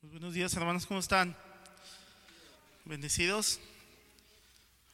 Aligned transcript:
Buenos 0.00 0.32
días 0.32 0.54
hermanos, 0.54 0.86
¿cómo 0.86 1.00
están? 1.00 1.36
Bendecidos. 2.84 3.58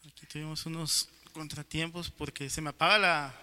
Aquí 0.08 0.24
tuvimos 0.24 0.64
unos 0.64 1.10
contratiempos 1.34 2.10
porque 2.10 2.48
se 2.48 2.62
me 2.62 2.70
apaga 2.70 2.96
la, 2.96 3.34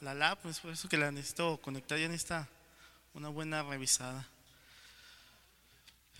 la 0.00 0.14
lap, 0.14 0.46
es 0.46 0.58
por 0.58 0.72
eso 0.72 0.88
que 0.88 0.96
la 0.96 1.12
necesito 1.12 1.60
conectar 1.60 1.98
ya 1.98 2.06
esta 2.06 2.48
una 3.12 3.28
buena 3.28 3.62
revisada. 3.62 4.26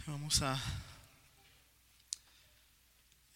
Vamos 0.06 0.42
a 0.42 0.62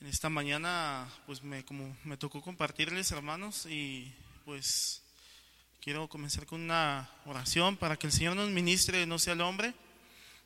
en 0.03 0.09
esta 0.09 0.29
mañana 0.29 1.09
pues 1.25 1.43
me 1.43 1.65
como 1.65 1.97
me 2.05 2.19
tocó 2.19 2.43
compartirles 2.43 3.13
hermanos 3.13 3.65
y 3.65 4.15
pues 4.45 5.01
quiero 5.81 6.07
comenzar 6.07 6.45
con 6.45 6.61
una 6.61 7.09
oración 7.25 7.79
para 7.79 7.97
que 7.97 8.09
el 8.09 8.13
Señor 8.13 8.37
nos 8.37 8.51
ministre, 8.51 9.07
no 9.07 9.19
sea 9.19 9.33
el 9.33 9.41
hombre 9.41 9.75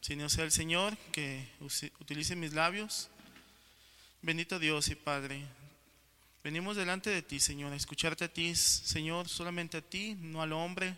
sino 0.05 0.29
sea 0.29 0.45
el 0.45 0.53
Señor 0.53 0.99
que 1.13 1.49
utilice 1.99 2.37
mis 2.37 2.53
labios. 2.53 3.09
Bendito 4.21 4.59
Dios 4.59 4.89
y 4.89 4.97
Padre, 4.97 5.47
venimos 6.43 6.77
delante 6.77 7.09
de 7.09 7.23
ti, 7.23 7.41
Señor, 7.41 7.73
a 7.73 7.77
escucharte 7.77 8.27
a 8.27 8.29
ti, 8.29 8.55
Señor, 8.55 9.31
solamente 9.31 9.79
a 9.79 9.81
ti, 9.81 10.15
no 10.21 10.43
al 10.43 10.53
hombre, 10.53 10.95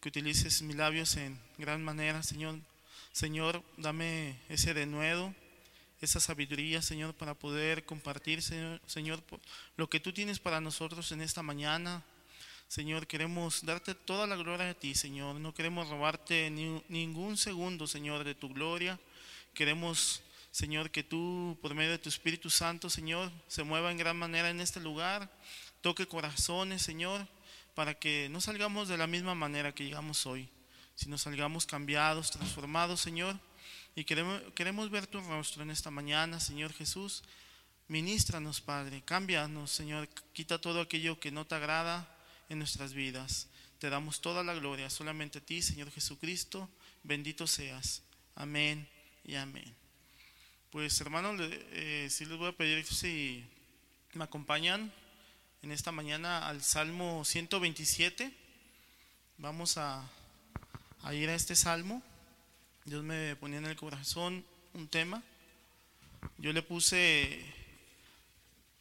que 0.00 0.10
utilices 0.10 0.62
mis 0.62 0.76
labios 0.76 1.16
en 1.16 1.40
gran 1.58 1.82
manera, 1.82 2.22
Señor. 2.22 2.60
Señor, 3.10 3.64
dame 3.76 4.36
ese 4.48 4.74
denuedo, 4.74 5.34
esa 6.00 6.20
sabiduría, 6.20 6.82
Señor, 6.82 7.14
para 7.14 7.34
poder 7.34 7.84
compartir, 7.84 8.42
Señor, 8.42 8.80
Señor, 8.86 9.24
lo 9.76 9.90
que 9.90 9.98
tú 9.98 10.12
tienes 10.12 10.38
para 10.38 10.60
nosotros 10.60 11.10
en 11.10 11.20
esta 11.20 11.42
mañana. 11.42 12.04
Señor, 12.70 13.08
queremos 13.08 13.66
darte 13.66 13.96
toda 13.96 14.28
la 14.28 14.36
gloria 14.36 14.70
a 14.70 14.74
ti, 14.74 14.94
Señor. 14.94 15.34
No 15.40 15.52
queremos 15.52 15.88
robarte 15.88 16.48
ni, 16.50 16.80
ningún 16.88 17.36
segundo, 17.36 17.88
Señor, 17.88 18.22
de 18.22 18.36
tu 18.36 18.48
gloria. 18.48 18.96
Queremos, 19.54 20.22
Señor, 20.52 20.92
que 20.92 21.02
tú, 21.02 21.58
por 21.62 21.74
medio 21.74 21.90
de 21.90 21.98
tu 21.98 22.08
Espíritu 22.08 22.48
Santo, 22.48 22.88
Señor, 22.88 23.32
se 23.48 23.64
mueva 23.64 23.90
en 23.90 23.98
gran 23.98 24.16
manera 24.16 24.50
en 24.50 24.60
este 24.60 24.78
lugar. 24.78 25.28
Toque 25.80 26.06
corazones, 26.06 26.80
Señor, 26.80 27.26
para 27.74 27.94
que 27.94 28.28
no 28.30 28.40
salgamos 28.40 28.86
de 28.86 28.98
la 28.98 29.08
misma 29.08 29.34
manera 29.34 29.74
que 29.74 29.82
llegamos 29.82 30.24
hoy, 30.24 30.48
sino 30.94 31.18
salgamos 31.18 31.66
cambiados, 31.66 32.30
transformados, 32.30 33.00
Señor. 33.00 33.36
Y 33.96 34.04
queremos, 34.04 34.40
queremos 34.54 34.90
ver 34.90 35.08
tu 35.08 35.20
rostro 35.22 35.64
en 35.64 35.72
esta 35.72 35.90
mañana, 35.90 36.38
Señor 36.38 36.72
Jesús. 36.72 37.24
Ministranos, 37.88 38.60
Padre. 38.60 39.02
Cámbianos, 39.04 39.72
Señor. 39.72 40.08
Quita 40.32 40.60
todo 40.60 40.80
aquello 40.80 41.18
que 41.18 41.32
no 41.32 41.44
te 41.44 41.56
agrada 41.56 42.08
en 42.50 42.58
nuestras 42.58 42.92
vidas. 42.92 43.48
Te 43.78 43.88
damos 43.88 44.20
toda 44.20 44.44
la 44.44 44.52
gloria 44.52 44.90
solamente 44.90 45.38
a 45.38 45.40
ti, 45.40 45.62
Señor 45.62 45.90
Jesucristo. 45.90 46.68
Bendito 47.02 47.46
seas. 47.46 48.02
Amén 48.34 48.86
y 49.24 49.36
amén. 49.36 49.74
Pues 50.70 51.00
hermanos, 51.00 51.40
eh, 51.40 52.10
les 52.10 52.28
voy 52.36 52.48
a 52.48 52.52
pedir 52.52 52.84
si 52.84 53.42
me 54.12 54.24
acompañan 54.24 54.92
en 55.62 55.72
esta 55.72 55.92
mañana 55.92 56.46
al 56.46 56.62
Salmo 56.62 57.24
127. 57.24 58.30
Vamos 59.38 59.78
a, 59.78 60.06
a 61.02 61.14
ir 61.14 61.30
a 61.30 61.34
este 61.34 61.56
Salmo. 61.56 62.02
Dios 62.84 63.02
me 63.02 63.36
ponía 63.36 63.58
en 63.58 63.66
el 63.66 63.76
corazón 63.76 64.44
un 64.74 64.88
tema. 64.88 65.22
Yo 66.36 66.52
le 66.52 66.62
puse 66.62 67.44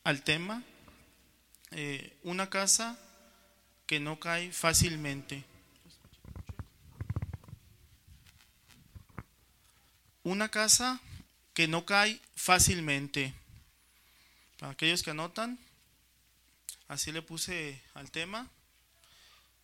al 0.04 0.24
tema 0.24 0.64
eh, 1.72 2.18
una 2.24 2.50
casa 2.50 3.00
que 3.90 4.00
no 4.00 4.20
cae 4.20 4.52
fácilmente. 4.52 5.44
Una 10.22 10.50
casa 10.50 11.02
que 11.56 11.68
no 11.68 11.88
cae 11.88 12.22
fácilmente. 12.36 13.34
Para 14.60 14.74
aquellos 14.74 15.02
que 15.02 15.10
anotan, 15.10 15.58
así 16.88 17.12
le 17.12 17.24
puse 17.24 17.82
al 17.96 18.12
tema. 18.12 18.48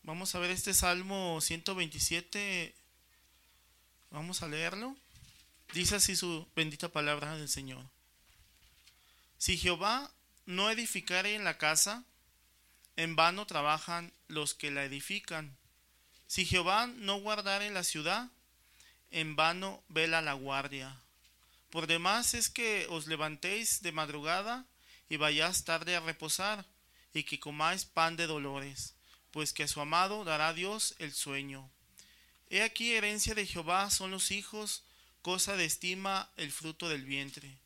Vamos 0.02 0.34
a 0.34 0.40
ver 0.40 0.50
este 0.50 0.74
Salmo 0.74 1.40
127. 1.40 2.74
Vamos 4.10 4.42
a 4.42 4.48
leerlo. 4.48 4.98
Dice 5.72 5.98
así 5.98 6.16
su 6.16 6.48
bendita 6.56 6.90
palabra 6.90 7.38
del 7.38 7.48
Señor. 7.48 7.86
Si 9.38 9.56
Jehová 9.56 10.10
no 10.48 10.72
edificare 10.72 11.36
en 11.36 11.44
la 11.44 11.60
casa, 11.60 12.04
en 12.96 13.16
vano 13.16 13.46
trabajan 13.46 14.14
los 14.28 14.54
que 14.54 14.72
la 14.72 14.84
edifican. 14.84 15.56
Si 16.28 16.46
Jehová 16.46 16.88
no 16.88 17.20
guardare 17.20 17.70
la 17.72 17.84
ciudad, 17.84 18.30
en 19.12 19.36
vano 19.36 19.84
vela 19.88 20.22
la 20.22 20.34
guardia. 20.34 21.02
Por 21.70 21.88
demás 21.88 22.34
es 22.34 22.50
que 22.50 22.88
os 22.90 23.08
levantéis 23.08 23.82
de 23.82 23.92
madrugada 23.92 24.66
y 25.10 25.18
vayáis 25.18 25.64
tarde 25.64 25.96
a 25.96 26.00
reposar, 26.00 26.66
y 27.14 27.24
que 27.24 27.40
comáis 27.40 27.86
pan 27.86 28.18
de 28.18 28.28
dolores, 28.28 28.96
pues 29.32 29.54
que 29.54 29.64
a 29.64 29.68
su 29.68 29.80
amado 29.80 30.24
dará 30.24 30.54
Dios 30.54 30.96
el 31.00 31.14
sueño. 31.14 31.70
He 32.50 32.62
aquí 32.62 32.94
herencia 32.94 33.36
de 33.36 33.46
Jehová 33.46 33.90
son 33.90 34.12
los 34.12 34.32
hijos, 34.32 34.84
cosa 35.22 35.56
de 35.56 35.66
estima 35.66 36.30
el 36.38 36.52
fruto 36.52 36.90
del 36.90 37.06
vientre. 37.06 37.58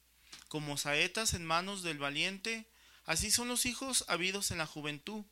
Como 0.47 0.77
saetas 0.77 1.33
en 1.33 1.45
manos 1.45 1.83
del 1.83 1.97
valiente, 1.97 2.65
Así 3.09 3.31
son 3.31 3.47
los 3.47 3.65
hijos 3.65 4.05
habidos 4.07 4.51
en 4.51 4.59
la 4.59 4.67
juventud. 4.67 5.25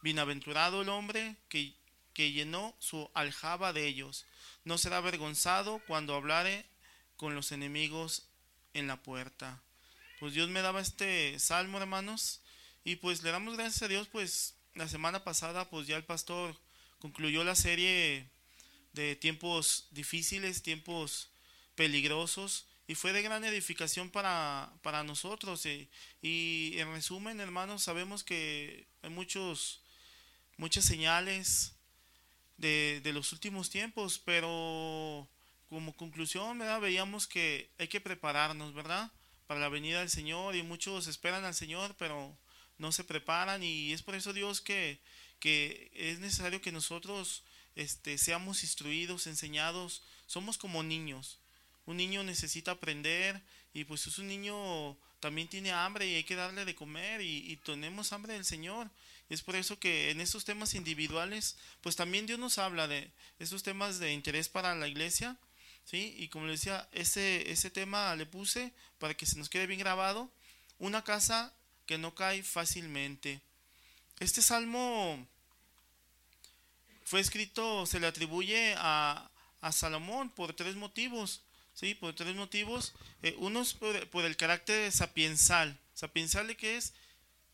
Bienaventurado 0.00 0.80
el 0.80 0.88
hombre 0.88 1.36
que, 1.50 1.74
que 2.14 2.32
llenó 2.32 2.74
su 2.78 3.10
aljaba 3.12 3.74
de 3.74 3.86
ellos. 3.86 4.24
No 4.64 4.78
será 4.78 4.96
avergonzado 4.96 5.82
cuando 5.86 6.14
hablare 6.14 6.64
con 7.18 7.34
los 7.34 7.52
enemigos 7.52 8.30
en 8.72 8.86
la 8.86 9.02
puerta. 9.02 9.60
Pues 10.20 10.32
Dios 10.32 10.48
me 10.48 10.62
daba 10.62 10.80
este 10.80 11.38
salmo, 11.38 11.76
hermanos, 11.76 12.40
y 12.82 12.96
pues 12.96 13.22
le 13.22 13.30
damos 13.30 13.58
gracias 13.58 13.82
a 13.82 13.88
Dios, 13.88 14.08
pues 14.08 14.54
la 14.72 14.88
semana 14.88 15.22
pasada, 15.22 15.68
pues 15.68 15.86
ya 15.86 15.98
el 15.98 16.04
pastor 16.04 16.56
concluyó 16.98 17.44
la 17.44 17.56
serie 17.56 18.30
de 18.94 19.16
tiempos 19.16 19.88
difíciles, 19.90 20.62
tiempos 20.62 21.28
peligrosos, 21.74 22.64
y 22.86 22.94
fue 22.94 23.12
de 23.12 23.22
gran 23.22 23.44
edificación 23.44 24.10
para, 24.10 24.72
para 24.82 25.04
nosotros. 25.04 25.66
Y, 25.66 26.78
en 26.78 26.92
resumen, 26.92 27.40
hermanos, 27.40 27.82
sabemos 27.82 28.24
que 28.24 28.86
hay 29.02 29.10
muchos, 29.10 29.82
muchas 30.56 30.84
señales 30.84 31.74
de, 32.56 33.00
de 33.02 33.12
los 33.12 33.32
últimos 33.32 33.70
tiempos, 33.70 34.18
pero 34.18 35.28
como 35.68 35.96
conclusión, 35.96 36.58
¿verdad? 36.58 36.80
veíamos 36.80 37.26
que 37.26 37.70
hay 37.78 37.88
que 37.88 38.00
prepararnos, 38.00 38.74
¿verdad? 38.74 39.10
Para 39.46 39.60
la 39.60 39.68
venida 39.68 40.00
del 40.00 40.10
Señor 40.10 40.54
y 40.54 40.62
muchos 40.62 41.06
esperan 41.06 41.44
al 41.44 41.54
Señor, 41.54 41.94
pero 41.98 42.36
no 42.78 42.92
se 42.92 43.04
preparan 43.04 43.62
y 43.62 43.92
es 43.92 44.02
por 44.02 44.14
eso 44.14 44.32
Dios 44.32 44.60
que, 44.60 45.00
que 45.38 45.90
es 45.94 46.18
necesario 46.18 46.60
que 46.60 46.72
nosotros 46.72 47.44
este, 47.74 48.18
seamos 48.18 48.64
instruidos, 48.64 49.26
enseñados, 49.26 50.02
somos 50.26 50.58
como 50.58 50.82
niños 50.82 51.41
un 51.86 51.96
niño 51.96 52.22
necesita 52.22 52.72
aprender 52.72 53.42
y 53.74 53.84
pues 53.84 54.06
es 54.06 54.18
un 54.18 54.28
niño 54.28 54.96
también 55.22 55.46
tiene 55.46 55.70
hambre 55.70 56.06
y 56.06 56.16
hay 56.16 56.24
que 56.24 56.34
darle 56.34 56.64
de 56.64 56.74
comer 56.74 57.20
y, 57.20 57.56
tenemos 57.64 58.12
hambre 58.12 58.34
del 58.34 58.44
Señor. 58.44 58.90
Es 59.28 59.40
por 59.40 59.54
eso 59.54 59.78
que 59.78 60.10
en 60.10 60.20
estos 60.20 60.44
temas 60.44 60.74
individuales, 60.74 61.56
pues 61.80 61.94
también 61.94 62.26
Dios 62.26 62.40
nos 62.40 62.58
habla 62.58 62.88
de 62.88 63.12
esos 63.38 63.62
temas 63.62 64.00
de 64.00 64.12
interés 64.12 64.48
para 64.48 64.74
la 64.74 64.88
iglesia, 64.88 65.38
¿sí? 65.84 66.16
Y 66.18 66.26
como 66.28 66.46
le 66.46 66.52
decía, 66.52 66.88
ese, 66.90 67.50
ese 67.50 67.70
tema 67.70 68.16
le 68.16 68.26
puse 68.26 68.72
para 68.98 69.14
que 69.14 69.24
se 69.24 69.38
nos 69.38 69.48
quede 69.48 69.68
bien 69.68 69.78
grabado, 69.78 70.28
una 70.80 71.04
casa 71.04 71.54
que 71.86 71.98
no 71.98 72.16
cae 72.16 72.42
fácilmente. 72.42 73.40
Este 74.18 74.42
salmo 74.42 75.24
fue 77.04 77.20
escrito, 77.20 77.86
se 77.86 78.00
le 78.00 78.08
atribuye 78.08 78.74
a, 78.76 79.30
a 79.60 79.70
Salomón 79.72 80.30
por 80.30 80.52
tres 80.52 80.74
motivos. 80.74 81.42
¿Sí? 81.74 81.94
Por 81.94 82.14
tres 82.14 82.34
motivos. 82.34 82.94
Eh, 83.22 83.34
uno 83.38 83.62
es 83.62 83.74
por, 83.74 84.24
el 84.24 84.36
carácter 84.36 84.90
sapiensal. 84.92 85.78
Sapiensal 85.94 86.56
que 86.56 86.76
es 86.76 86.94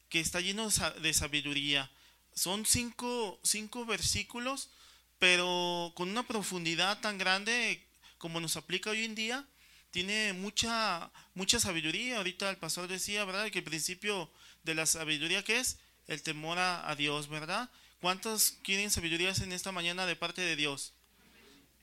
que 0.08 0.20
está 0.20 0.40
lleno 0.40 0.68
de 1.00 1.12
sabiduría. 1.12 1.90
Son 2.34 2.64
cinco, 2.64 3.38
cinco 3.42 3.84
versículos, 3.84 4.70
pero 5.18 5.92
con 5.94 6.08
una 6.08 6.26
profundidad 6.26 7.00
tan 7.00 7.18
grande 7.18 7.84
como 8.16 8.40
nos 8.40 8.56
aplica 8.56 8.90
hoy 8.90 9.04
en 9.04 9.14
día. 9.14 9.46
Tiene 9.90 10.32
mucha, 10.32 11.10
mucha 11.34 11.60
sabiduría. 11.60 12.18
Ahorita 12.18 12.48
el 12.50 12.56
pastor 12.56 12.88
decía, 12.88 13.24
¿verdad? 13.24 13.50
Que 13.50 13.58
el 13.58 13.64
principio 13.64 14.30
de 14.64 14.74
la 14.74 14.86
sabiduría 14.86 15.42
que 15.42 15.58
es 15.58 15.78
el 16.06 16.22
temor 16.22 16.58
a, 16.58 16.88
a 16.88 16.94
Dios, 16.94 17.28
¿verdad? 17.28 17.70
¿Cuántos 18.00 18.52
quieren 18.62 18.90
sabidurías 18.90 19.40
en 19.40 19.52
esta 19.52 19.72
mañana 19.72 20.06
de 20.06 20.16
parte 20.16 20.40
de 20.40 20.56
Dios? 20.56 20.92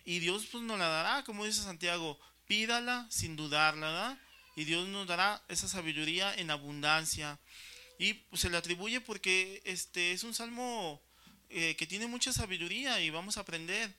Y 0.05 0.19
Dios 0.19 0.45
pues 0.51 0.63
nos 0.63 0.77
la 0.77 0.87
dará, 0.87 1.23
como 1.23 1.45
dice 1.45 1.63
Santiago, 1.63 2.19
pídala 2.47 3.07
sin 3.09 3.35
dudarla, 3.35 3.87
¿verdad? 3.87 4.19
Y 4.55 4.63
Dios 4.63 4.87
nos 4.87 5.07
dará 5.07 5.43
esa 5.49 5.67
sabiduría 5.67 6.33
en 6.35 6.51
abundancia. 6.51 7.39
Y 7.97 8.13
pues, 8.13 8.41
se 8.41 8.49
le 8.49 8.57
atribuye 8.57 9.01
porque 9.01 9.61
este 9.65 10.11
es 10.11 10.23
un 10.23 10.33
salmo 10.33 11.01
eh, 11.49 11.75
que 11.75 11.87
tiene 11.87 12.07
mucha 12.07 12.31
sabiduría 12.31 13.01
y 13.01 13.09
vamos 13.09 13.37
a 13.37 13.41
aprender. 13.41 13.93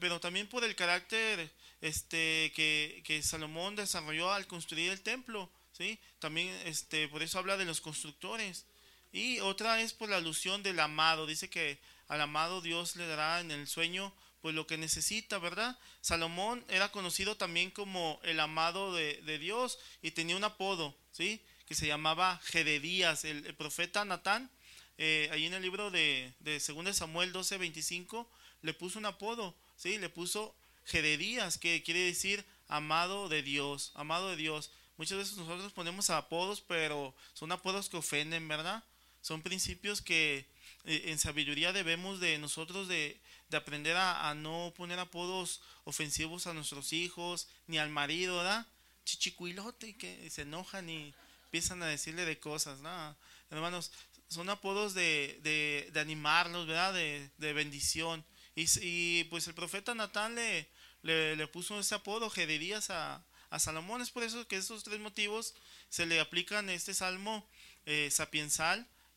Pero 0.00 0.20
también 0.20 0.48
por 0.48 0.64
el 0.64 0.74
carácter 0.74 1.52
este, 1.80 2.52
que, 2.54 3.02
que 3.04 3.22
Salomón 3.22 3.76
desarrolló 3.76 4.32
al 4.32 4.46
construir 4.46 4.90
el 4.90 5.02
templo. 5.02 5.50
¿sí? 5.72 5.98
También 6.18 6.48
este, 6.64 7.08
por 7.08 7.22
eso 7.22 7.38
habla 7.38 7.56
de 7.56 7.64
los 7.64 7.80
constructores. 7.80 8.64
Y 9.12 9.40
otra 9.40 9.80
es 9.82 9.92
por 9.92 10.08
la 10.08 10.16
alusión 10.16 10.62
del 10.62 10.80
amado. 10.80 11.26
Dice 11.26 11.50
que 11.50 11.78
al 12.08 12.20
amado 12.20 12.60
Dios 12.60 12.96
le 12.96 13.06
dará 13.06 13.40
en 13.40 13.50
el 13.50 13.66
sueño 13.66 14.12
pues 14.40 14.54
lo 14.54 14.66
que 14.66 14.78
necesita, 14.78 15.38
¿verdad? 15.38 15.78
Salomón 16.00 16.64
era 16.68 16.90
conocido 16.90 17.36
también 17.36 17.70
como 17.70 18.20
el 18.22 18.40
amado 18.40 18.94
de, 18.94 19.20
de 19.22 19.38
Dios 19.38 19.78
y 20.02 20.12
tenía 20.12 20.36
un 20.36 20.44
apodo, 20.44 20.96
¿sí? 21.12 21.42
Que 21.66 21.74
se 21.74 21.86
llamaba 21.86 22.40
Jededías, 22.44 23.24
el, 23.24 23.54
profeta 23.54 24.04
Natán, 24.04 24.50
eh, 24.98 25.28
ahí 25.32 25.46
en 25.46 25.54
el 25.54 25.62
libro 25.62 25.90
de, 25.90 26.32
de 26.40 26.58
2 26.58 26.96
Samuel 26.96 27.32
12, 27.32 27.58
25, 27.58 28.30
le 28.62 28.74
puso 28.74 28.98
un 28.98 29.06
apodo, 29.06 29.54
¿sí? 29.76 29.98
Le 29.98 30.08
puso 30.08 30.54
Jededías, 30.86 31.58
que 31.58 31.82
quiere 31.82 32.00
decir 32.00 32.44
amado 32.68 33.28
de 33.28 33.42
Dios, 33.42 33.92
amado 33.94 34.30
de 34.30 34.36
Dios. 34.36 34.70
Muchas 34.96 35.18
veces 35.18 35.36
nosotros 35.36 35.72
ponemos 35.72 36.10
apodos, 36.10 36.60
pero 36.60 37.14
son 37.34 37.52
apodos 37.52 37.88
que 37.88 37.96
ofenden, 37.96 38.48
¿verdad? 38.48 38.84
Son 39.22 39.42
principios 39.42 40.00
que 40.00 40.46
eh, 40.84 41.04
en 41.06 41.18
sabiduría 41.18 41.72
debemos 41.72 42.20
de 42.20 42.38
nosotros 42.38 42.88
de, 42.88 43.20
aprender 43.56 43.96
a, 43.96 44.34
no 44.34 44.72
poner 44.76 44.98
apodos 44.98 45.60
ofensivos 45.84 46.46
a 46.46 46.54
nuestros 46.54 46.92
hijos, 46.92 47.48
ni 47.66 47.78
al 47.78 47.90
marido, 47.90 48.38
¿verdad? 48.38 48.66
Chichicuilote, 49.04 49.96
que 49.96 50.28
se 50.30 50.42
enojan 50.42 50.88
y 50.88 51.14
empiezan 51.44 51.82
a 51.82 51.86
decirle 51.86 52.24
de 52.24 52.38
cosas, 52.38 52.80
¿no? 52.80 53.16
Hermanos, 53.50 53.90
son 54.28 54.48
apodos 54.48 54.94
de, 54.94 55.40
de, 55.42 55.90
de 55.92 56.00
animarlos, 56.00 56.66
¿verdad? 56.66 56.94
De, 56.94 57.30
de 57.38 57.52
bendición. 57.52 58.24
Y, 58.54 58.66
y, 58.80 59.24
pues 59.24 59.46
el 59.48 59.54
profeta 59.54 59.94
Natán 59.94 60.34
le, 60.34 60.68
le, 61.02 61.46
puso 61.48 61.78
ese 61.80 61.94
apodo, 61.94 62.30
Gedidías, 62.30 62.90
a, 62.90 63.24
a 63.50 63.58
Salomón. 63.58 64.00
Es 64.00 64.10
por 64.10 64.22
eso 64.22 64.46
que 64.46 64.56
esos 64.56 64.84
tres 64.84 65.00
motivos 65.00 65.54
se 65.88 66.06
le 66.06 66.20
aplican 66.20 66.70
este 66.70 66.94
salmo 66.94 67.46
eh, 67.86 68.10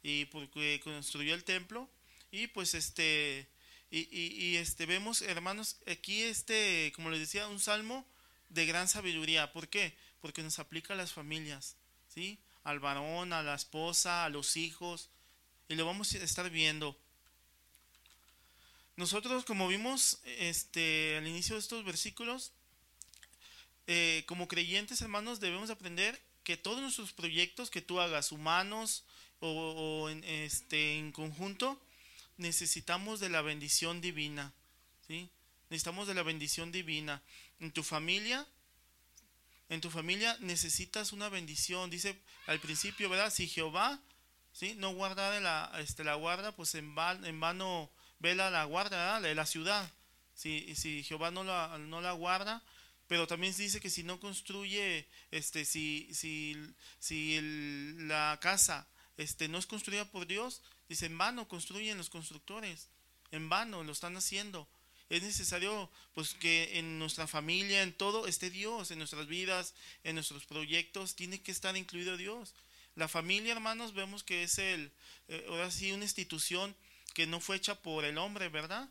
y 0.02 0.26
porque 0.26 0.82
construyó 0.84 1.34
el 1.34 1.44
templo 1.44 1.90
y 2.32 2.48
pues 2.48 2.74
este 2.74 3.48
y, 3.96 4.56
este 4.58 4.86
vemos 4.88 5.22
hermanos 5.22 5.78
aquí 5.86 6.24
este 6.24 6.92
como 6.96 7.12
les 7.12 7.20
decía 7.20 7.48
un 7.48 7.60
salmo 7.60 8.06
de 8.50 8.66
gran 8.66 8.88
sabiduría 8.88 9.54
¿por 9.54 9.68
qué? 9.68 9.96
porque 10.20 10.42
nos 10.42 10.58
aplica 10.58 10.94
a 10.94 10.98
las 10.98 11.14
familias 11.14 11.76
¿sí? 12.08 12.40
al 12.64 12.80
varón 12.80 13.34
a 13.34 13.44
la 13.44 13.54
esposa 13.54 14.26
a 14.26 14.30
los 14.30 14.58
hijos 14.58 15.10
y 15.70 15.76
lo 15.76 15.86
vamos 15.86 16.14
a 16.14 16.18
estar 16.18 16.50
viendo 16.50 16.98
nosotros 18.96 19.46
como 19.46 19.68
vimos 19.68 20.20
este 20.26 21.18
al 21.18 21.28
inicio 21.28 21.56
de 21.56 21.62
estos 21.62 21.86
versículos 21.86 22.52
eh, 23.86 24.24
como 24.28 24.48
creyentes 24.48 25.02
hermanos 25.02 25.40
debemos 25.40 25.70
aprender 25.70 26.20
que 26.44 26.58
todos 26.58 26.82
nuestros 26.82 27.14
proyectos 27.14 27.70
que 27.70 27.82
tú 27.82 28.00
hagas 28.00 28.32
humanos 28.32 29.04
o, 29.46 30.10
este, 30.24 30.98
en 30.98 31.12
conjunto, 31.12 31.80
necesitamos 32.38 33.20
de 33.20 33.30
la 33.30 33.42
bendición 33.42 34.02
divina. 34.02 34.54
¿sí? 35.08 35.30
Necesitamos 35.70 36.08
de 36.08 36.14
la 36.14 36.24
bendición 36.24 36.72
divina. 36.72 37.22
En 37.60 37.72
tu 37.72 37.84
familia, 37.84 38.48
en 39.70 39.82
tu 39.82 39.90
familia 39.90 40.38
necesitas 40.40 41.14
una 41.14 41.30
bendición. 41.30 41.90
Dice 41.90 42.20
al 42.48 42.60
principio, 42.60 43.10
¿verdad? 43.10 43.32
Si 43.32 43.48
Jehová 43.48 44.00
¿sí? 44.52 44.76
no 44.78 44.94
guarda 44.94 45.40
la, 45.40 45.72
este, 45.80 46.04
la 46.04 46.16
guarda, 46.16 46.56
pues 46.56 46.76
en, 46.76 46.96
en 47.24 47.40
vano 47.40 47.92
vela 48.20 48.50
la 48.50 48.66
guarda 48.66 49.20
de 49.20 49.36
la 49.36 49.46
ciudad. 49.46 49.92
Si, 50.34 50.76
si 50.76 51.04
Jehová 51.04 51.32
no 51.32 51.44
la, 51.44 51.78
no 51.78 52.02
la 52.02 52.14
guarda, 52.14 52.64
pero 53.08 53.28
también 53.28 53.56
dice 53.56 53.80
que 53.80 53.90
si 53.90 54.04
no 54.04 54.20
construye, 54.20 55.08
este, 55.32 55.66
si, 55.66 56.10
si, 56.14 56.56
si 57.00 57.40
la 58.08 58.40
casa 58.42 58.88
este, 59.18 59.48
no 59.48 59.58
es 59.58 59.68
construida 59.68 60.10
por 60.10 60.26
Dios, 60.26 60.62
dice, 60.94 61.08
en 61.08 61.18
vano 61.18 61.48
construyen 61.48 61.98
los 61.98 62.10
constructores, 62.10 62.88
en 63.32 63.50
vano 63.50 63.84
lo 63.84 63.92
están 63.92 64.16
haciendo. 64.16 64.68
Es 65.10 65.22
necesario 65.22 65.90
pues 66.14 66.34
que 66.34 66.80
en 66.80 66.98
nuestra 66.98 67.28
familia, 67.28 67.84
en 67.84 67.94
todo, 67.94 68.28
esté 68.28 68.50
Dios, 68.50 68.92
en 68.92 69.00
nuestras 69.00 69.28
vidas, 69.28 69.74
en 70.04 70.16
nuestros 70.16 70.46
proyectos, 70.46 71.16
tiene 71.16 71.42
que 71.42 71.52
estar 71.52 71.76
incluido 71.76 72.18
Dios. 72.18 72.54
La 72.96 73.08
familia, 73.08 73.54
hermanos, 73.54 73.94
vemos 73.94 74.24
que 74.24 74.44
es 74.44 74.58
el, 74.60 74.92
eh, 75.28 75.46
ahora 75.50 75.72
sí, 75.72 75.92
una 75.92 76.06
institución 76.06 76.76
que 77.14 77.28
no 77.28 77.40
fue 77.40 77.58
hecha 77.58 77.76
por 77.76 78.06
el 78.06 78.18
hombre, 78.18 78.50
¿verdad? 78.50 78.90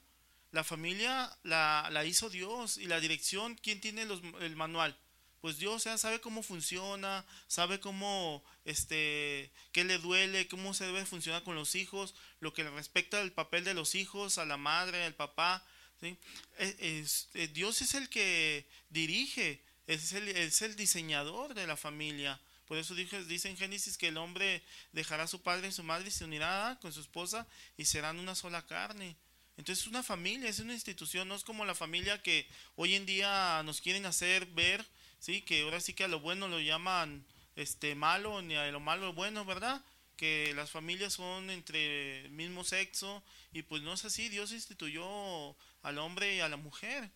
La 0.51 0.65
familia 0.65 1.37
la, 1.45 1.89
la 1.91 2.05
hizo 2.05 2.29
Dios 2.29 2.79
y 2.79 2.87
la 2.87 3.01
dirección, 3.01 3.57
¿quién 3.57 3.81
tiene 3.81 4.05
los, 4.05 4.21
el 4.41 4.55
manual? 4.55 4.97
Pues 5.43 5.59
Dios 5.59 5.83
sabe 5.83 6.21
cómo 6.21 6.45
funciona, 6.45 7.27
sabe 7.49 7.81
cómo, 7.81 8.45
este, 8.65 9.51
qué 9.73 9.83
le 9.83 9.99
duele, 9.99 10.47
cómo 10.47 10.73
se 10.73 10.87
debe 10.87 11.05
funcionar 11.05 11.43
con 11.43 11.57
los 11.57 11.75
hijos, 11.75 12.15
lo 12.39 12.55
que 12.55 12.63
respecta 12.63 13.21
al 13.21 13.33
papel 13.33 13.65
de 13.65 13.75
los 13.75 13.97
hijos, 13.97 14.39
a 14.39 14.45
la 14.47 14.57
madre, 14.57 15.03
al 15.03 15.17
papá. 15.17 15.67
E, 16.01 16.17
eh, 16.59 17.49
Dios 17.49 17.83
es 17.83 17.95
el 17.95 18.09
que 18.09 18.69
dirige, 18.89 19.61
es 19.89 20.13
el, 20.13 20.77
diseñador 20.77 21.55
de 21.55 21.67
la 21.67 21.77
familia. 21.77 22.41
Por 22.67 22.79
eso 22.79 22.95
dice 22.95 23.49
en 23.49 23.57
Génesis 23.57 23.99
que 23.99 24.09
el 24.09 24.19
hombre 24.19 24.63
dejará 24.93 25.25
a 25.25 25.29
su 25.29 25.43
padre 25.43 25.67
y 25.67 25.73
su 25.73 25.83
madre 25.83 26.07
y 26.07 26.13
se 26.13 26.25
unirá 26.25 26.79
con 26.81 26.93
su 26.93 27.01
esposa 27.01 27.49
y 27.77 27.85
serán 27.87 28.21
una 28.21 28.37
sola 28.37 28.65
carne. 28.65 29.17
Entonces 29.57 29.85
es 29.85 29.91
una 29.91 30.05
familia, 30.05 30.49
es 30.49 30.61
una 30.61 30.73
institución, 30.73 31.27
no 31.27 31.35
es 31.35 31.43
como 31.43 31.65
la 31.65 31.75
familia 31.75 32.23
que 32.23 32.49
hoy 32.77 32.95
en 32.95 33.07
día 33.07 33.61
nos 33.65 33.81
quieren 33.81 34.07
hacer 34.07 34.47
ver 34.47 34.87
¿sí? 35.23 35.41
Que 35.43 35.63
ahora 35.63 35.81
sí 35.81 35.95
que 35.95 36.05
a 36.05 36.09
lo 36.09 36.19
bueno 36.19 36.49
lo 36.49 36.59
llaman 36.61 37.25
este 37.55 37.95
malo, 37.95 38.43
ni 38.43 38.57
a 38.57 38.71
lo 38.73 38.81
malo 38.81 39.13
bueno, 39.13 39.45
¿verdad? 39.45 39.81
Que 40.17 40.53
las 40.57 40.71
familias 40.71 41.13
son 41.15 41.49
entre 41.49 42.23
el 42.23 42.31
mismo 42.33 42.65
sexo 42.65 43.23
y 43.53 43.63
pues 43.63 43.83
no 43.83 43.93
es 43.93 44.05
así, 44.05 44.29
Dios 44.29 44.51
instituyó 44.51 45.57
al 45.83 45.99
hombre 45.99 46.35
y 46.35 46.41
a 46.41 46.49
la 46.49 46.57
mujer. 46.57 47.09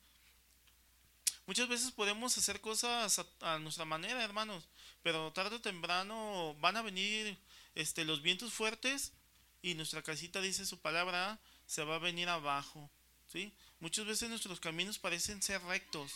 Muchas 1.46 1.68
veces 1.68 1.90
podemos 1.90 2.38
hacer 2.38 2.60
cosas 2.60 3.24
a, 3.40 3.58
nuestra 3.58 3.84
manera, 3.84 4.22
hermanos, 4.22 4.68
pero 5.02 5.32
tarde 5.32 5.56
o 5.56 5.60
temprano 5.60 6.56
van 6.60 6.76
a 6.76 6.82
venir 6.82 7.36
este, 7.74 8.04
los 8.04 8.22
vientos 8.22 8.52
fuertes 8.52 9.12
y 9.62 9.74
nuestra 9.74 10.02
casita, 10.02 10.40
dice 10.40 10.64
su 10.64 10.78
palabra, 10.78 11.40
se 11.66 11.82
va 11.82 11.96
a 11.96 12.00
venir 12.00 12.28
abajo. 12.28 12.88
¿sí? 13.26 13.52
Muchas 13.80 14.06
veces 14.06 14.28
nuestros 14.28 14.60
caminos 14.60 14.98
parecen 14.98 15.42
ser 15.42 15.60
rectos, 15.62 16.12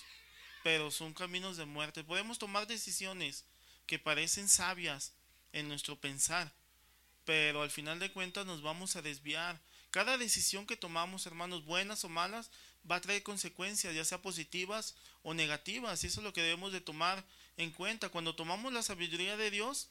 pero 0.63 0.91
son 0.91 1.15
caminos 1.15 1.57
de 1.57 1.65
muerte. 1.65 2.05
Podemos 2.05 2.39
tomar 2.39 2.67
decisiones 2.67 3.45
que 3.87 3.99
parecen 3.99 4.49
sabias 4.49 5.13
en 5.53 5.69
nuestro 5.69 6.01
pensar, 6.01 6.53
pero 7.25 7.63
al 7.63 7.71
final 7.71 7.99
de 7.99 8.13
cuentas 8.13 8.47
nos 8.47 8.63
vamos 8.63 8.97
a 8.97 9.03
desviar. 9.03 9.61
Cada 9.91 10.19
decisión 10.19 10.67
que 10.67 10.77
tomamos, 10.77 11.27
hermanos, 11.27 11.65
buenas 11.65 12.05
o 12.05 12.09
malas, 12.09 12.51
va 12.89 12.97
a 12.97 13.01
traer 13.01 13.23
consecuencias, 13.23 13.95
ya 13.95 14.05
sea 14.05 14.23
positivas 14.23 14.95
o 15.23 15.35
negativas, 15.35 16.03
y 16.03 16.07
eso 16.07 16.21
es 16.21 16.25
lo 16.25 16.33
que 16.33 16.43
debemos 16.43 16.73
de 16.73 16.81
tomar 16.81 17.25
en 17.57 17.71
cuenta. 17.71 18.09
Cuando 18.09 18.35
tomamos 18.35 18.73
la 18.73 18.83
sabiduría 18.83 19.37
de 19.37 19.51
Dios, 19.51 19.89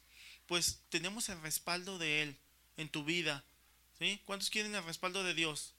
pues 0.48 0.82
tenemos 0.90 1.30
el 1.30 1.42
respaldo 1.42 1.98
de 1.98 2.24
Él 2.24 2.38
en 2.78 2.90
tu 2.90 3.04
vida. 3.04 3.44
¿sí? 4.00 4.22
¿Cuántos 4.26 4.50
quieren 4.50 4.74
el 4.74 4.84
respaldo 4.84 5.24
de 5.24 5.34
Dios? 5.34 5.74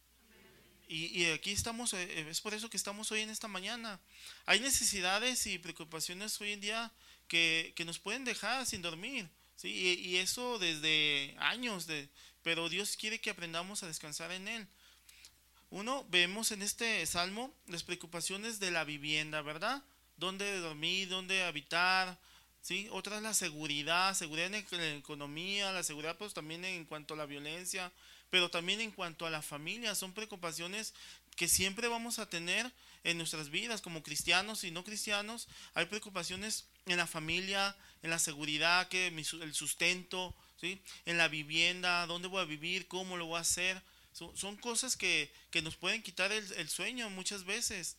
Y, 0.93 1.27
aquí 1.27 1.53
estamos, 1.53 1.95
eh, 1.95 2.03
eh, 2.03 2.27
es 2.29 2.41
por 2.41 2.53
eso 2.53 2.69
que 2.69 2.77
estamos 2.77 3.13
hoy 3.13 3.21
en 3.21 3.31
esta 3.31 3.47
mañana. 3.47 4.01
Hay 4.45 4.59
necesidades 4.59 5.47
y 5.47 5.57
preocupaciones 5.57 6.41
hoy 6.41 6.51
en 6.51 6.61
día 6.61 6.91
que, 7.29 7.73
nos 7.87 8.01
pueden 8.01 8.25
dejar 8.25 8.67
sin 8.67 8.83
dormir, 8.83 9.29
¿sí? 9.55 9.69
Y, 9.69 10.17
eso 10.17 10.59
desde 10.59 11.37
años, 11.39 11.87
de, 11.87 12.09
pero 12.43 12.69
Dios 12.69 12.97
quiere 12.97 13.21
que 13.21 13.31
aprendamos 13.31 13.85
a 13.85 13.87
descansar 13.87 14.33
en 14.33 14.49
Él. 14.49 14.67
Uno, 15.71 16.05
vemos 16.11 16.51
en 16.51 16.61
este 16.61 17.07
salmo 17.07 17.55
las 17.69 17.85
preocupaciones 17.85 18.59
de 18.59 18.73
la 18.73 18.83
vivienda, 18.83 19.43
¿verdad? 19.43 19.85
Dónde 20.17 20.59
dormir, 20.59 21.09
dónde 21.09 21.45
habitar, 21.45 22.19
¿sí? 22.63 22.89
Otra 22.91 23.19
es 23.19 23.23
la 23.23 23.35
seguridad, 23.35 24.13
seguridad 24.15 24.53
en 24.53 24.65
la 24.73 24.95
economía, 24.95 25.71
la 25.71 25.85
seguridad 25.85 26.19
pues 26.19 26.35
también 26.35 26.65
en 26.65 26.85
cuanto 26.85 27.15
a 27.15 27.17
la 27.17 27.27
violencia, 27.27 27.93
pero 28.31 28.51
también 28.51 28.81
en 28.81 28.93
cuanto 28.93 29.27
a 29.27 29.31
la 29.31 29.43
familia, 29.43 29.95
son 29.95 30.13
preocupaciones 30.13 30.95
que 31.37 31.49
siempre 31.49 31.89
vamos 31.89 32.19
a 32.19 32.29
tener 32.29 32.71
en 33.05 33.19
nuestras 33.19 33.51
vidas 33.51 33.81
como 33.81 34.03
cristianos 34.03 34.65
y 34.65 34.71
no 34.71 34.85
cristianos. 34.85 35.49
Hay 35.75 35.87
preocupaciones 35.87 36.67
en 36.87 36.97
la 36.97 37.07
familia, 37.07 37.77
en 38.03 38.11
la 38.11 38.19
seguridad, 38.19 38.89
que 38.89 39.09
el 39.09 39.55
sustento, 39.55 40.35
¿sí? 40.61 40.81
en 41.07 41.19
la 41.19 41.29
vivienda, 41.29 42.07
dónde 42.07 42.29
voy 42.29 42.41
a 42.41 42.45
vivir, 42.45 42.87
cómo 42.89 43.17
lo 43.17 43.27
voy 43.27 43.39
a 43.39 43.41
hacer. 43.41 43.83
Son, 44.13 44.57
cosas 44.57 44.97
que, 44.97 45.33
nos 45.63 45.77
pueden 45.77 46.03
quitar 46.03 46.31
el, 46.33 46.69
sueño 46.69 47.09
muchas 47.11 47.45
veces. 47.45 47.97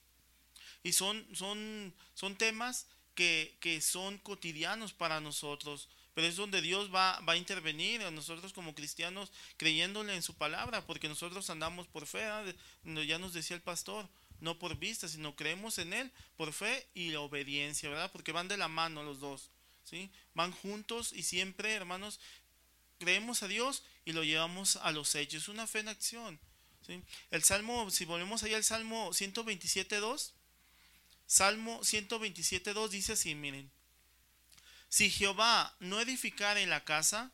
Y 0.83 0.93
son, 0.93 1.27
son, 1.33 1.93
son 2.13 2.37
temas 2.37 2.87
que, 3.15 3.57
que 3.59 3.81
son 3.81 4.17
cotidianos 4.19 4.93
para 4.93 5.19
nosotros. 5.19 5.89
Pero 6.13 6.27
es 6.27 6.35
donde 6.35 6.61
Dios 6.61 6.93
va, 6.93 7.19
va 7.21 7.33
a 7.33 7.37
intervenir 7.37 8.01
a 8.01 8.11
nosotros 8.11 8.53
como 8.53 8.75
cristianos 8.75 9.31
creyéndole 9.57 10.13
en 10.15 10.21
su 10.21 10.35
palabra, 10.35 10.85
porque 10.85 11.07
nosotros 11.07 11.49
andamos 11.49 11.87
por 11.87 12.05
fe, 12.05 12.27
ya 12.83 13.17
nos 13.17 13.33
decía 13.33 13.55
el 13.55 13.61
pastor, 13.61 14.09
no 14.41 14.59
por 14.59 14.75
vista, 14.75 15.07
sino 15.07 15.35
creemos 15.35 15.77
en 15.77 15.93
Él 15.93 16.11
por 16.35 16.51
fe 16.51 16.87
y 16.93 17.13
obediencia, 17.15 17.89
¿verdad? 17.89 18.11
Porque 18.11 18.31
van 18.31 18.47
de 18.47 18.57
la 18.57 18.67
mano 18.67 19.03
los 19.03 19.19
dos, 19.19 19.51
¿sí? 19.83 20.11
Van 20.33 20.51
juntos 20.51 21.13
y 21.13 21.23
siempre, 21.23 21.73
hermanos, 21.73 22.19
creemos 22.97 23.43
a 23.43 23.47
Dios 23.47 23.83
y 24.03 24.11
lo 24.11 24.23
llevamos 24.23 24.75
a 24.77 24.91
los 24.91 25.15
hechos. 25.15 25.43
Es 25.43 25.47
una 25.47 25.67
fe 25.67 25.79
en 25.79 25.89
acción, 25.89 26.39
¿sí? 26.85 27.01
El 27.29 27.43
Salmo, 27.43 27.89
si 27.91 28.03
volvemos 28.05 28.43
allá 28.43 28.57
al 28.57 28.63
Salmo 28.63 29.11
127.2, 29.11 30.31
Salmo 31.25 31.79
127.2 31.81 32.89
dice 32.89 33.13
así, 33.13 33.35
miren, 33.35 33.71
si 34.91 35.09
Jehová 35.09 35.73
no 35.79 36.01
edificare 36.01 36.65
la 36.67 36.83
casa, 36.83 37.31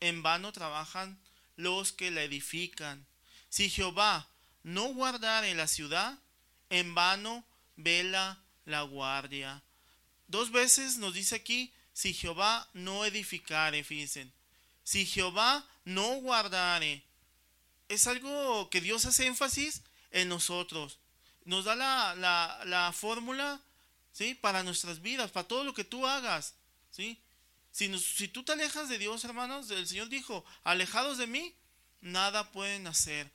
en 0.00 0.22
vano 0.22 0.50
trabajan 0.50 1.20
los 1.56 1.92
que 1.92 2.10
la 2.10 2.22
edifican. 2.22 3.06
Si 3.50 3.68
Jehová 3.68 4.26
no 4.62 4.94
guardare 4.94 5.54
la 5.54 5.66
ciudad, 5.66 6.18
en 6.70 6.94
vano 6.94 7.44
vela 7.76 8.38
la 8.64 8.80
guardia. 8.80 9.62
Dos 10.26 10.50
veces 10.52 10.96
nos 10.96 11.12
dice 11.12 11.34
aquí, 11.34 11.70
si 11.92 12.14
Jehová 12.14 12.66
no 12.72 13.04
edificare, 13.04 13.84
fíjense. 13.84 14.32
Si 14.82 15.04
Jehová 15.04 15.66
no 15.84 16.14
guardare. 16.22 17.04
Es 17.90 18.06
algo 18.06 18.70
que 18.70 18.80
Dios 18.80 19.04
hace 19.04 19.26
énfasis 19.26 19.82
en 20.12 20.30
nosotros. 20.30 20.98
Nos 21.44 21.66
da 21.66 21.76
la, 21.76 22.14
la, 22.14 22.62
la 22.64 22.92
fórmula 22.94 23.60
¿sí? 24.12 24.34
para 24.34 24.62
nuestras 24.62 25.02
vidas, 25.02 25.30
para 25.30 25.46
todo 25.46 25.62
lo 25.62 25.74
que 25.74 25.84
tú 25.84 26.06
hagas. 26.06 26.54
¿Sí? 27.00 27.18
Si, 27.72 28.28
tú 28.28 28.42
te 28.42 28.52
alejas 28.52 28.88
de 28.88 28.98
Dios, 28.98 29.24
hermanos, 29.24 29.70
el 29.70 29.86
Señor 29.86 30.08
dijo, 30.08 30.44
alejados 30.64 31.18
de 31.18 31.26
mí, 31.26 31.54
nada 32.00 32.50
pueden 32.52 32.86
hacer. 32.86 33.30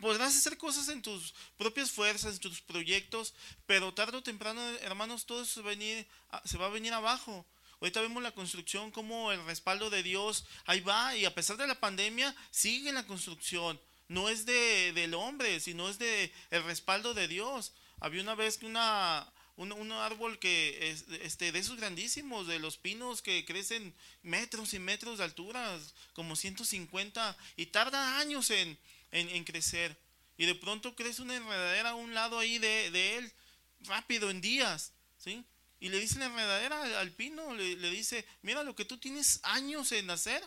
Podrás 0.00 0.36
hacer 0.36 0.56
cosas 0.58 0.88
en 0.88 1.02
tus 1.02 1.34
propias 1.56 1.90
fuerzas, 1.90 2.34
en 2.34 2.40
tus 2.40 2.60
proyectos, 2.60 3.34
pero 3.66 3.94
tarde 3.94 4.18
o 4.18 4.22
temprano, 4.22 4.60
hermanos, 4.82 5.26
todo 5.26 5.42
eso 5.42 5.54
se 5.54 5.60
va 5.62 5.68
a 5.68 5.74
venir, 5.74 6.06
se 6.44 6.58
va 6.58 6.66
a 6.66 6.70
venir 6.70 6.92
abajo. 6.92 7.46
Ahorita 7.80 8.00
vemos 8.00 8.22
la 8.22 8.32
construcción 8.32 8.90
como 8.90 9.32
el 9.32 9.44
respaldo 9.46 9.88
de 9.88 10.02
Dios, 10.02 10.44
ahí 10.66 10.80
va, 10.80 11.16
y 11.16 11.24
a 11.24 11.34
pesar 11.34 11.56
de 11.56 11.66
la 11.66 11.78
pandemia, 11.78 12.34
sigue 12.50 12.92
la 12.92 13.06
construcción. 13.06 13.80
No 14.08 14.28
es 14.28 14.46
de, 14.46 14.92
del 14.92 15.14
hombre, 15.14 15.60
sino 15.60 15.88
es 15.88 15.98
de 15.98 16.32
el 16.50 16.64
respaldo 16.64 17.14
de 17.14 17.28
Dios. 17.28 17.72
Había 18.00 18.22
una 18.22 18.34
vez 18.34 18.58
que 18.58 18.66
una, 18.66 19.32
un, 19.58 19.92
árbol 19.92 20.38
que 20.38 20.90
es 20.90 21.04
este, 21.22 21.50
de 21.50 21.58
esos 21.58 21.76
grandísimos, 21.76 22.46
de 22.46 22.60
los 22.60 22.76
pinos 22.76 23.22
que 23.22 23.44
crecen 23.44 23.92
metros 24.22 24.72
y 24.72 24.78
metros 24.78 25.18
de 25.18 25.24
altura, 25.24 25.78
como 26.12 26.36
150, 26.36 27.36
y 27.56 27.66
tarda 27.66 28.18
años 28.18 28.50
en, 28.50 28.78
en, 29.10 29.44
crecer. 29.44 29.98
Y 30.36 30.46
de 30.46 30.54
pronto 30.54 30.94
crece 30.94 31.22
una 31.22 31.36
enredadera 31.36 31.90
a 31.90 31.94
un 31.96 32.14
lado 32.14 32.38
ahí 32.38 32.58
de, 32.58 32.90
de 32.92 33.18
él, 33.18 33.32
rápido, 33.80 34.30
en 34.30 34.40
días, 34.40 34.92
¿sí? 35.18 35.44
Y 35.80 35.88
le 35.88 35.98
dice 35.98 36.18
la 36.20 36.26
enredadera 36.26 37.00
al 37.00 37.10
pino, 37.12 37.54
le, 37.54 37.90
dice, 37.90 38.24
mira 38.42 38.62
lo 38.62 38.76
que 38.76 38.84
tú 38.84 38.98
tienes 38.98 39.40
años 39.42 39.90
en 39.90 40.08
hacer, 40.10 40.42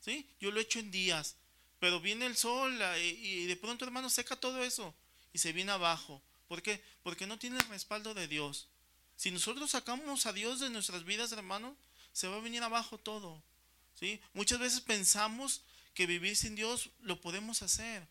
¿sí? 0.00 0.28
Yo 0.40 0.52
lo 0.52 0.60
he 0.60 0.62
hecho 0.62 0.78
en 0.78 0.90
días. 0.90 1.36
Pero 1.80 2.00
viene 2.00 2.26
el 2.26 2.36
sol 2.36 2.80
y 3.00 3.46
de 3.46 3.56
pronto, 3.56 3.84
hermano, 3.84 4.08
seca 4.08 4.36
todo 4.36 4.62
eso 4.62 4.94
y 5.32 5.38
se 5.38 5.52
viene 5.52 5.72
abajo. 5.72 6.22
¿Por 6.52 6.60
qué? 6.60 6.84
Porque 7.02 7.26
no 7.26 7.38
tiene 7.38 7.58
respaldo 7.70 8.12
de 8.12 8.28
Dios. 8.28 8.68
Si 9.16 9.30
nosotros 9.30 9.70
sacamos 9.70 10.26
a 10.26 10.34
Dios 10.34 10.60
de 10.60 10.68
nuestras 10.68 11.02
vidas, 11.02 11.32
hermano, 11.32 11.74
se 12.12 12.28
va 12.28 12.36
a 12.36 12.40
venir 12.40 12.62
abajo 12.62 12.98
todo. 12.98 13.42
¿sí? 13.98 14.20
Muchas 14.34 14.58
veces 14.58 14.82
pensamos 14.82 15.62
que 15.94 16.04
vivir 16.04 16.36
sin 16.36 16.54
Dios 16.54 16.90
lo 17.00 17.18
podemos 17.22 17.62
hacer. 17.62 18.06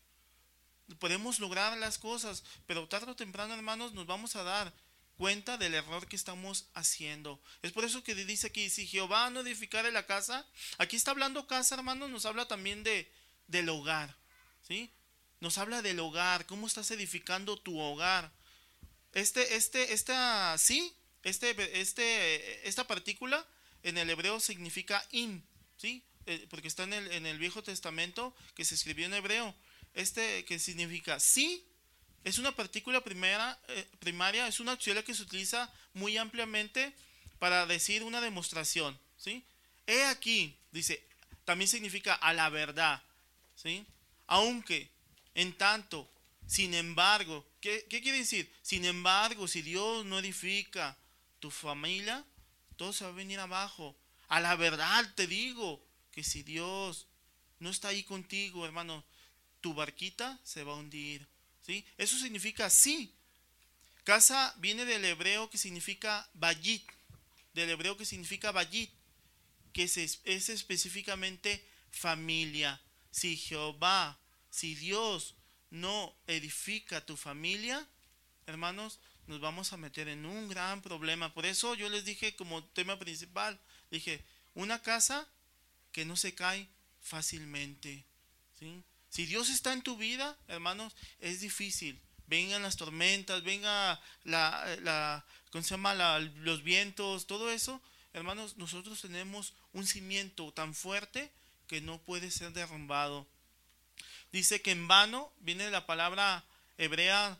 Podemos 0.98 1.38
lograr 1.38 1.78
las 1.78 1.98
cosas, 1.98 2.42
pero 2.66 2.88
tarde 2.88 3.12
o 3.12 3.14
temprano, 3.14 3.54
hermanos, 3.54 3.92
nos 3.92 4.06
vamos 4.06 4.34
a 4.34 4.42
dar 4.42 4.74
cuenta 5.16 5.56
del 5.56 5.74
error 5.74 6.08
que 6.08 6.16
estamos 6.16 6.66
haciendo. 6.74 7.40
Es 7.62 7.70
por 7.70 7.84
eso 7.84 8.02
que 8.02 8.16
dice 8.16 8.48
aquí, 8.48 8.70
si 8.70 8.88
Jehová 8.88 9.30
no 9.30 9.42
edificare 9.42 9.92
la 9.92 10.04
casa, 10.06 10.44
aquí 10.78 10.96
está 10.96 11.12
hablando 11.12 11.46
casa, 11.46 11.76
hermanos, 11.76 12.10
nos 12.10 12.26
habla 12.26 12.48
también 12.48 12.82
de 12.82 13.08
del 13.46 13.68
hogar, 13.68 14.16
¿sí? 14.66 14.90
Nos 15.42 15.58
habla 15.58 15.82
del 15.82 15.98
hogar, 15.98 16.46
cómo 16.46 16.68
estás 16.68 16.92
edificando 16.92 17.56
tu 17.56 17.76
hogar. 17.76 18.30
Este, 19.12 19.56
este, 19.56 19.92
esta, 19.92 20.56
sí, 20.56 20.94
este, 21.24 21.80
este, 21.80 22.68
esta 22.68 22.86
partícula 22.86 23.44
en 23.82 23.98
el 23.98 24.08
hebreo 24.08 24.38
significa 24.38 25.04
in, 25.10 25.44
¿sí? 25.76 26.04
Eh, 26.26 26.46
porque 26.48 26.68
está 26.68 26.84
en 26.84 26.92
el, 26.92 27.10
en 27.10 27.26
el 27.26 27.40
Viejo 27.40 27.60
Testamento 27.60 28.32
que 28.54 28.64
se 28.64 28.76
escribió 28.76 29.04
en 29.04 29.14
hebreo. 29.14 29.52
Este 29.94 30.44
que 30.44 30.60
significa 30.60 31.18
sí, 31.18 31.66
es 32.22 32.38
una 32.38 32.54
partícula 32.54 33.02
primera, 33.02 33.58
eh, 33.66 33.88
primaria, 33.98 34.46
es 34.46 34.60
una 34.60 34.70
auxiliar 34.70 35.02
que 35.02 35.12
se 35.12 35.24
utiliza 35.24 35.68
muy 35.92 36.18
ampliamente 36.18 36.94
para 37.40 37.66
decir 37.66 38.04
una 38.04 38.20
demostración, 38.20 38.96
¿sí? 39.16 39.44
He 39.88 40.04
aquí, 40.04 40.56
dice, 40.70 41.04
también 41.44 41.66
significa 41.66 42.14
a 42.14 42.32
la 42.32 42.48
verdad, 42.48 43.02
¿sí? 43.56 43.84
Aunque 44.28 44.91
en 45.34 45.56
tanto, 45.56 46.10
sin 46.46 46.74
embargo, 46.74 47.46
¿qué, 47.60 47.86
quiere 47.88 48.18
decir? 48.18 48.52
Sin 48.62 48.84
embargo, 48.84 49.48
si 49.48 49.62
Dios 49.62 50.04
no 50.04 50.18
edifica 50.18 50.96
tu 51.40 51.50
familia, 51.50 52.24
todo 52.76 52.92
se 52.92 53.04
va 53.04 53.10
a 53.10 53.14
venir 53.14 53.40
abajo. 53.40 53.96
A 54.28 54.40
la 54.40 54.56
verdad 54.56 55.14
te 55.14 55.26
digo 55.26 55.82
que 56.10 56.22
si 56.22 56.42
Dios 56.42 57.06
no 57.58 57.70
está 57.70 57.88
ahí 57.88 58.02
contigo, 58.02 58.66
hermano, 58.66 59.04
tu 59.60 59.72
barquita 59.72 60.38
se 60.44 60.64
va 60.64 60.72
a 60.72 60.76
hundir. 60.76 61.26
¿sí? 61.64 61.86
Eso 61.96 62.18
significa 62.18 62.68
sí. 62.68 63.14
Casa 64.04 64.54
viene 64.58 64.84
del 64.84 65.04
hebreo 65.04 65.48
que 65.48 65.58
significa 65.58 66.28
bayit, 66.34 66.84
del 67.54 67.70
hebreo 67.70 67.96
que 67.96 68.04
significa 68.04 68.50
bayit, 68.50 68.90
que 69.72 69.84
es, 69.84 69.96
es 69.96 70.48
específicamente 70.48 71.64
familia. 71.90 72.80
Si 73.10 73.36
Jehová 73.36 74.18
si 74.52 74.74
Dios 74.74 75.34
no 75.70 76.14
edifica 76.26 77.04
tu 77.06 77.16
familia, 77.16 77.88
hermanos, 78.46 79.00
nos 79.26 79.40
vamos 79.40 79.72
a 79.72 79.78
meter 79.78 80.08
en 80.08 80.26
un 80.26 80.46
gran 80.46 80.82
problema. 80.82 81.32
Por 81.32 81.46
eso 81.46 81.74
yo 81.74 81.88
les 81.88 82.04
dije 82.04 82.36
como 82.36 82.62
tema 82.62 82.98
principal, 82.98 83.58
dije, 83.90 84.22
una 84.54 84.82
casa 84.82 85.26
que 85.90 86.04
no 86.04 86.16
se 86.16 86.34
cae 86.34 86.68
fácilmente. 87.00 88.04
Si 89.08 89.24
Dios 89.24 89.48
está 89.48 89.72
en 89.72 89.82
tu 89.82 89.96
vida, 89.96 90.38
hermanos, 90.48 90.94
es 91.18 91.40
difícil. 91.40 91.98
Vengan 92.26 92.62
las 92.62 92.76
tormentas, 92.76 93.42
venga 93.42 93.98
la, 94.24 95.24
¿cómo 95.50 95.64
se 95.64 95.70
llama? 95.70 95.94
los 96.18 96.62
vientos, 96.62 97.26
todo 97.26 97.50
eso. 97.50 97.80
Hermanos, 98.12 98.58
nosotros 98.58 99.00
tenemos 99.00 99.54
un 99.72 99.86
cimiento 99.86 100.52
tan 100.52 100.74
fuerte 100.74 101.32
que 101.66 101.80
no 101.80 102.02
puede 102.02 102.30
ser 102.30 102.52
derrumbado 102.52 103.26
dice 104.32 104.62
que 104.62 104.70
en 104.70 104.88
vano 104.88 105.32
viene 105.40 105.70
la 105.70 105.86
palabra 105.86 106.44
hebrea 106.78 107.38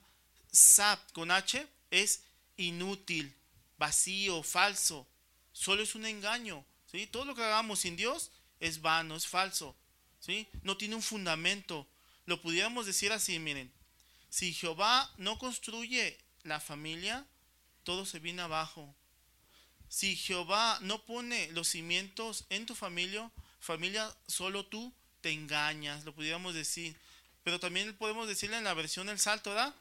sap 0.53 1.13
con 1.13 1.31
H, 1.31 1.67
es 1.91 2.25
inútil, 2.57 3.35
vacío, 3.79 4.43
falso, 4.43 5.07
solo 5.53 5.83
es 5.83 5.95
un 5.95 6.07
engaño. 6.07 6.65
¿sí? 6.91 7.07
Todo 7.07 7.25
lo 7.25 7.35
que 7.35 7.43
hagamos 7.43 7.81
sin 7.81 7.97
Dios 7.97 8.31
es 8.61 8.81
vano, 8.81 9.17
es 9.17 9.27
falso. 9.27 9.75
¿sí? 10.21 10.47
No 10.63 10.77
tiene 10.77 10.95
un 10.95 11.03
fundamento. 11.03 11.89
Lo 12.27 12.41
pudiéramos 12.41 12.87
decir 12.87 13.13
así, 13.13 13.39
miren, 13.39 13.73
si 14.29 14.53
Jehová 14.53 15.13
no 15.17 15.39
construye 15.39 16.19
la 16.45 16.61
familia, 16.61 17.27
todo 17.83 18.07
se 18.07 18.19
viene 18.19 18.43
abajo. 18.43 18.95
Si 19.89 20.17
Jehová 20.17 20.79
no 20.81 21.05
pone 21.05 21.51
los 21.53 21.69
cimientos 21.69 22.47
en 22.49 22.65
tu 22.65 22.75
familia, 22.75 23.31
familia, 23.61 24.15
solo 24.27 24.65
tú 24.67 24.95
te 25.23 25.31
engañas, 25.31 26.05
lo 26.05 26.13
pudiéramos 26.15 26.53
decir. 26.55 26.95
Pero 27.45 27.59
también 27.59 27.95
podemos 27.97 28.29
decirle 28.29 28.59
en 28.59 28.65
la 28.65 28.75
versión 28.75 29.07
del 29.07 29.19
salto, 29.19 29.51
¿verdad? 29.51 29.75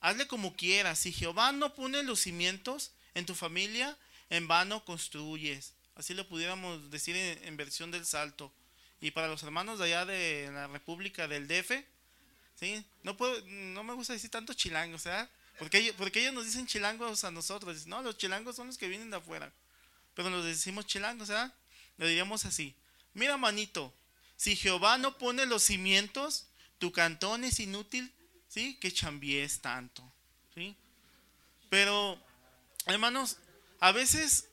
Hazle 0.00 0.26
como 0.26 0.54
quieras. 0.54 1.00
Si 1.00 1.12
Jehová 1.12 1.52
no 1.52 1.74
pone 1.74 2.02
los 2.02 2.20
cimientos 2.20 2.92
en 3.14 3.26
tu 3.26 3.34
familia, 3.34 3.96
en 4.30 4.46
vano 4.46 4.84
construyes. 4.84 5.72
Así 5.94 6.14
lo 6.14 6.28
pudiéramos 6.28 6.90
decir 6.90 7.16
en, 7.16 7.56
versión 7.56 7.90
del 7.90 8.06
salto. 8.06 8.52
Y 9.00 9.10
para 9.10 9.28
los 9.28 9.42
hermanos 9.42 9.78
de 9.78 9.86
allá 9.86 10.06
de 10.06 10.50
la 10.52 10.66
República 10.68 11.26
del 11.26 11.48
DF, 11.48 11.72
¿sí? 12.58 12.84
No, 13.02 13.16
puedo, 13.16 13.40
no 13.46 13.82
me 13.82 13.94
gusta 13.94 14.12
decir 14.12 14.30
tanto 14.30 14.54
chilangos, 14.54 15.04
¿verdad? 15.04 15.28
Porque 15.58 15.78
ellos, 15.78 15.94
porque 15.96 16.20
ellos 16.20 16.34
nos 16.34 16.44
dicen 16.44 16.66
chilangos 16.66 17.24
a 17.24 17.30
nosotros. 17.30 17.86
No, 17.86 18.02
los 18.02 18.18
chilangos 18.18 18.56
son 18.56 18.66
los 18.66 18.78
que 18.78 18.88
vienen 18.88 19.10
de 19.10 19.16
afuera. 19.16 19.50
Pero 20.14 20.30
nos 20.30 20.44
decimos 20.44 20.86
chilangos, 20.86 21.28
¿verdad? 21.28 21.52
Lo 21.98 22.06
diríamos 22.06 22.44
así. 22.44 22.74
Mira, 23.14 23.36
manito, 23.38 23.92
si 24.36 24.56
Jehová 24.56 24.98
no 24.98 25.18
pone 25.18 25.46
los 25.46 25.62
cimientos, 25.62 26.46
tu 26.78 26.92
cantón 26.92 27.44
es 27.44 27.58
inútil, 27.60 28.12
¿sí? 28.48 28.76
Que 28.76 28.92
chambies 28.92 29.60
tanto, 29.60 30.02
¿sí? 30.54 30.76
Pero, 31.70 32.22
hermanos, 32.86 33.38
a 33.80 33.92
veces, 33.92 34.48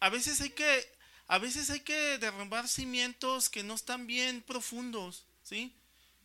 a 0.00 0.08
veces 0.08 0.40
hay 0.40 0.50
que, 0.50 0.88
a 1.26 1.38
veces 1.38 1.70
hay 1.70 1.80
que 1.80 2.18
derrumbar 2.18 2.68
cimientos 2.68 3.48
que 3.48 3.62
no 3.62 3.74
están 3.74 4.06
bien 4.06 4.42
profundos, 4.42 5.24
¿sí? 5.42 5.72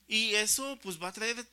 Y 0.07 0.35
eso, 0.35 0.77
pues, 0.81 1.01
va 1.01 1.09
a 1.09 1.13
traer, 1.13 1.45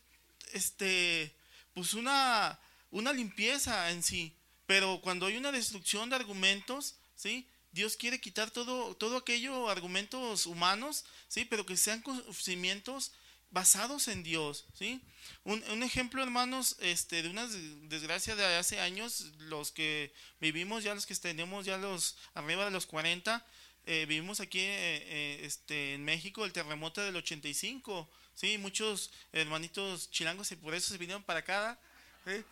este, 0.53 1.35
pues, 1.75 1.95
una, 1.95 2.59
una 2.91 3.13
limpieza 3.13 3.91
en 3.91 4.03
sí. 4.03 4.35
Pero 4.67 5.01
cuando 5.03 5.27
hay 5.27 5.37
una 5.37 5.53
destrucción 5.53 6.11
de 6.11 6.17
argumentos, 6.17 6.97
¿sí? 7.15 7.47
Dios 7.73 7.97
quiere 7.97 8.21
quitar 8.21 8.51
todo, 8.51 8.95
todo 8.97 9.19
aquello, 9.19 9.69
argumentos 9.69 10.47
humanos, 10.47 11.05
¿sí? 11.29 11.45
Pero 11.45 11.67
que 11.67 11.77
sean 11.77 12.03
conocimientos 12.03 13.13
basados 13.51 14.09
en 14.09 14.23
Dios, 14.23 14.67
¿sí? 14.75 15.01
Un, 15.45 15.63
un, 15.71 15.83
ejemplo, 15.83 16.23
hermanos, 16.23 16.77
este, 16.81 17.23
de 17.23 17.31
una 17.31 17.47
desgracia 17.89 18.37
de 18.37 18.45
hace 18.57 18.81
años, 18.81 19.33
los 19.39 19.73
que 19.73 20.13
vivimos, 20.41 20.85
ya 20.85 20.95
los 20.95 21.07
que 21.07 21.15
tenemos 21.15 21.65
ya 21.65 21.79
los 21.79 22.17
arriba 22.35 22.65
de 22.65 22.71
los 22.71 22.87
40, 22.87 23.45
eh, 23.89 24.05
vivimos 24.07 24.41
aquí 24.41 24.59
eh, 24.59 25.03
eh, 25.07 25.41
este, 25.45 25.95
en 25.95 26.05
México 26.05 26.45
el 26.45 26.53
terremoto 26.53 27.01
del 27.01 27.15
85, 27.17 28.09
¿sí? 28.35 28.59
Muchos 28.59 29.13
hermanitos 29.33 30.11
chilangos 30.11 30.51
y 30.51 30.57
por 30.57 30.75
eso 30.75 30.93
se 30.93 30.99
vinieron 30.99 31.23
para 31.23 31.39
acá, 31.39 31.79
¿sí? 32.27 32.45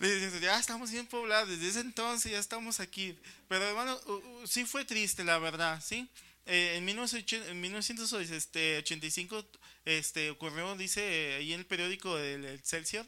ya 0.40 0.58
estamos 0.58 0.90
bien 0.90 1.06
poblados, 1.06 1.48
desde 1.48 1.68
ese 1.68 1.80
entonces 1.80 2.32
ya 2.32 2.38
estamos 2.40 2.80
aquí. 2.80 3.16
Pero 3.48 3.64
hermano, 3.64 4.00
sí 4.44 4.64
fue 4.64 4.84
triste, 4.84 5.22
la 5.22 5.38
verdad, 5.38 5.80
¿sí? 5.84 6.08
Eh, 6.50 6.76
en, 6.76 6.84
1985 6.86 9.44
este, 9.84 10.30
ocurrió, 10.30 10.74
dice 10.76 11.34
ahí 11.36 11.52
en 11.52 11.60
el 11.60 11.66
periódico 11.66 12.16
del 12.16 12.46
Excelsior, 12.46 13.06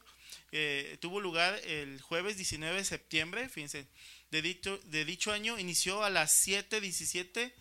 eh, 0.52 0.98
tuvo 1.00 1.22
lugar 1.22 1.58
el 1.64 2.02
jueves 2.02 2.36
19 2.36 2.76
de 2.76 2.84
septiembre, 2.84 3.48
fíjense, 3.48 3.86
de 4.30 4.42
dicho, 4.42 4.78
de 4.84 5.06
dicho 5.06 5.32
año, 5.32 5.58
inició 5.58 6.04
a 6.04 6.10
las 6.10 6.46
7.17 6.46 7.54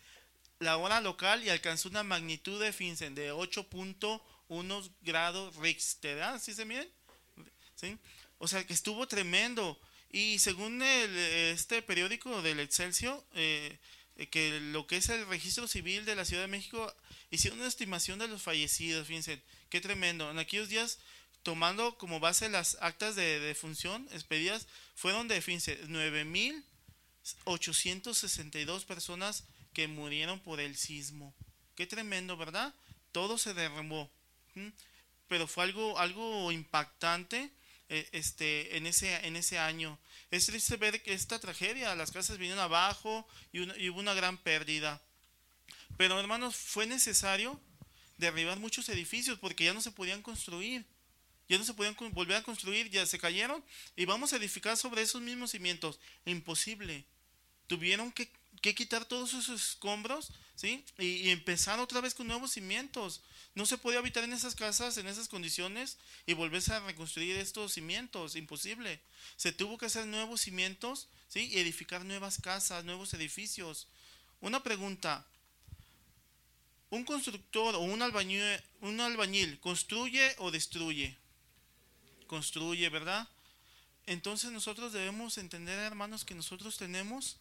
la 0.59 0.75
hora 0.75 0.99
local 0.99 1.45
y 1.45 1.49
alcanzó 1.49 1.87
una 1.87 2.03
magnitud 2.03 2.61
de, 2.61 2.73
fíjense, 2.73 3.09
de 3.11 3.31
8.1 3.31 4.91
grados 5.01 5.55
Richter. 5.55 6.21
¿Sí 6.41 6.53
se 6.53 6.65
miren? 6.65 6.89
¿Sí? 7.75 7.97
O 8.37 8.49
sea, 8.49 8.67
que 8.67 8.73
estuvo 8.73 9.07
tremendo. 9.07 9.79
Y 10.11 10.39
según 10.39 10.81
el, 10.81 11.15
este 11.15 11.81
periódico 11.81 12.41
del 12.41 12.59
Excelsior, 12.59 13.23
eh, 13.35 13.79
que 14.27 14.59
lo 14.59 14.87
que 14.87 14.97
es 14.97 15.09
el 15.09 15.25
registro 15.27 15.67
civil 15.67 16.05
de 16.05 16.15
la 16.15 16.25
Ciudad 16.25 16.43
de 16.43 16.47
México, 16.47 16.93
hicieron 17.31 17.59
una 17.59 17.67
estimación 17.67 18.19
de 18.19 18.27
los 18.27 18.41
fallecidos, 18.41 19.07
fíjense, 19.07 19.41
qué 19.69 19.81
tremendo. 19.81 20.29
En 20.29 20.37
aquellos 20.39 20.69
días, 20.69 20.99
tomando 21.43 21.97
como 21.97 22.19
base 22.19 22.49
las 22.49 22.77
actas 22.81 23.15
de 23.15 23.39
defunción 23.39 24.07
expedidas, 24.11 24.67
fueron 24.95 25.27
de, 25.27 25.41
fíjense, 25.41 25.79
9.862 25.87 28.85
personas 28.85 29.45
que 29.73 29.87
murieron 29.87 30.39
por 30.39 30.59
el 30.59 30.75
sismo. 30.75 31.33
Qué 31.75 31.87
tremendo, 31.87 32.35
¿verdad? 32.35 32.73
Todo 33.11 33.37
se 33.37 33.53
derrumbó. 33.53 34.09
Pero 35.27 35.47
fue 35.47 35.63
algo, 35.63 35.99
algo 35.99 36.51
impactante 36.51 37.51
eh, 37.87 38.09
este, 38.11 38.75
en, 38.77 38.87
ese, 38.87 39.15
en 39.25 39.35
ese 39.35 39.59
año. 39.59 39.99
Es 40.31 40.45
triste 40.45 40.77
ver 40.77 41.01
que 41.01 41.13
esta 41.13 41.39
tragedia, 41.39 41.95
las 41.95 42.11
casas 42.11 42.37
vinieron 42.37 42.61
abajo 42.61 43.27
y, 43.51 43.89
hubo 43.89 43.99
una 43.99 44.13
gran 44.13 44.37
pérdida. 44.37 45.01
Pero 45.97 46.19
hermanos, 46.19 46.55
fue 46.55 46.85
necesario 46.85 47.59
derribar 48.17 48.59
muchos 48.59 48.89
edificios 48.89 49.39
porque 49.39 49.65
ya 49.65 49.73
no 49.73 49.81
se 49.81 49.91
podían 49.91 50.21
construir. 50.21 50.85
Ya 51.47 51.57
no 51.57 51.63
se 51.63 51.73
podían 51.73 51.95
volver 52.11 52.37
a 52.37 52.43
construir, 52.43 52.91
ya 52.91 53.07
se 53.07 53.17
cayeron 53.17 53.63
y 53.95 54.05
vamos 54.05 54.31
a 54.31 54.35
edificar 54.35 54.77
sobre 54.77 55.01
esos 55.01 55.19
mismos 55.19 55.49
cimientos. 55.51 55.99
Imposible. 56.25 57.05
Tuvieron 57.65 58.11
que, 58.11 58.31
que 58.61 58.75
quitar 58.75 59.05
todos 59.05 59.33
esos 59.33 59.69
escombros 59.69 60.31
¿sí? 60.55 60.83
y 60.97 61.29
empezar 61.29 61.79
otra 61.79 62.01
vez 62.01 62.13
con 62.13 62.27
nuevos 62.27 62.51
cimientos. 62.51 63.21
No 63.55 63.65
se 63.65 63.77
podía 63.77 63.99
habitar 63.99 64.23
en 64.23 64.33
esas 64.33 64.55
casas, 64.55 64.97
en 64.97 65.07
esas 65.07 65.27
condiciones, 65.27 65.97
y 66.25 66.33
volverse 66.33 66.73
a 66.73 66.79
reconstruir 66.79 67.35
estos 67.37 67.73
cimientos. 67.73 68.35
Imposible. 68.35 69.01
Se 69.35 69.51
tuvo 69.51 69.77
que 69.77 69.87
hacer 69.87 70.05
nuevos 70.05 70.41
cimientos, 70.41 71.07
¿sí? 71.27 71.49
Y 71.51 71.59
edificar 71.59 72.05
nuevas 72.05 72.39
casas, 72.41 72.85
nuevos 72.85 73.13
edificios. 73.13 73.87
Una 74.39 74.63
pregunta. 74.63 75.25
¿Un 76.89 77.03
constructor 77.03 77.75
o 77.75 78.03
albañil, 78.03 78.41
un 78.81 78.99
albañil 78.99 79.59
construye 79.59 80.35
o 80.37 80.51
destruye? 80.51 81.17
Construye, 82.27 82.87
¿verdad? 82.89 83.27
Entonces 84.05 84.51
nosotros 84.51 84.93
debemos 84.93 85.37
entender, 85.37 85.77
hermanos, 85.79 86.25
que 86.25 86.33
nosotros 86.33 86.77
tenemos 86.77 87.37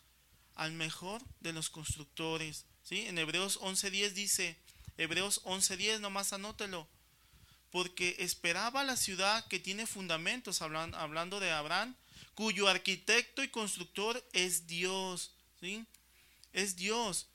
al 0.59 0.73
mejor 0.73 1.23
de 1.41 1.55
los 1.55 1.71
constructores. 1.71 2.67
¿sí? 2.83 3.07
En 3.07 3.17
Hebreos 3.17 3.59
11.10 3.61 4.11
dice, 4.11 4.59
Hebreos 4.99 5.41
11:10, 5.45 6.01
nomás 6.01 6.33
anótelo. 6.35 6.87
Porque 7.71 8.17
esperaba 8.19 8.83
la 8.83 8.97
ciudad 8.97 9.47
que 9.47 9.61
tiene 9.61 9.87
fundamentos, 9.87 10.63
hablando 10.63 11.39
de 11.39 11.51
Abraham, 11.51 11.95
cuyo 12.35 12.67
arquitecto 12.67 13.43
y 13.43 13.49
constructor 13.49 14.27
es 14.33 14.67
Dios. 14.67 15.33
¿sí? 15.61 15.87
Es 16.53 16.77
Dios. 16.77 17.29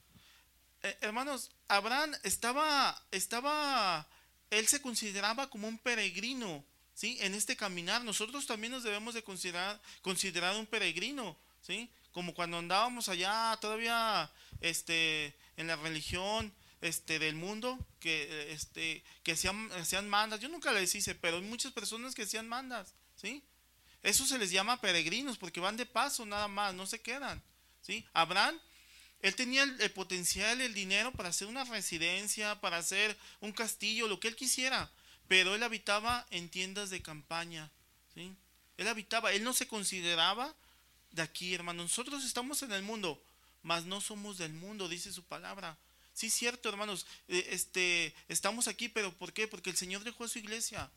Eh, 0.82 0.98
hermanos, 1.02 1.52
Abraham 1.70 2.14
estaba, 2.24 3.02
estaba, 3.12 4.08
él 4.50 4.68
se 4.68 4.82
consideraba 4.82 5.50
como 5.50 5.68
un 5.68 5.78
peregrino, 5.78 6.66
¿sí? 6.94 7.18
En 7.22 7.36
este 7.36 7.56
caminar. 7.56 8.04
Nosotros 8.04 8.46
también 8.46 8.74
nos 8.74 8.84
debemos 8.84 9.14
de 9.14 9.24
considerar, 9.24 9.80
considerar 10.02 10.56
un 10.58 10.66
peregrino, 10.66 11.38
¿sí? 11.62 11.90
Como 12.14 12.34
cuando 12.34 12.60
andábamos 12.60 13.10
allá 13.10 13.58
todavía, 13.60 14.32
este, 14.62 15.36
en 15.58 15.68
la 15.68 15.76
religión, 15.76 16.54
este, 16.84 17.18
del 17.18 17.36
mundo 17.36 17.80
que, 18.00 18.52
este, 18.52 19.04
que 19.24 19.34
hacían, 19.34 19.72
hacían 19.74 20.10
mandas. 20.10 20.40
Yo 20.40 20.50
nunca 20.50 20.72
les 20.72 20.94
hice, 20.96 21.16
pero 21.16 21.38
hay 21.38 21.44
muchas 21.44 21.72
personas 21.72 22.14
que 22.14 22.24
hacían 22.24 22.48
mandas, 22.48 22.94
¿sí? 23.16 23.44
Eso 24.04 24.26
se 24.26 24.38
les 24.38 24.52
llama 24.52 24.82
peregrinos 24.82 25.38
porque 25.38 25.62
van 25.62 25.78
de 25.78 25.86
paso 25.86 26.26
nada 26.26 26.50
más, 26.50 26.74
no 26.74 26.86
se 26.86 27.02
quedan, 27.02 27.42
¿sí? 27.82 28.06
Abraham, 28.14 28.60
él 29.22 29.34
tenía 29.36 29.64
el, 29.64 29.92
potencial, 29.92 30.60
el 30.60 30.74
dinero 30.74 31.14
para 31.14 31.30
hacer 31.30 31.48
una 31.48 31.64
residencia, 31.64 32.60
para 32.60 32.78
hacer 32.78 33.18
un 33.40 33.54
castillo, 33.54 34.10
lo 34.10 34.20
que 34.20 34.28
él 34.28 34.36
quisiera, 34.36 34.92
pero 35.30 35.56
él 35.56 35.64
habitaba 35.64 36.28
en 36.32 36.50
tiendas 36.50 36.90
de 36.90 37.02
campaña, 37.02 37.72
¿sí? 38.14 38.36
Él 38.76 38.90
habitaba, 38.90 39.32
él 39.32 39.46
no 39.46 39.54
se 39.54 39.68
consideraba 39.68 40.54
de 41.14 41.22
aquí, 41.22 41.54
hermano. 41.54 41.84
Nosotros 41.84 42.26
estamos 42.26 42.62
en 42.64 42.74
el 42.74 42.84
mundo, 42.84 43.24
mas 43.62 43.86
no 43.86 44.02
somos 44.02 44.38
del 44.38 44.52
mundo, 44.54 44.90
dice 44.90 45.14
su 45.14 45.24
palabra. 45.24 45.78
Sí, 46.14 46.30
cierto, 46.30 46.70
hermanos, 46.70 47.06
eh, 47.28 47.48
este, 47.52 48.14
estamos 48.28 48.68
aquí, 48.68 48.90
pero 48.90 49.12
¿por 49.14 49.32
qué? 49.32 49.48
Porque 49.48 49.70
el 49.70 49.78
Señor 49.78 50.04
dejó 50.04 50.26
a 50.26 50.28
su 50.28 50.40
iglesia 50.40 50.92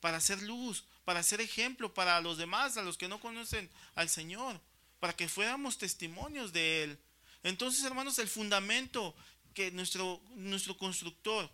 para 0.00 0.16
hacer 0.16 0.42
luz, 0.42 0.84
para 1.04 1.22
ser 1.22 1.40
ejemplo 1.40 1.94
para 1.94 2.20
los 2.20 2.36
demás, 2.36 2.76
a 2.76 2.82
los 2.82 2.98
que 2.98 3.08
no 3.08 3.20
conocen 3.20 3.70
al 3.94 4.08
Señor, 4.08 4.60
para 4.98 5.14
que 5.14 5.28
fuéramos 5.28 5.78
testimonios 5.78 6.52
de 6.52 6.82
Él. 6.82 6.98
Entonces, 7.42 7.84
hermanos, 7.84 8.18
el 8.18 8.28
fundamento 8.28 9.14
que 9.54 9.70
nuestro, 9.70 10.20
nuestro 10.36 10.76
constructor, 10.76 11.50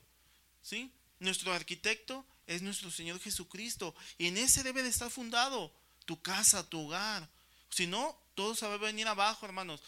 ¿sí? 0.62 0.90
Nuestro 1.18 1.52
arquitecto 1.52 2.24
es 2.46 2.62
nuestro 2.62 2.90
Señor 2.90 3.20
Jesucristo. 3.20 3.94
Y 4.18 4.26
en 4.26 4.36
ese 4.36 4.62
debe 4.62 4.82
de 4.82 4.88
estar 4.88 5.10
fundado 5.10 5.72
tu 6.04 6.20
casa, 6.20 6.68
tu 6.68 6.86
hogar. 6.86 7.28
Si 7.70 7.86
no, 7.86 8.18
todo 8.34 8.54
se 8.54 8.66
va 8.66 8.74
a 8.74 8.78
venir 8.78 9.06
abajo, 9.08 9.46
hermanos 9.46 9.82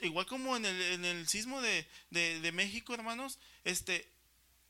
igual 0.00 0.26
como 0.26 0.56
en 0.56 0.64
el, 0.64 0.80
en 0.80 1.04
el 1.04 1.28
sismo 1.28 1.60
de, 1.60 1.86
de, 2.10 2.52
México, 2.52 2.94
hermanos, 2.94 3.38
este, 3.64 4.08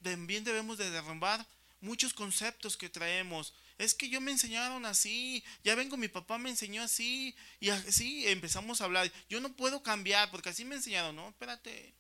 también 0.03 0.45
debemos 0.45 0.79
de 0.79 0.91
derrumbar 0.91 1.47
muchos 1.81 2.13
conceptos 2.15 2.77
que 2.77 2.89
traemos. 2.89 3.55
Es 3.79 3.95
que 3.95 4.09
yo 4.09 4.21
me 4.21 4.31
enseñaron 4.31 4.87
así, 4.87 5.43
ya 5.65 5.75
vengo, 5.75 5.97
mi 5.97 6.09
papá 6.09 6.39
me 6.39 6.51
enseñó 6.51 6.83
así, 6.83 7.35
y 7.61 7.71
así 7.71 8.27
empezamos 8.29 8.81
a 8.81 8.85
hablar. 8.85 9.11
Yo 9.29 9.41
no 9.41 9.53
puedo 9.55 9.83
cambiar 9.83 10.31
porque 10.31 10.51
así 10.51 10.65
me 10.65 10.77
enseñaron, 10.77 11.17
no, 11.17 11.29
espérate. 11.29 11.95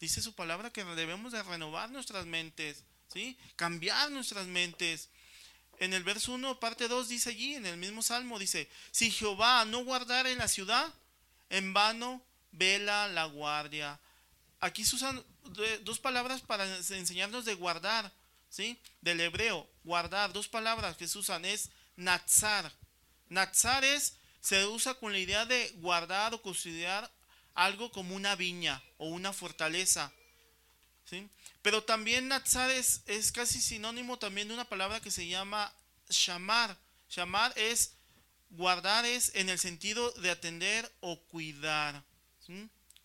Dice 0.00 0.22
su 0.22 0.34
palabra 0.34 0.72
que 0.72 0.84
debemos 0.84 1.32
de 1.32 1.42
renovar 1.42 1.90
nuestras 1.90 2.24
mentes, 2.24 2.84
¿sí? 3.12 3.36
Cambiar 3.56 4.10
nuestras 4.12 4.46
mentes. 4.46 5.10
En 5.80 5.92
el 5.92 6.02
verso 6.02 6.32
1, 6.32 6.58
parte 6.58 6.88
2 6.88 7.08
dice 7.08 7.30
allí, 7.30 7.54
en 7.54 7.66
el 7.66 7.76
mismo 7.76 8.02
salmo, 8.02 8.38
dice, 8.38 8.68
si 8.90 9.10
Jehová 9.10 9.64
no 9.64 9.84
guardara 9.84 10.30
en 10.30 10.38
la 10.38 10.48
ciudad, 10.48 10.92
en 11.50 11.72
vano 11.72 12.22
vela 12.50 13.08
la 13.08 13.26
guardia. 13.26 14.00
Aquí 14.60 14.84
se 14.84 14.96
usan 14.96 15.22
dos 15.82 16.00
palabras 16.00 16.40
para 16.42 16.64
enseñarnos 16.76 17.44
de 17.44 17.54
guardar, 17.54 18.12
¿sí? 18.48 18.78
Del 19.00 19.20
hebreo, 19.20 19.68
guardar, 19.84 20.32
dos 20.32 20.48
palabras 20.48 20.96
que 20.96 21.06
se 21.06 21.18
usan 21.18 21.44
es 21.44 21.70
natsar. 21.96 22.72
Natsar 23.28 23.84
es, 23.84 24.14
se 24.40 24.66
usa 24.66 24.94
con 24.94 25.12
la 25.12 25.18
idea 25.18 25.46
de 25.46 25.70
guardar 25.76 26.34
o 26.34 26.42
considerar 26.42 27.10
algo 27.54 27.90
como 27.92 28.14
una 28.16 28.34
viña 28.34 28.82
o 28.98 29.08
una 29.08 29.32
fortaleza, 29.32 30.12
¿sí? 31.04 31.28
Pero 31.62 31.82
también 31.82 32.28
natsar 32.28 32.70
es, 32.70 33.02
es 33.06 33.32
casi 33.32 33.60
sinónimo 33.60 34.18
también 34.18 34.48
de 34.48 34.54
una 34.54 34.68
palabra 34.68 35.00
que 35.00 35.10
se 35.10 35.26
llama 35.26 35.72
shamar. 36.08 36.76
Shamar 37.08 37.52
es 37.56 37.94
guardar 38.50 39.04
es 39.04 39.34
en 39.34 39.48
el 39.48 39.58
sentido 39.58 40.10
de 40.12 40.30
atender 40.30 40.90
o 41.00 41.20
cuidar 41.24 42.02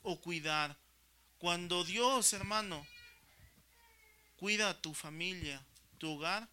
o 0.01 0.21
cuidar. 0.21 0.77
Cuando 1.37 1.83
Dios, 1.83 2.31
hermano, 2.33 2.85
cuida 4.37 4.69
a 4.69 4.81
tu 4.81 4.93
familia, 4.93 5.61
tu 5.97 6.11
hogar, 6.11 6.47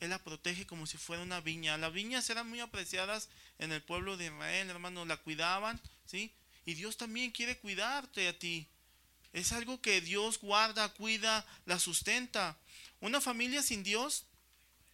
Él 0.00 0.10
la 0.10 0.18
protege 0.18 0.66
como 0.66 0.86
si 0.86 0.98
fuera 0.98 1.22
una 1.22 1.40
viña. 1.40 1.78
Las 1.78 1.92
viñas 1.92 2.28
eran 2.30 2.48
muy 2.48 2.60
apreciadas 2.60 3.28
en 3.58 3.72
el 3.72 3.82
pueblo 3.82 4.16
de 4.16 4.26
Israel, 4.26 4.70
hermano, 4.70 5.04
la 5.04 5.16
cuidaban, 5.16 5.80
¿sí? 6.04 6.32
Y 6.64 6.74
Dios 6.74 6.96
también 6.96 7.30
quiere 7.30 7.58
cuidarte 7.58 8.26
a 8.28 8.38
ti. 8.38 8.68
Es 9.36 9.52
algo 9.52 9.82
que 9.82 10.00
Dios 10.00 10.40
guarda, 10.40 10.88
cuida, 10.94 11.44
la 11.66 11.78
sustenta. 11.78 12.56
Una 13.00 13.20
familia 13.20 13.62
sin 13.62 13.82
Dios, 13.82 14.24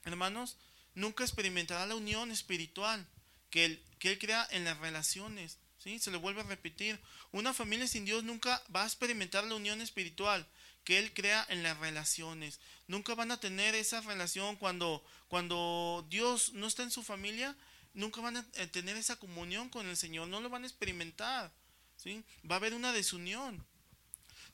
hermanos, 0.05 0.57
nunca 0.96 1.22
experimentará 1.22 1.87
la 1.87 1.94
unión 1.94 2.33
espiritual 2.33 3.07
que 3.50 3.66
Él, 3.66 3.83
que 4.00 4.11
él 4.11 4.18
crea 4.18 4.44
en 4.50 4.64
las 4.64 4.78
relaciones. 4.78 5.59
¿sí? 5.78 6.00
Se 6.00 6.11
lo 6.11 6.18
vuelve 6.18 6.40
a 6.40 6.44
repetir. 6.44 6.98
Una 7.31 7.55
familia 7.55 7.87
sin 7.87 8.05
Dios 8.05 8.24
nunca 8.24 8.61
va 8.74 8.83
a 8.83 8.87
experimentar 8.87 9.44
la 9.44 9.55
unión 9.55 9.81
espiritual 9.81 10.44
que 10.83 10.98
Él 10.98 11.14
crea 11.14 11.46
en 11.48 11.62
las 11.62 11.78
relaciones. 11.78 12.59
Nunca 12.88 13.14
van 13.14 13.31
a 13.31 13.38
tener 13.38 13.76
esa 13.76 14.00
relación 14.00 14.57
cuando, 14.57 15.05
cuando 15.28 16.05
Dios 16.11 16.52
no 16.55 16.66
está 16.66 16.83
en 16.83 16.90
su 16.90 17.05
familia, 17.05 17.57
nunca 17.94 18.20
van 18.20 18.38
a 18.38 18.46
eh, 18.55 18.66
tener 18.66 18.96
esa 18.96 19.14
comunión 19.14 19.68
con 19.68 19.87
el 19.87 19.96
Señor, 19.96 20.26
no 20.26 20.40
lo 20.40 20.50
van 20.50 20.64
a 20.64 20.66
experimentar. 20.66 21.52
¿sí? 21.96 22.24
Va 22.50 22.57
a 22.57 22.59
haber 22.59 22.74
una 22.74 22.92
desunión. 22.92 23.64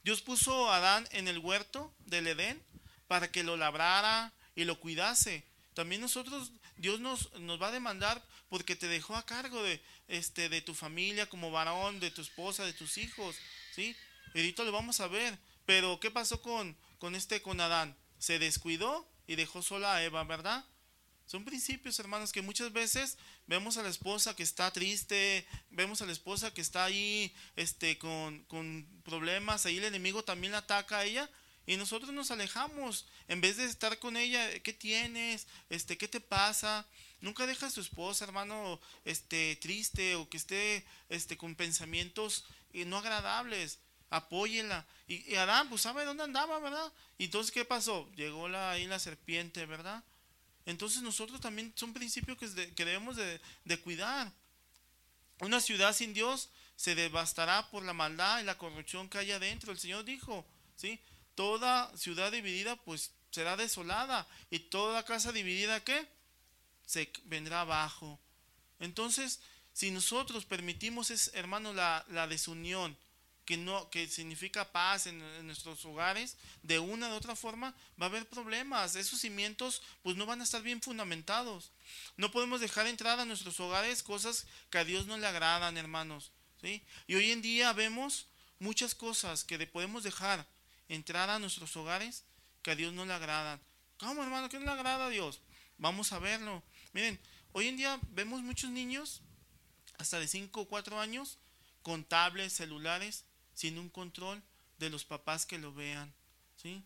Dios 0.04 0.22
puso 0.22 0.70
a 0.70 0.76
Adán 0.76 1.08
en 1.12 1.28
el 1.28 1.38
huerto 1.38 1.92
del 2.06 2.26
Edén 2.26 2.62
para 3.06 3.30
que 3.30 3.42
lo 3.42 3.56
labrara 3.56 4.32
y 4.54 4.64
lo 4.64 4.78
cuidase. 4.80 5.44
También 5.74 6.00
nosotros, 6.00 6.52
Dios 6.76 7.00
nos, 7.00 7.32
nos 7.34 7.60
va 7.60 7.68
a 7.68 7.72
demandar 7.72 8.22
porque 8.48 8.76
te 8.76 8.88
dejó 8.88 9.16
a 9.16 9.26
cargo 9.26 9.62
de, 9.62 9.80
este, 10.08 10.48
de 10.48 10.60
tu 10.60 10.74
familia 10.74 11.28
como 11.28 11.50
varón, 11.50 12.00
de 12.00 12.10
tu 12.10 12.22
esposa, 12.22 12.64
de 12.64 12.72
tus 12.72 12.98
hijos. 12.98 13.36
¿sí? 13.74 13.94
Ahorita 14.34 14.64
lo 14.64 14.72
vamos 14.72 15.00
a 15.00 15.08
ver. 15.08 15.38
Pero, 15.66 16.00
¿qué 16.00 16.10
pasó 16.10 16.40
con, 16.40 16.76
con 16.98 17.14
este, 17.14 17.42
con 17.42 17.60
Adán? 17.60 17.96
Se 18.18 18.38
descuidó 18.38 19.06
y 19.26 19.36
dejó 19.36 19.62
sola 19.62 19.94
a 19.94 20.02
Eva, 20.02 20.24
¿verdad? 20.24 20.64
Son 21.28 21.44
principios, 21.44 21.98
hermanos, 21.98 22.32
que 22.32 22.40
muchas 22.40 22.72
veces 22.72 23.18
vemos 23.46 23.76
a 23.76 23.82
la 23.82 23.90
esposa 23.90 24.34
que 24.34 24.42
está 24.42 24.70
triste, 24.70 25.46
vemos 25.68 26.00
a 26.00 26.06
la 26.06 26.12
esposa 26.12 26.54
que 26.54 26.62
está 26.62 26.86
ahí 26.86 27.34
este, 27.54 27.98
con, 27.98 28.44
con 28.44 28.88
problemas, 29.04 29.66
ahí 29.66 29.76
el 29.76 29.84
enemigo 29.84 30.24
también 30.24 30.52
la 30.52 30.60
ataca 30.60 31.00
a 31.00 31.04
ella 31.04 31.30
y 31.66 31.76
nosotros 31.76 32.14
nos 32.14 32.30
alejamos 32.30 33.06
en 33.28 33.42
vez 33.42 33.58
de 33.58 33.66
estar 33.66 33.98
con 33.98 34.16
ella, 34.16 34.58
¿qué 34.60 34.72
tienes? 34.72 35.46
Este, 35.68 35.98
¿qué 35.98 36.08
te 36.08 36.18
pasa? 36.18 36.86
Nunca 37.20 37.46
deja 37.46 37.66
a 37.66 37.70
su 37.70 37.82
esposa, 37.82 38.24
hermano, 38.24 38.80
este, 39.04 39.56
triste 39.56 40.14
o 40.14 40.30
que 40.30 40.38
esté 40.38 40.86
este, 41.10 41.36
con 41.36 41.56
pensamientos 41.56 42.46
eh, 42.72 42.86
no 42.86 42.96
agradables 42.96 43.80
apóyela. 44.08 44.86
Y, 45.06 45.34
Adán, 45.34 45.68
pues 45.68 45.82
sabe 45.82 46.06
dónde 46.06 46.22
andaba, 46.22 46.58
¿verdad? 46.58 46.90
Y 47.18 47.26
entonces, 47.26 47.52
¿qué 47.52 47.66
pasó? 47.66 48.10
Llegó 48.16 48.48
la, 48.48 48.70
ahí 48.70 48.86
la 48.86 48.98
serpiente, 48.98 49.66
¿verdad? 49.66 50.02
Entonces 50.68 51.00
nosotros 51.00 51.40
también 51.40 51.72
son 51.76 51.94
principios 51.94 52.36
que, 52.36 52.46
debemos 52.84 53.16
de, 53.16 53.40
de, 53.64 53.80
cuidar. 53.80 54.30
Una 55.40 55.62
ciudad 55.62 55.94
sin 55.94 56.12
Dios 56.12 56.50
se 56.76 56.94
devastará 56.94 57.70
por 57.70 57.82
la 57.84 57.94
maldad 57.94 58.40
y 58.40 58.44
la 58.44 58.58
corrupción 58.58 59.08
que 59.08 59.16
hay 59.16 59.32
adentro. 59.32 59.72
El 59.72 59.78
Señor 59.78 60.04
dijo, 60.04 60.44
¿sí? 60.76 61.00
Toda 61.34 61.90
ciudad 61.96 62.30
dividida, 62.30 62.76
pues 62.76 63.12
será 63.30 63.56
desolada. 63.56 64.28
Y 64.50 64.58
toda 64.58 65.06
casa 65.06 65.32
dividida, 65.32 65.82
¿qué? 65.82 66.06
Se 66.84 67.10
vendrá 67.24 67.62
abajo. 67.62 68.20
Entonces, 68.78 69.40
si 69.72 69.90
nosotros 69.90 70.44
permitimos, 70.44 71.10
es, 71.10 71.30
hermano, 71.32 71.72
la 71.72 72.26
desunión, 72.28 72.94
que 73.48 73.56
no 73.56 73.88
que 73.88 74.06
significa 74.08 74.70
paz 74.72 75.06
en, 75.06 75.46
nuestros 75.46 75.82
hogares 75.86 76.36
de 76.62 76.78
una 76.78 77.08
de 77.08 77.14
otra 77.14 77.34
forma 77.34 77.74
va 77.98 78.04
a 78.04 78.08
haber 78.10 78.28
problemas. 78.28 78.94
Esos 78.94 79.22
cimientos 79.22 79.80
pues 80.02 80.16
no 80.16 80.26
van 80.26 80.42
a 80.42 80.44
estar 80.44 80.60
bien 80.60 80.82
fundamentados. 80.82 81.72
No 82.18 82.30
podemos 82.30 82.60
dejar 82.60 82.86
entrar 82.86 83.18
a 83.18 83.24
nuestros 83.24 83.58
hogares 83.58 84.02
cosas 84.02 84.46
que 84.68 84.76
a 84.76 84.84
Dios 84.84 85.06
no 85.06 85.16
le 85.16 85.26
agradan 85.26 85.78
hermanos 85.78 86.30
¿sí? 86.60 86.84
y 87.06 87.14
hoy 87.14 87.30
en 87.30 87.40
día 87.40 87.72
vemos 87.72 88.26
muchas 88.58 88.94
cosas 88.94 89.44
que 89.44 89.58
podemos 89.66 90.02
dejar 90.02 90.46
entrar 90.90 91.30
a 91.30 91.38
nuestros 91.38 91.74
hogares 91.74 92.24
que 92.60 92.72
a 92.72 92.76
Dios 92.76 92.92
no 92.92 93.06
le 93.06 93.14
agradan. 93.14 93.58
Cómo 93.96 94.22
hermano 94.22 94.50
que 94.50 94.58
no 94.58 94.66
le 94.66 94.72
agrada 94.72 95.06
a 95.06 95.08
Dios 95.08 95.40
vamos 95.78 96.12
a 96.12 96.18
verlo. 96.18 96.62
Miren 96.92 97.18
hoy 97.52 97.68
en 97.68 97.78
día 97.78 97.98
vemos 98.10 98.42
muchos 98.42 98.68
niños 98.68 99.22
hasta 99.96 100.20
de 100.20 100.28
5 100.28 100.60
o 100.60 100.68
4 100.68 101.00
años 101.00 101.38
con 101.82 102.04
tablets 102.04 102.52
celulares 102.52 103.24
sin 103.58 103.76
un 103.76 103.88
control 103.88 104.40
de 104.78 104.88
los 104.88 105.04
papás 105.04 105.44
que 105.44 105.58
lo 105.58 105.74
vean, 105.74 106.14
¿sí? 106.62 106.80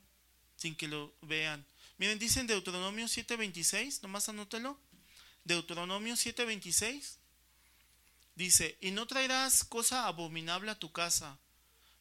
Sin 0.57 0.75
que 0.75 0.89
lo 0.89 1.15
vean. 1.21 1.67
Miren, 1.99 2.19
dicen 2.19 2.47
Deuteronomio 2.47 3.09
7:26, 3.09 4.01
nomás 4.01 4.31
anótelo. 4.31 4.79
Deuteronomio 5.45 6.15
7:26 6.17 7.19
dice, 8.37 8.79
y 8.81 8.91
no 8.91 9.07
traerás 9.07 9.65
cosa 9.65 10.07
abominable 10.07 10.71
a 10.71 10.79
tu 10.79 10.91
casa, 10.93 11.37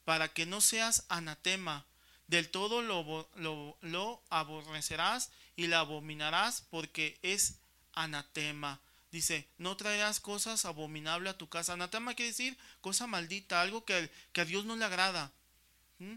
para 0.05 0.31
que 0.31 0.45
no 0.45 0.61
seas 0.61 1.03
anatema, 1.09 1.85
del 2.27 2.49
todo 2.49 2.81
lo, 2.81 3.29
lo, 3.35 3.77
lo 3.81 4.23
aborrecerás 4.29 5.31
y 5.57 5.67
la 5.67 5.79
abominarás 5.79 6.61
porque 6.69 7.19
es 7.23 7.55
anatema. 7.91 8.79
Dice, 9.11 9.47
no 9.57 9.75
traerás 9.75 10.21
cosas 10.21 10.63
abominables 10.63 11.33
a 11.33 11.37
tu 11.37 11.49
casa. 11.49 11.73
Anatema 11.73 12.13
quiere 12.13 12.31
decir 12.31 12.57
cosa 12.79 13.07
maldita, 13.07 13.61
algo 13.61 13.83
que, 13.83 14.09
que 14.31 14.41
a 14.41 14.45
Dios 14.45 14.63
no 14.63 14.77
le 14.77 14.85
agrada. 14.85 15.33
¿Mm? 15.99 16.15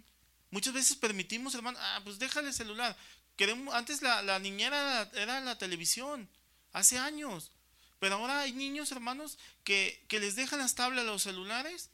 Muchas 0.51 0.73
veces 0.73 0.97
permitimos, 0.97 1.55
hermano, 1.57 1.77
ah, 1.81 2.01
pues 2.05 2.21
déjale 2.21 2.49
el 2.49 2.55
celular. 2.55 2.97
Queremos, 3.37 3.75
antes 3.75 4.01
la, 4.03 4.23
la 4.23 4.39
niñera 4.39 5.11
era, 5.15 5.41
la 5.41 5.59
televisión, 5.59 6.29
hace 6.73 6.97
años. 6.97 7.51
Pero 7.99 8.15
ahora 8.15 8.43
hay 8.43 8.53
niños, 8.53 8.93
hermanos, 8.93 9.39
que, 9.65 10.05
que 10.07 10.21
les 10.21 10.37
dejan 10.37 10.61
las 10.61 10.77
tablas 10.77 11.05
los 11.05 11.25
celulares 11.25 11.91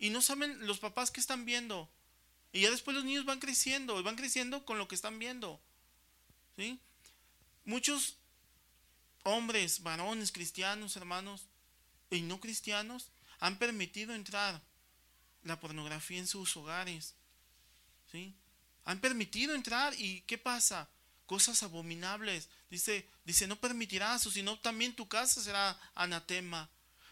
y 0.00 0.10
no 0.10 0.20
saben 0.20 0.66
los 0.66 0.80
papás 0.80 1.12
que 1.12 1.20
están 1.20 1.44
viendo. 1.44 1.88
Y 2.52 2.62
ya 2.62 2.70
después 2.72 2.96
los 2.96 3.04
niños 3.04 3.24
van 3.24 3.38
creciendo, 3.38 4.00
y 4.00 4.02
van 4.02 4.16
creciendo 4.16 4.64
con 4.64 4.78
lo 4.78 4.88
que 4.88 4.96
están 4.96 5.20
viendo. 5.20 5.60
¿Sí? 6.56 6.80
Muchos 7.64 8.16
hombres, 9.24 9.82
varones, 9.82 10.32
cristianos, 10.32 10.96
hermanos, 10.96 11.46
y 12.10 12.22
no 12.22 12.40
cristianos, 12.40 13.08
han 13.40 13.58
permitido 13.58 14.14
entrar 14.14 14.60
la 15.44 15.58
pornografía 15.58 16.18
en 16.18 16.26
sus 16.26 16.56
hogares. 16.56 17.14
¿Sí? 18.10 18.34
Han 18.84 19.00
permitido 19.00 19.54
entrar 19.54 19.94
y 19.98 20.22
¿qué 20.22 20.38
pasa? 20.38 20.88
Cosas 21.26 21.62
abominables. 21.62 22.48
Dice, 22.70 23.08
dice, 23.24 23.46
no 23.46 23.56
permitirás, 23.56 24.26
o 24.26 24.30
si 24.30 24.42
no, 24.42 24.58
también 24.58 24.94
tu 24.94 25.08
casa 25.08 25.42
será 25.42 25.78
anatema. 25.94 26.68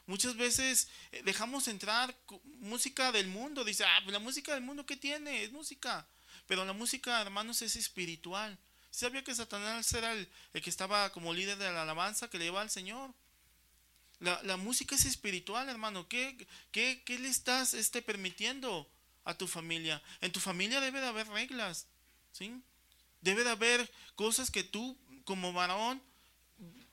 Muchas 0.06 0.36
veces 0.36 0.88
eh, 1.12 1.22
dejamos 1.24 1.68
entrar 1.68 2.14
música 2.60 3.12
del 3.12 3.28
mundo. 3.28 3.64
Dice, 3.64 3.84
ah, 3.84 4.00
pues 4.02 4.12
la 4.12 4.18
música 4.18 4.52
del 4.54 4.62
mundo, 4.62 4.84
¿qué 4.84 4.96
tiene? 4.96 5.44
Es 5.44 5.52
música. 5.52 6.06
Pero 6.46 6.64
la 6.64 6.72
música, 6.72 7.20
hermanos, 7.20 7.62
es 7.62 7.76
espiritual. 7.76 8.58
¿Sabía 8.90 9.24
que 9.24 9.34
Satanás 9.34 9.92
era 9.92 10.12
el, 10.12 10.28
que 10.52 10.70
estaba 10.70 11.10
como 11.12 11.32
líder 11.32 11.58
de 11.58 11.72
la 11.72 11.82
alabanza 11.82 12.28
que 12.28 12.38
le 12.38 12.44
lleva 12.44 12.60
al 12.60 12.70
Señor? 12.70 13.12
La, 14.18 14.56
música 14.58 14.94
es 14.94 15.06
espiritual, 15.06 15.68
hermano. 15.68 16.06
¿Qué, 16.08 16.46
qué, 16.72 17.02
qué 17.06 17.18
le 17.18 17.28
estás 17.28 17.72
este, 17.72 18.02
permitiendo 18.02 18.86
a 19.24 19.32
tu 19.32 19.46
familia? 19.46 20.02
En 20.20 20.30
tu 20.30 20.40
familia 20.40 20.80
debe 20.80 21.00
de 21.00 21.06
haber 21.06 21.26
reglas, 21.28 21.86
¿sí? 22.32 22.52
Debe 23.22 23.44
de 23.44 23.50
haber 23.50 23.90
cosas 24.16 24.50
que 24.50 24.62
tú, 24.62 24.98
como 25.24 25.54
varón, 25.54 26.02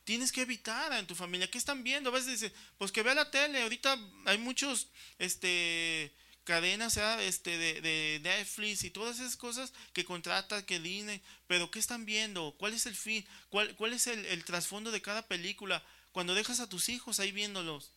tienes 0.05 0.31
que 0.31 0.41
evitar 0.41 0.93
en 0.93 1.05
tu 1.05 1.15
familia. 1.15 1.51
¿Qué 1.51 1.57
están 1.57 1.83
viendo? 1.83 2.09
A 2.09 2.13
veces 2.13 2.39
dicen, 2.39 2.53
pues 2.77 2.93
que 2.93 3.03
vea 3.03 3.13
la 3.13 3.29
tele. 3.29 3.61
Ahorita 3.61 3.99
hay 4.25 4.37
muchos, 4.37 4.87
este 5.19 6.15
cadenas 6.47 6.95
este, 7.19 7.57
de, 7.57 8.21
Netflix 8.23 8.85
y 8.85 8.89
todas 8.89 9.19
esas 9.19 9.35
cosas 9.35 9.73
que 9.91 10.05
contratan, 10.05 10.63
que 10.63 10.79
Disney, 10.79 11.21
pero 11.45 11.69
¿qué 11.69 11.77
están 11.77 12.05
viendo? 12.05 12.55
¿Cuál 12.57 12.73
es 12.73 12.85
el 12.85 12.95
fin? 12.95 13.27
¿Cuál, 13.49 13.75
cuál 13.75 13.91
es 13.91 14.07
el, 14.07 14.45
trasfondo 14.45 14.91
de 14.91 15.01
cada 15.01 15.27
película? 15.27 15.83
Cuando 16.13 16.33
dejas 16.35 16.61
a 16.61 16.69
tus 16.69 16.87
hijos 16.87 17.19
ahí 17.19 17.33
viéndolos. 17.33 17.91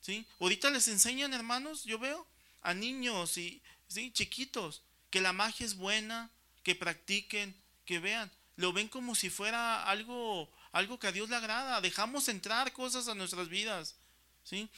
¿Sí? 0.00 0.26
Ahorita 0.40 0.68
les 0.70 0.88
enseñan, 0.88 1.32
hermanos, 1.32 1.84
yo 1.84 2.00
veo, 2.00 2.26
a 2.60 2.74
niños 2.74 3.38
y 3.38 3.62
¿sí? 3.86 4.10
chiquitos, 4.10 4.82
que 5.10 5.20
la 5.20 5.32
magia 5.32 5.66
es 5.66 5.76
buena, 5.76 6.28
que 6.64 6.74
practiquen, 6.74 7.54
que 7.84 8.00
vean. 8.00 8.32
Lo 8.56 8.72
ven 8.72 8.88
como 8.88 9.14
si 9.14 9.30
fuera 9.30 9.84
algo, 9.84 10.50
algo 10.72 10.98
que 10.98 11.06
a 11.06 11.12
Dios 11.12 11.30
le 11.30 11.36
agrada. 11.36 11.80
Dejamos 11.80 12.28
entrar 12.28 12.72
cosas 12.72 13.06
a 13.06 13.14
nuestras 13.14 13.48
vidas. 13.48 13.94
¿Sí? 14.42 14.68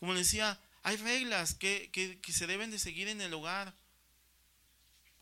Como 0.00 0.14
decía, 0.14 0.58
hay 0.82 0.96
reglas 0.96 1.54
que, 1.54 1.90
que, 1.90 2.32
se 2.32 2.46
deben 2.46 2.70
de 2.70 2.78
seguir 2.78 3.08
en 3.08 3.20
el 3.20 3.34
hogar. 3.34 3.74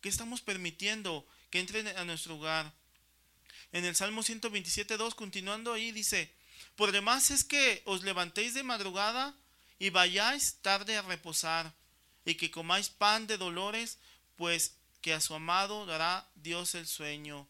¿Qué 0.00 0.08
estamos 0.08 0.40
permitiendo 0.40 1.26
que 1.50 1.60
entren 1.60 1.88
a 1.88 2.04
nuestro 2.04 2.36
hogar? 2.36 2.72
En 3.72 3.84
el 3.84 3.96
Salmo 3.96 4.22
127.2, 4.22 5.14
continuando 5.14 5.72
ahí, 5.72 5.92
dice, 5.92 6.32
por 6.76 6.92
demás 6.92 7.30
es 7.30 7.44
que 7.44 7.82
os 7.84 8.04
levantéis 8.04 8.54
de 8.54 8.62
madrugada 8.62 9.34
y 9.78 9.90
vayáis 9.90 10.56
tarde 10.62 10.96
a 10.96 11.02
reposar, 11.02 11.74
y 12.24 12.36
que 12.36 12.50
comáis 12.50 12.88
pan 12.88 13.26
de 13.26 13.36
dolores, 13.36 13.98
pues 14.36 14.76
que 15.00 15.12
a 15.12 15.20
su 15.20 15.34
amado 15.34 15.86
dará 15.86 16.28
Dios 16.34 16.74
el 16.74 16.86
sueño. 16.86 17.48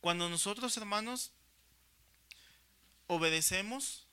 Cuando 0.00 0.28
nosotros, 0.28 0.76
hermanos, 0.76 1.32
obedecemos, 3.06 4.03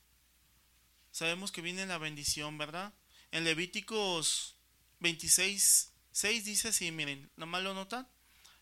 sabemos 1.12 1.52
que 1.52 1.60
viene 1.60 1.86
la 1.86 1.98
bendición, 1.98 2.58
¿verdad? 2.58 2.92
En 3.30 3.44
Levíticos 3.44 4.56
26, 5.00 5.92
6 6.12 6.44
dice 6.44 6.68
así, 6.68 6.90
miren, 6.90 7.30
nomás 7.36 7.62
lo 7.62 7.74
notan. 7.74 8.08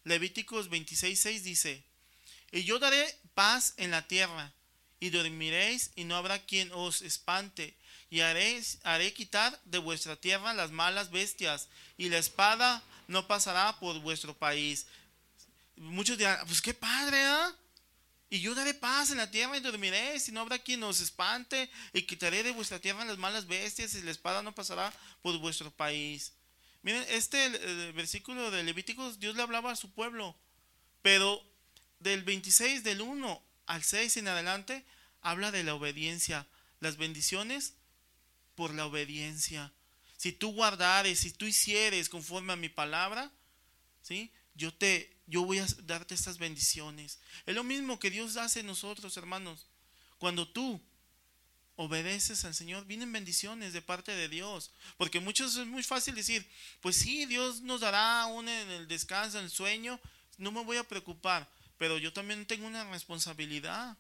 Levíticos 0.04 0.68
26, 0.68 1.18
6 1.18 1.44
dice, 1.44 1.84
y 2.52 2.64
yo 2.64 2.78
daré 2.78 3.16
paz 3.34 3.74
en 3.76 3.90
la 3.90 4.06
tierra, 4.06 4.52
y 4.98 5.10
dormiréis, 5.10 5.92
y 5.94 6.04
no 6.04 6.16
habrá 6.16 6.44
quien 6.44 6.70
os 6.72 7.02
espante, 7.02 7.76
y 8.10 8.20
haré, 8.20 8.62
haré 8.82 9.12
quitar 9.12 9.58
de 9.64 9.78
vuestra 9.78 10.16
tierra 10.16 10.52
las 10.52 10.70
malas 10.70 11.10
bestias, 11.10 11.68
y 11.96 12.08
la 12.08 12.18
espada 12.18 12.82
no 13.08 13.26
pasará 13.26 13.78
por 13.78 13.98
vuestro 14.00 14.36
país. 14.36 14.86
Muchos 15.76 16.18
dirán, 16.18 16.44
pues 16.46 16.60
qué 16.60 16.74
padre, 16.74 17.22
¿ah? 17.24 17.54
Y 18.30 18.40
yo 18.40 18.54
daré 18.54 18.74
paz 18.74 19.10
en 19.10 19.18
la 19.18 19.30
tierra 19.30 19.56
y 19.56 19.60
dormiréis, 19.60 20.28
y 20.28 20.32
no 20.32 20.40
habrá 20.40 20.60
quien 20.60 20.82
os 20.84 21.00
espante, 21.00 21.68
y 21.92 22.02
quitaré 22.02 22.44
de 22.44 22.52
vuestra 22.52 22.78
tierra 22.78 23.04
las 23.04 23.18
malas 23.18 23.48
bestias, 23.48 23.94
y 23.94 24.02
la 24.02 24.12
espada 24.12 24.40
no 24.42 24.54
pasará 24.54 24.92
por 25.20 25.36
vuestro 25.38 25.72
país. 25.72 26.32
Miren, 26.82 27.04
este 27.08 27.48
versículo 27.92 28.50
de 28.52 28.62
Levíticos, 28.62 29.18
Dios 29.18 29.34
le 29.34 29.42
hablaba 29.42 29.72
a 29.72 29.76
su 29.76 29.90
pueblo, 29.92 30.38
pero 31.02 31.44
del 31.98 32.22
26, 32.22 32.84
del 32.84 33.00
1 33.00 33.42
al 33.66 33.82
6 33.82 34.16
en 34.18 34.28
adelante, 34.28 34.84
habla 35.20 35.50
de 35.50 35.64
la 35.64 35.74
obediencia, 35.74 36.46
las 36.78 36.96
bendiciones 36.96 37.74
por 38.54 38.72
la 38.72 38.86
obediencia. 38.86 39.72
Si 40.16 40.32
tú 40.32 40.52
guardares, 40.52 41.18
si 41.18 41.32
tú 41.32 41.46
hicieres 41.46 42.08
conforme 42.08 42.52
a 42.52 42.56
mi 42.56 42.68
palabra, 42.68 43.30
¿sí? 44.02 44.30
Yo 44.54 44.72
te 44.72 45.16
yo 45.30 45.44
voy 45.44 45.60
a 45.60 45.66
darte 45.84 46.14
estas 46.14 46.38
bendiciones. 46.38 47.18
Es 47.46 47.54
lo 47.54 47.64
mismo 47.64 47.98
que 47.98 48.10
Dios 48.10 48.36
hace 48.36 48.60
en 48.60 48.66
nosotros, 48.66 49.16
hermanos. 49.16 49.66
Cuando 50.18 50.46
tú 50.46 50.82
obedeces 51.76 52.44
al 52.44 52.54
Señor, 52.54 52.84
vienen 52.84 53.12
bendiciones 53.12 53.72
de 53.72 53.80
parte 53.80 54.12
de 54.12 54.28
Dios. 54.28 54.72
Porque 54.98 55.20
muchos 55.20 55.56
es 55.56 55.66
muy 55.66 55.82
fácil 55.82 56.14
decir, 56.14 56.46
pues 56.80 56.96
sí, 56.96 57.24
Dios 57.26 57.62
nos 57.62 57.80
dará 57.80 58.26
un 58.26 58.48
en 58.48 58.70
el 58.70 58.88
descanso, 58.88 59.38
en 59.38 59.44
el 59.44 59.50
sueño, 59.50 59.98
no 60.36 60.52
me 60.52 60.64
voy 60.64 60.76
a 60.76 60.84
preocupar. 60.84 61.48
Pero 61.78 61.96
yo 61.96 62.12
también 62.12 62.44
tengo 62.44 62.66
una 62.66 62.84
responsabilidad, 62.90 63.96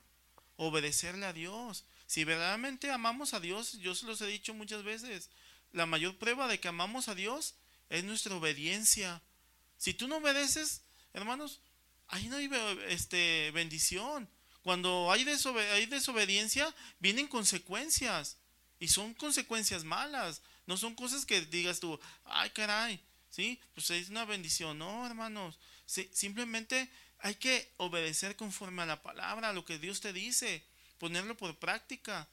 obedecerle 0.56 1.26
a 1.26 1.32
Dios. 1.32 1.84
Si 2.06 2.24
verdaderamente 2.24 2.90
amamos 2.90 3.32
a 3.34 3.40
Dios, 3.40 3.78
yo 3.78 3.94
se 3.94 4.04
los 4.04 4.20
he 4.20 4.26
dicho 4.26 4.52
muchas 4.52 4.82
veces, 4.82 5.30
la 5.72 5.86
mayor 5.86 6.18
prueba 6.18 6.48
de 6.48 6.58
que 6.58 6.68
amamos 6.68 7.08
a 7.08 7.14
Dios 7.14 7.54
es 7.88 8.04
nuestra 8.04 8.34
obediencia. 8.34 9.22
Si 9.78 9.94
tú 9.94 10.08
no 10.08 10.16
obedeces, 10.16 10.82
hermanos, 11.12 11.60
ahí 12.08 12.28
no 12.28 12.36
hay 12.36 12.50
este, 12.88 13.50
bendición. 13.52 14.28
Cuando 14.62 15.10
hay, 15.10 15.26
hay 15.72 15.86
desobediencia, 15.86 16.74
vienen 16.98 17.26
consecuencias. 17.26 18.36
Y 18.78 18.88
son 18.88 19.14
consecuencias 19.14 19.84
malas. 19.84 20.42
No 20.66 20.76
son 20.76 20.94
cosas 20.94 21.26
que 21.26 21.40
digas 21.42 21.80
tú, 21.80 21.98
ay 22.24 22.50
caray, 22.50 23.00
¿sí? 23.30 23.60
Pues 23.74 23.90
es 23.90 24.08
una 24.08 24.24
bendición. 24.24 24.78
No, 24.78 25.06
hermanos. 25.06 25.58
simplemente 25.86 26.90
hay 27.18 27.34
que 27.34 27.72
obedecer 27.76 28.36
conforme 28.36 28.82
a 28.82 28.86
la 28.86 29.02
palabra, 29.02 29.50
a 29.50 29.52
lo 29.52 29.64
que 29.64 29.78
Dios 29.78 30.00
te 30.00 30.12
dice, 30.12 30.64
ponerlo 30.98 31.36
por 31.36 31.58
práctica. 31.58 32.28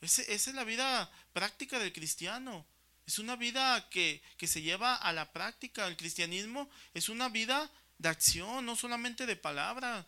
esa 0.00 0.22
es 0.22 0.54
la 0.54 0.64
vida 0.64 1.10
práctica 1.32 1.78
del 1.78 1.92
cristiano. 1.92 2.66
Es 3.06 3.18
una 3.18 3.36
vida 3.36 3.88
que, 3.90 4.22
que, 4.36 4.46
se 4.46 4.62
lleva 4.62 4.94
a 4.94 5.12
la 5.12 5.32
práctica. 5.32 5.86
El 5.86 5.96
cristianismo 5.96 6.70
es 6.94 7.08
una 7.08 7.28
vida 7.28 7.70
de 8.02 8.08
acción, 8.08 8.66
no 8.66 8.74
solamente 8.74 9.26
de 9.26 9.36
palabra. 9.36 10.04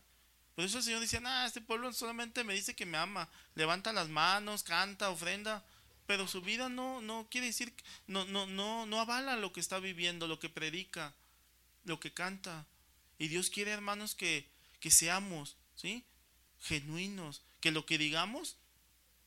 Por 0.57 0.65
eso 0.65 0.79
el 0.79 0.85
Señor 0.85 1.01
dice, 1.01 1.21
ah, 1.25 1.47
este 1.47 1.61
pueblo 1.61 1.93
solamente 1.93 2.43
me 2.43 2.55
dice 2.55 2.75
que 2.75 2.87
me 2.87 2.99
ama. 2.99 3.29
Levanta 3.55 3.93
las 3.93 4.09
manos, 4.09 4.65
canta, 4.65 5.11
ofrenda. 5.11 5.65
Pero 6.07 6.27
su 6.27 6.43
vida 6.43 6.69
no, 6.69 7.01
no 7.01 7.29
quiere 7.31 7.47
decir, 7.47 7.73
no, 8.09 8.25
no, 8.27 8.47
no, 8.47 8.85
no 8.85 9.01
avala 9.01 9.37
lo 9.37 9.53
que 9.53 9.61
está 9.61 9.79
viviendo, 9.79 10.27
lo 10.27 10.39
que 10.39 10.49
predica, 10.49 11.15
lo 11.85 12.01
que 12.01 12.13
canta. 12.13 12.67
Y 13.19 13.29
Dios 13.29 13.49
quiere, 13.49 13.71
hermanos, 13.71 14.15
que, 14.15 14.51
que 14.81 14.91
seamos, 14.91 15.57
¿sí? 15.77 16.05
Genuinos, 16.61 17.43
que 17.61 17.71
lo 17.71 17.87
que 17.87 17.97
digamos 17.97 18.57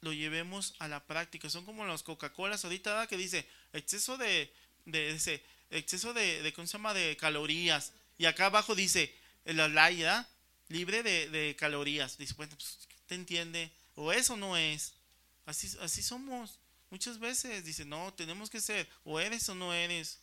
lo 0.02 0.12
llevemos 0.12 0.76
a 0.80 0.88
la 0.90 1.06
práctica. 1.08 1.50
Son 1.50 1.66
como 1.66 1.86
las 1.86 2.04
Coca-Colas 2.04 2.64
ahorita 2.66 3.08
que 3.08 3.18
dice 3.18 3.48
exceso 3.74 4.18
de, 4.18 4.54
de 4.86 5.12
ese, 5.12 5.44
exceso 5.72 6.14
de, 6.14 6.44
de, 6.44 6.54
¿cómo 6.54 6.68
se 6.68 6.74
llama? 6.74 6.94
De 6.94 7.16
calorías. 7.18 7.94
Y 8.18 8.26
acá 8.26 8.48
abajo 8.48 8.76
dice, 8.76 9.14
la 9.46 9.68
laya 9.68 10.28
libre 10.70 11.04
de, 11.04 11.56
calorías. 11.58 12.18
Dice, 12.18 12.34
bueno, 12.36 12.56
pues, 12.56 12.78
¿te 13.06 13.16
entiende? 13.16 13.72
O 13.96 14.12
eso 14.12 14.36
no 14.38 14.58
es. 14.58 14.94
Así, 15.46 15.70
así 15.82 16.02
somos. 16.02 16.60
Muchas 16.90 17.20
veces 17.20 17.66
dice, 17.66 17.86
no, 17.86 18.14
tenemos 18.14 18.50
que 18.50 18.62
ser, 18.62 18.90
o 19.04 19.20
eres 19.20 19.48
o 19.50 19.56
no 19.56 19.74
eres. 19.74 20.20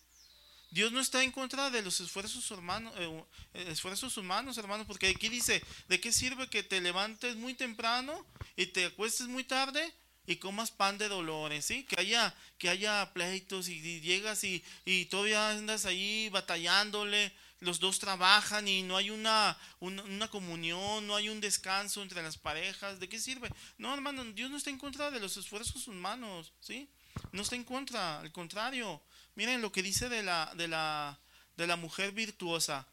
Dios 0.70 0.90
no 0.90 1.00
está 1.00 1.22
en 1.22 1.30
contra 1.30 1.70
de 1.70 1.83
los 1.83 2.00
esfuerzos 2.00 2.50
humanos, 2.50 2.92
eh, 2.98 3.24
esfuerzos 3.68 4.16
humanos, 4.16 4.59
hermanos, 4.59 4.87
porque 4.87 5.09
aquí 5.09 5.28
dice, 5.28 5.62
¿de 5.88 6.00
qué 6.00 6.12
sirve 6.12 6.48
que 6.48 6.64
te 6.64 6.80
levantes 6.80 7.37
muy 7.37 7.54
temprano 7.54 8.26
y 8.57 8.66
te 8.66 8.87
acuestes 8.87 9.28
muy 9.28 9.44
tarde 9.44 9.94
y 10.26 10.37
comas 10.37 10.70
pan 10.70 10.98
de 10.98 11.09
dolores, 11.09 11.66
¿sí? 11.66 11.85
Que 11.85 12.00
haya, 12.00 12.35
que 12.59 12.70
haya 12.70 13.12
pleitos 13.12 13.68
y, 13.68 14.00
llegas 14.00 14.42
y, 14.42 14.64
y, 14.85 15.04
todavía 15.04 15.50
andas 15.50 15.85
ahí 15.85 16.28
batallándole, 16.30 17.33
los 17.64 17.81
dos 17.81 17.98
trabajan 17.98 18.68
y 18.68 18.83
no 18.83 18.96
hay 18.96 19.11
una, 19.11 19.57
una, 19.81 20.29
comunión, 20.29 21.07
no 21.07 21.16
hay 21.16 21.29
un 21.29 21.40
descanso 21.40 22.03
entre 22.03 22.22
las 22.22 22.37
parejas, 22.37 23.00
¿de 23.00 23.09
qué 23.09 23.18
sirve? 23.18 23.50
No, 23.79 23.92
hermano, 23.92 24.24
Dios 24.24 24.50
no 24.50 24.57
está 24.57 24.70
en 24.70 24.79
contra 24.79 25.11
de 25.11 25.20
los 25.20 25.37
esfuerzos 25.37 25.88
humanos, 25.88 26.53
¿sí? 26.61 26.88
No 27.33 27.42
está 27.42 27.57
en 27.57 27.64
contra, 27.64 28.20
al 28.20 28.33
contrario, 28.33 29.03
Miren 29.37 29.62
lo 29.62 29.72
que 29.72 29.83
dice 29.83 30.09
de 30.09 30.22
la, 30.22 30.53
de 30.55 30.68
la, 30.68 31.18
de 31.57 31.66
la 31.66 31.77
mujer 31.77 32.12
virtuosa. 32.12 32.87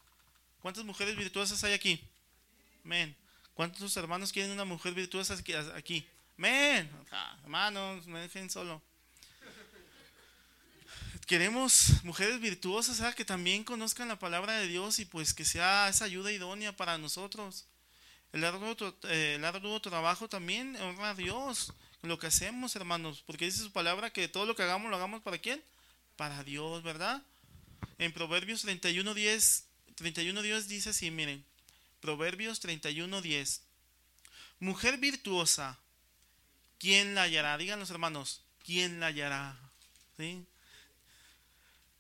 ¿Cuántas 0.61 0.83
mujeres 0.83 1.15
virtuosas 1.15 1.63
hay 1.63 1.73
aquí? 1.73 2.01
Men. 2.83 3.15
¿Cuántos 3.53 3.95
hermanos 3.97 4.31
quieren 4.31 4.51
una 4.51 4.65
mujer 4.65 4.93
virtuosa 4.93 5.37
aquí? 5.75 6.07
Men. 6.37 6.89
Ah, 7.11 7.37
hermanos, 7.43 8.07
me 8.07 8.19
dejen 8.21 8.49
solo. 8.49 8.81
Queremos 11.31 12.03
mujeres 12.03 12.41
virtuosas 12.41 13.15
que 13.15 13.23
también 13.23 13.63
conozcan 13.63 14.09
la 14.09 14.19
palabra 14.19 14.57
de 14.59 14.67
Dios 14.67 14.99
y 14.99 15.05
pues 15.05 15.33
que 15.33 15.45
sea 15.45 15.87
esa 15.87 16.03
ayuda 16.03 16.29
idónea 16.29 16.75
para 16.75 16.97
nosotros. 16.97 17.67
El 18.33 18.43
arduo, 18.43 18.75
eh, 19.03 19.79
trabajo 19.81 20.27
también 20.27 20.75
honra 20.75 21.11
a 21.11 21.15
Dios 21.15 21.71
lo 22.01 22.19
que 22.19 22.27
hacemos, 22.27 22.75
hermanos, 22.75 23.23
porque 23.25 23.45
dice 23.45 23.59
su 23.59 23.71
palabra 23.71 24.09
que 24.09 24.27
todo 24.27 24.45
lo 24.45 24.57
que 24.57 24.63
hagamos 24.63 24.89
lo 24.89 24.97
hagamos 24.97 25.21
para 25.21 25.37
quién? 25.37 25.63
para 26.17 26.43
Dios, 26.43 26.83
¿verdad? 26.83 27.23
En 27.97 28.11
Proverbios 28.11 28.63
31, 28.63 29.13
10, 29.13 29.67
31, 29.95 30.41
dice 30.41 30.89
así, 30.89 31.11
miren, 31.11 31.45
Proverbios 32.01 32.59
31, 32.59 33.21
10. 33.21 33.61
Mujer 34.59 34.97
virtuosa, 34.97 35.79
¿quién 36.77 37.15
la 37.15 37.21
hallará? 37.21 37.57
Digan 37.57 37.79
los 37.79 37.89
hermanos, 37.89 38.43
¿quién 38.65 38.99
la 38.99 39.05
hallará? 39.05 39.57
¿Sí? 40.17 40.45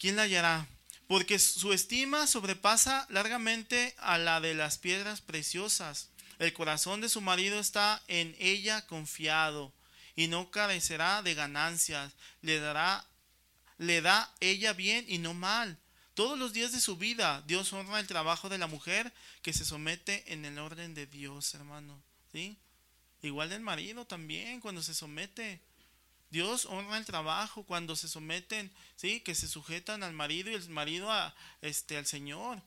¿Quién 0.01 0.15
la 0.15 0.23
hallará? 0.23 0.67
Porque 1.05 1.37
su 1.37 1.73
estima 1.73 2.25
sobrepasa 2.25 3.05
largamente 3.11 3.93
a 3.99 4.17
la 4.17 4.41
de 4.41 4.55
las 4.55 4.79
piedras 4.79 5.21
preciosas. 5.21 6.09
El 6.39 6.53
corazón 6.53 7.01
de 7.01 7.09
su 7.09 7.21
marido 7.21 7.59
está 7.59 8.01
en 8.07 8.35
ella 8.39 8.87
confiado 8.87 9.71
y 10.15 10.27
no 10.27 10.49
carecerá 10.49 11.21
de 11.21 11.35
ganancias. 11.35 12.13
Le 12.41 12.59
dará 12.59 13.05
le 13.77 14.01
da 14.01 14.33
ella 14.39 14.73
bien 14.73 15.05
y 15.07 15.19
no 15.19 15.35
mal. 15.35 15.77
Todos 16.15 16.35
los 16.35 16.51
días 16.51 16.71
de 16.71 16.81
su 16.81 16.97
vida, 16.97 17.43
Dios 17.45 17.71
honra 17.71 17.99
el 17.99 18.07
trabajo 18.07 18.49
de 18.49 18.57
la 18.57 18.65
mujer 18.65 19.13
que 19.43 19.53
se 19.53 19.65
somete 19.65 20.33
en 20.33 20.45
el 20.45 20.57
orden 20.57 20.95
de 20.95 21.05
Dios, 21.05 21.53
hermano. 21.53 22.01
¿Sí? 22.31 22.57
Igual 23.21 23.49
del 23.49 23.61
marido 23.61 24.05
también, 24.05 24.61
cuando 24.61 24.81
se 24.81 24.95
somete. 24.95 25.61
Dios 26.31 26.65
honra 26.65 26.97
el 26.97 27.05
trabajo 27.05 27.63
cuando 27.63 27.95
se 27.95 28.07
someten, 28.07 28.71
¿sí? 28.95 29.19
Que 29.19 29.35
se 29.35 29.47
sujetan 29.47 30.01
al 30.01 30.13
marido 30.13 30.49
y 30.49 30.55
el 30.55 30.69
marido 30.69 31.11
a, 31.11 31.35
este, 31.61 31.97
al 31.97 32.05
Señor. 32.05 32.61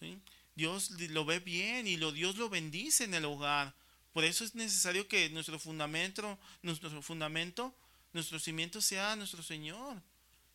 ¿sí? 0.00 0.18
Dios 0.56 0.90
lo 0.90 1.24
ve 1.24 1.38
bien 1.38 1.86
y 1.86 1.96
lo, 1.96 2.10
Dios 2.10 2.36
lo 2.36 2.48
bendice 2.48 3.04
en 3.04 3.14
el 3.14 3.24
hogar. 3.24 3.74
Por 4.12 4.24
eso 4.24 4.44
es 4.44 4.54
necesario 4.54 5.06
que 5.06 5.30
nuestro 5.30 5.58
fundamento, 5.58 6.38
nuestro 6.62 7.00
fundamento, 7.00 7.74
nuestro 8.12 8.40
cimiento 8.40 8.80
sea 8.80 9.14
nuestro 9.14 9.42
Señor 9.42 10.02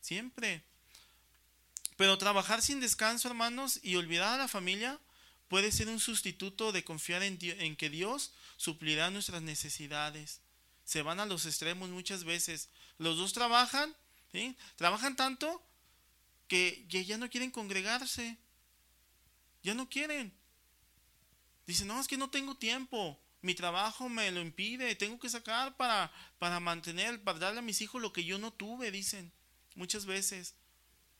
siempre. 0.02 0.62
Pero 1.96 2.18
trabajar 2.18 2.62
sin 2.62 2.82
descanso, 2.82 3.30
hermanos, 3.30 3.80
y 3.82 3.96
olvidar 3.96 4.34
a 4.34 4.38
la 4.38 4.48
familia 4.48 5.00
puede 5.48 5.72
ser 5.72 5.88
un 5.88 6.00
sustituto 6.00 6.72
de 6.72 6.84
confiar 6.84 7.24
en, 7.24 7.38
en 7.42 7.76
que 7.76 7.90
Dios 7.90 8.34
suplirá 8.58 9.10
nuestras 9.10 9.42
necesidades. 9.42 10.41
Se 10.92 11.04
van 11.04 11.22
a 11.22 11.26
los 11.26 11.46
extremos 11.46 11.90
muchas 11.90 12.26
veces. 12.26 12.68
Los 12.98 13.16
dos 13.16 13.32
trabajan, 13.32 13.96
¿sí? 14.34 14.58
Trabajan 14.76 15.16
tanto 15.16 15.66
que 16.50 16.86
ya 16.90 17.18
no 17.18 17.30
quieren 17.30 17.50
congregarse. 17.50 18.38
Ya 19.64 19.74
no 19.74 19.88
quieren. 19.88 20.34
Dice, 21.66 21.86
no, 21.86 21.98
es 21.98 22.10
que 22.10 22.18
no 22.18 22.30
tengo 22.30 22.58
tiempo. 22.58 23.18
Mi 23.42 23.56
trabajo 23.56 24.10
me 24.10 24.30
lo 24.32 24.42
impide. 24.42 24.94
Tengo 24.98 25.18
que 25.18 25.30
sacar 25.30 25.78
para, 25.78 26.12
para 26.40 26.60
mantener, 26.60 27.24
para 27.24 27.40
darle 27.40 27.60
a 27.60 27.62
mis 27.62 27.80
hijos 27.80 28.02
lo 28.02 28.12
que 28.12 28.26
yo 28.26 28.38
no 28.38 28.52
tuve, 28.52 28.92
dicen 28.92 29.32
muchas 29.76 30.06
veces. 30.06 30.56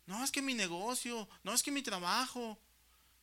No, 0.06 0.22
es 0.22 0.32
que 0.32 0.42
mi 0.42 0.54
negocio, 0.54 1.30
no, 1.44 1.54
es 1.54 1.64
que 1.64 1.72
mi 1.72 1.82
trabajo. 1.82 2.60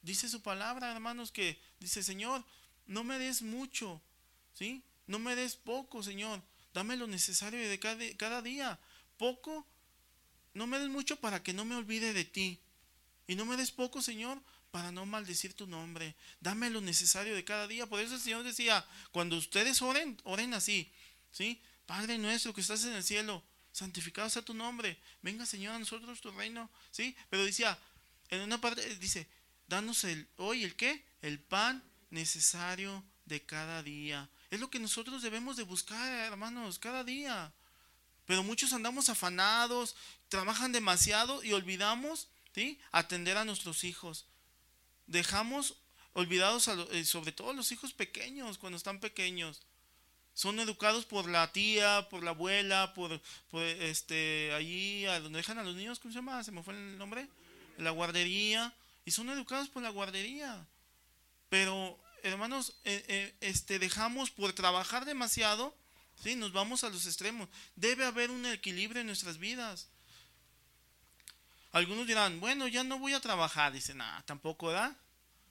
Dice 0.01 0.31
su 0.31 0.41
palabra, 0.41 0.93
hermanos, 0.93 1.31
que 1.31 1.61
dice, 1.79 2.03
Señor, 2.03 2.43
no 2.87 3.05
me 3.05 3.19
des 3.19 3.43
mucho, 3.43 4.01
¿sí? 4.55 4.83
No 5.09 5.19
me 5.19 5.35
des 5.35 5.57
poco, 5.57 6.03
Señor. 6.03 6.41
Dame 6.73 6.97
lo 6.97 7.09
necesario 7.09 7.69
de 7.69 7.79
cada, 8.17 8.43
día. 8.43 8.79
Poco, 9.17 9.67
no 10.55 10.67
me 10.67 10.79
des 10.79 10.89
mucho 10.89 11.19
para 11.19 11.43
que 11.43 11.53
no 11.53 11.65
me 11.65 11.75
olvide 11.75 12.13
de 12.13 12.25
ti. 12.25 12.61
Y 13.27 13.35
no 13.35 13.45
me 13.45 13.57
des 13.57 13.73
poco, 13.73 14.01
Señor, 14.01 14.41
para 14.71 14.93
no 14.93 15.07
maldecir 15.07 15.55
tu 15.55 15.67
nombre. 15.67 16.15
Dame 16.41 16.71
lo 16.71 16.81
necesario 16.81 17.35
de 17.35 17.45
cada 17.45 17.67
día. 17.67 17.87
Por 17.87 18.01
eso 18.01 18.15
el 18.15 18.21
Señor 18.21 18.45
decía, 18.45 18.87
cuando 19.11 19.37
ustedes 19.37 19.83
oren, 19.83 20.17
oren 20.25 20.55
así, 20.55 20.93
¿sí? 21.33 21.61
Padre 21.87 22.19
nuestro 22.19 22.55
que 22.55 22.61
estás 22.61 22.85
en 22.85 22.93
el 22.93 23.03
cielo, 23.03 23.43
santificado 23.73 24.29
sea 24.29 24.43
tu 24.43 24.55
nombre. 24.55 24.99
Venga, 25.23 25.47
Señor, 25.47 25.75
a 25.75 25.79
nosotros 25.79 26.21
tu 26.21 26.31
reino, 26.33 26.71
¿sí? 26.91 27.17
Pero 27.31 27.45
decía, 27.45 27.79
en 28.29 28.43
una 28.43 28.61
parte 28.61 28.95
dice, 28.97 29.27
danos 29.69 30.05
el 30.05 30.29
hoy 30.37 30.65
el 30.65 30.77
qué? 30.77 31.03
El 31.23 31.39
pan 31.39 31.83
necesario 32.11 33.03
de 33.25 33.43
cada 33.43 33.83
día. 33.83 34.29
Es 34.51 34.61
lo 34.61 34.71
que 34.71 34.79
nosotros 34.79 35.23
debemos 35.23 35.57
de 35.57 35.63
buscar, 35.63 36.09
hermanos, 36.25 36.79
cada 36.79 37.05
día. 37.05 37.53
Pero 38.27 38.43
muchos 38.43 38.73
andamos 38.73 39.09
afanados, 39.09 39.97
trabajan 40.29 40.73
demasiado 40.73 41.43
y 41.43 41.53
olvidamos, 41.53 42.29
¿sí? 42.55 42.79
Atender 42.93 43.37
a 43.37 43.45
nuestros 43.45 43.85
hijos. 43.85 44.27
Dejamos 45.07 45.77
olvidados 46.13 46.69
eh, 46.69 47.05
sobre 47.05 47.33
todo 47.33 47.53
los 47.53 47.73
hijos 47.73 47.93
pequeños, 47.93 48.59
cuando 48.59 48.77
están 48.77 49.01
pequeños. 49.01 49.63
Son 50.35 50.61
educados 50.61 51.05
por 51.05 51.29
la 51.29 51.53
tía, 51.53 52.07
por 52.11 52.23
la 52.23 52.31
abuela, 52.31 52.95
por, 52.95 53.21
por 53.51 53.63
este, 53.63 54.53
allí, 54.55 55.05
a 55.07 55.21
donde 55.21 55.39
dejan 55.39 55.59
a 55.59 55.65
los 55.65 55.75
niños, 55.75 55.99
¿cómo 55.99 56.13
se 56.13 56.19
llama? 56.19 56.45
¿Se 56.45 56.53
me 56.53 56.63
fue 56.63 56.75
el 56.75 56.97
nombre? 56.97 57.29
La 57.77 57.91
guardería. 57.91 58.73
Y 59.05 59.11
son 59.11 59.31
educados 59.31 59.69
por 59.69 59.83
la 59.83 59.91
guardería. 59.91 60.67
Pero, 61.49 61.99
hermanos, 62.33 62.75
eh, 62.85 63.05
eh, 63.09 63.35
este, 63.41 63.79
dejamos 63.79 64.31
por 64.31 64.53
trabajar 64.53 65.05
demasiado, 65.05 65.77
¿sí? 66.23 66.37
Nos 66.37 66.53
vamos 66.53 66.85
a 66.85 66.91
los 66.91 67.07
extremos. 67.07 67.49
Debe 67.77 68.05
haber 68.05 68.31
un 68.31 68.47
equilibrio 68.47 69.01
en 69.01 69.07
nuestras 69.07 69.39
vidas. 69.39 69.89
Algunos 71.73 72.07
dirán, 72.07 72.41
bueno, 72.41 72.67
ya 72.67 72.85
no 72.85 72.99
voy 72.99 73.13
a 73.15 73.21
trabajar. 73.21 73.73
Dicen, 73.73 74.01
ah, 74.01 74.23
tampoco 74.27 74.71
da. 74.71 74.97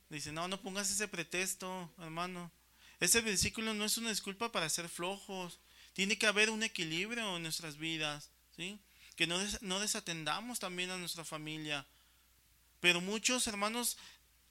Dicen, 0.10 0.36
no, 0.36 0.48
no 0.48 0.62
pongas 0.62 0.90
ese 0.90 1.08
pretexto, 1.08 1.92
hermano. 2.00 2.52
Ese 3.00 3.22
versículo 3.22 3.74
no 3.74 3.86
es 3.86 3.98
una 3.98 4.10
disculpa 4.10 4.52
para 4.52 4.70
ser 4.70 4.90
flojos. 4.90 5.60
Tiene 5.94 6.18
que 6.18 6.28
haber 6.28 6.50
un 6.50 6.64
equilibrio 6.64 7.36
en 7.36 7.44
nuestras 7.44 7.78
vidas, 7.78 8.32
¿sí? 8.56 8.80
Que 9.16 9.28
no, 9.28 9.40
no 9.62 9.80
desatendamos 9.80 10.60
también 10.60 10.90
a 10.92 10.98
nuestra 10.98 11.24
familia. 11.24 11.86
Pero 12.80 13.02
muchos 13.02 13.48
hermanos 13.48 13.98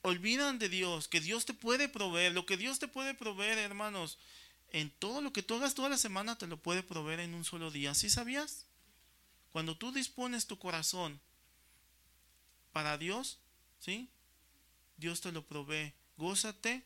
olvidan 0.06 0.60
de 0.60 0.68
Dios, 0.68 1.08
que 1.08 1.20
Dios 1.20 1.46
te 1.46 1.52
puede 1.52 1.88
proveer. 1.88 2.32
Lo 2.32 2.46
que 2.46 2.56
Dios 2.56 2.78
te 2.78 2.86
puede 2.86 3.14
proveer, 3.14 3.58
hermanos, 3.58 4.18
en 4.70 4.90
todo 4.90 5.20
lo 5.20 5.32
que 5.32 5.42
tú 5.42 5.54
hagas 5.54 5.74
toda 5.74 5.88
la 5.88 5.98
semana 5.98 6.38
te 6.38 6.46
lo 6.46 6.58
puede 6.58 6.84
proveer 6.84 7.20
en 7.20 7.34
un 7.34 7.44
solo 7.44 7.72
día. 7.72 7.92
¿Sí 7.94 8.08
sabías? 8.08 8.66
Cuando 9.50 9.76
tú 9.76 9.90
dispones 9.90 10.46
tu 10.46 10.58
corazón 10.58 11.20
para 12.72 12.98
Dios, 12.98 13.38
¿sí? 13.80 14.08
Dios 14.96 15.20
te 15.20 15.32
lo 15.32 15.44
provee. 15.44 15.92
Gózate 16.16 16.84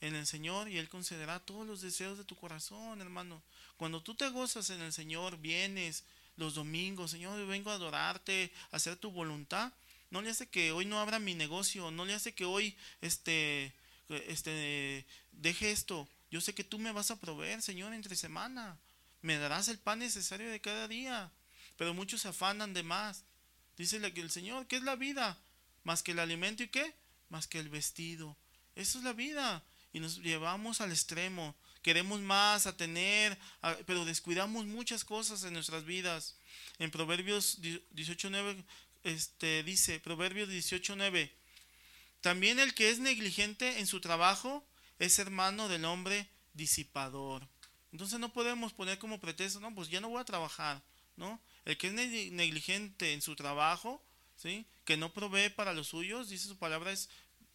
en 0.00 0.14
el 0.14 0.26
Señor 0.26 0.68
y 0.68 0.78
Él 0.78 0.88
concederá 0.88 1.40
todos 1.40 1.66
los 1.66 1.82
deseos 1.82 2.16
de 2.16 2.24
tu 2.24 2.36
corazón, 2.36 3.02
hermano. 3.02 3.42
Cuando 3.76 4.02
tú 4.02 4.14
te 4.14 4.30
gozas 4.30 4.70
en 4.70 4.80
el 4.80 4.94
Señor, 4.94 5.36
vienes 5.36 6.04
los 6.36 6.54
domingos, 6.54 7.10
Señor, 7.10 7.46
vengo 7.46 7.70
a 7.70 7.74
adorarte, 7.74 8.50
a 8.70 8.76
hacer 8.76 8.96
tu 8.96 9.10
voluntad. 9.10 9.72
No 10.12 10.20
le 10.20 10.28
hace 10.28 10.46
que 10.46 10.72
hoy 10.72 10.84
no 10.84 11.00
abra 11.00 11.18
mi 11.18 11.34
negocio, 11.34 11.90
no 11.90 12.04
le 12.04 12.12
hace 12.12 12.34
que 12.34 12.44
hoy 12.44 12.76
este, 13.00 13.72
este, 14.10 15.06
deje 15.30 15.72
esto. 15.72 16.06
Yo 16.30 16.42
sé 16.42 16.54
que 16.54 16.64
tú 16.64 16.78
me 16.78 16.92
vas 16.92 17.10
a 17.10 17.18
proveer, 17.18 17.62
Señor, 17.62 17.94
entre 17.94 18.14
semana. 18.14 18.78
Me 19.22 19.38
darás 19.38 19.68
el 19.68 19.78
pan 19.78 20.00
necesario 20.00 20.50
de 20.50 20.60
cada 20.60 20.86
día. 20.86 21.32
Pero 21.78 21.94
muchos 21.94 22.20
se 22.20 22.28
afanan 22.28 22.74
de 22.74 22.82
más. 22.82 23.24
Dice 23.78 23.96
el 23.96 24.30
Señor, 24.30 24.66
¿qué 24.66 24.76
es 24.76 24.82
la 24.82 24.96
vida? 24.96 25.38
Más 25.82 26.02
que 26.02 26.12
el 26.12 26.18
alimento 26.18 26.62
y 26.62 26.68
qué? 26.68 26.94
Más 27.30 27.46
que 27.46 27.58
el 27.58 27.70
vestido. 27.70 28.36
Eso 28.76 28.98
es 28.98 29.04
la 29.04 29.14
vida. 29.14 29.64
Y 29.94 30.00
nos 30.00 30.18
llevamos 30.18 30.82
al 30.82 30.90
extremo. 30.90 31.56
Queremos 31.80 32.20
más, 32.20 32.66
a 32.66 32.76
tener, 32.76 33.38
pero 33.86 34.04
descuidamos 34.04 34.66
muchas 34.66 35.06
cosas 35.06 35.42
en 35.44 35.54
nuestras 35.54 35.86
vidas. 35.86 36.36
En 36.78 36.90
Proverbios 36.90 37.62
18.9 37.62 38.62
este, 39.04 39.62
dice, 39.62 40.00
Proverbios 40.00 40.48
18.9, 40.48 41.30
también 42.20 42.58
el 42.58 42.74
que 42.74 42.90
es 42.90 42.98
negligente 42.98 43.80
en 43.80 43.86
su 43.86 44.00
trabajo 44.00 44.64
es 44.98 45.18
hermano 45.18 45.68
del 45.68 45.84
hombre 45.84 46.28
disipador. 46.54 47.46
Entonces 47.90 48.18
no 48.18 48.32
podemos 48.32 48.72
poner 48.72 48.98
como 48.98 49.20
pretexto, 49.20 49.60
no, 49.60 49.74
pues 49.74 49.88
ya 49.88 50.00
no 50.00 50.08
voy 50.08 50.20
a 50.20 50.24
trabajar, 50.24 50.82
¿no? 51.16 51.40
El 51.64 51.76
que 51.76 51.88
es 51.88 51.92
negligente 52.32 53.12
en 53.12 53.20
su 53.20 53.36
trabajo, 53.36 54.02
¿sí? 54.36 54.66
que 54.84 54.96
no 54.96 55.12
provee 55.12 55.50
para 55.50 55.72
los 55.72 55.88
suyos, 55.88 56.28
dice 56.28 56.48
su 56.48 56.56
palabra, 56.56 56.92
es 56.92 57.08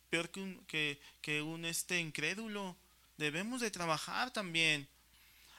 peor 0.09 0.29
que 0.29 0.39
un, 0.39 0.65
que, 0.65 0.99
que 1.21 1.41
un 1.41 1.65
este 1.65 1.99
incrédulo. 1.99 2.77
Debemos 3.17 3.61
de 3.61 3.71
trabajar 3.71 4.31
también. 4.31 4.87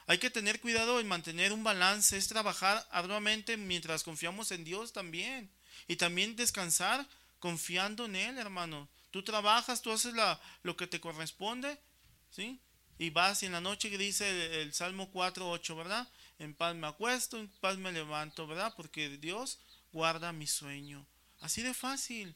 Hay 0.06 0.18
que 0.18 0.30
tener 0.30 0.60
cuidado 0.60 1.00
en 1.00 1.08
mantener 1.08 1.52
un 1.52 1.64
balance, 1.64 2.16
es 2.16 2.28
trabajar 2.28 2.86
arduamente 2.90 3.56
mientras 3.56 4.02
confiamos 4.02 4.52
en 4.52 4.64
Dios 4.64 4.92
también. 4.92 5.50
Y 5.86 5.96
también 5.96 6.36
descansar 6.36 7.06
confiando 7.38 8.06
en 8.06 8.16
Él, 8.16 8.38
hermano. 8.38 8.88
Tú 9.10 9.22
trabajas, 9.22 9.82
tú 9.82 9.90
haces 9.92 10.14
la, 10.14 10.40
lo 10.62 10.76
que 10.76 10.86
te 10.86 11.00
corresponde, 11.00 11.78
¿sí? 12.30 12.60
Y 12.98 13.10
vas 13.10 13.42
y 13.42 13.46
en 13.46 13.52
la 13.52 13.60
noche 13.60 13.88
dice 13.96 14.28
el, 14.28 14.52
el 14.54 14.74
Salmo 14.74 15.10
4, 15.10 15.48
8, 15.48 15.76
¿verdad? 15.76 16.08
en 16.38 16.54
paz 16.54 16.74
me 16.74 16.86
acuesto, 16.86 17.38
en 17.38 17.48
paz 17.60 17.76
me 17.76 17.92
levanto, 17.92 18.46
¿verdad? 18.46 18.72
Porque 18.76 19.08
Dios 19.18 19.58
guarda 19.92 20.32
mi 20.32 20.46
sueño. 20.46 21.04
Así 21.40 21.62
de 21.62 21.74
fácil. 21.74 22.34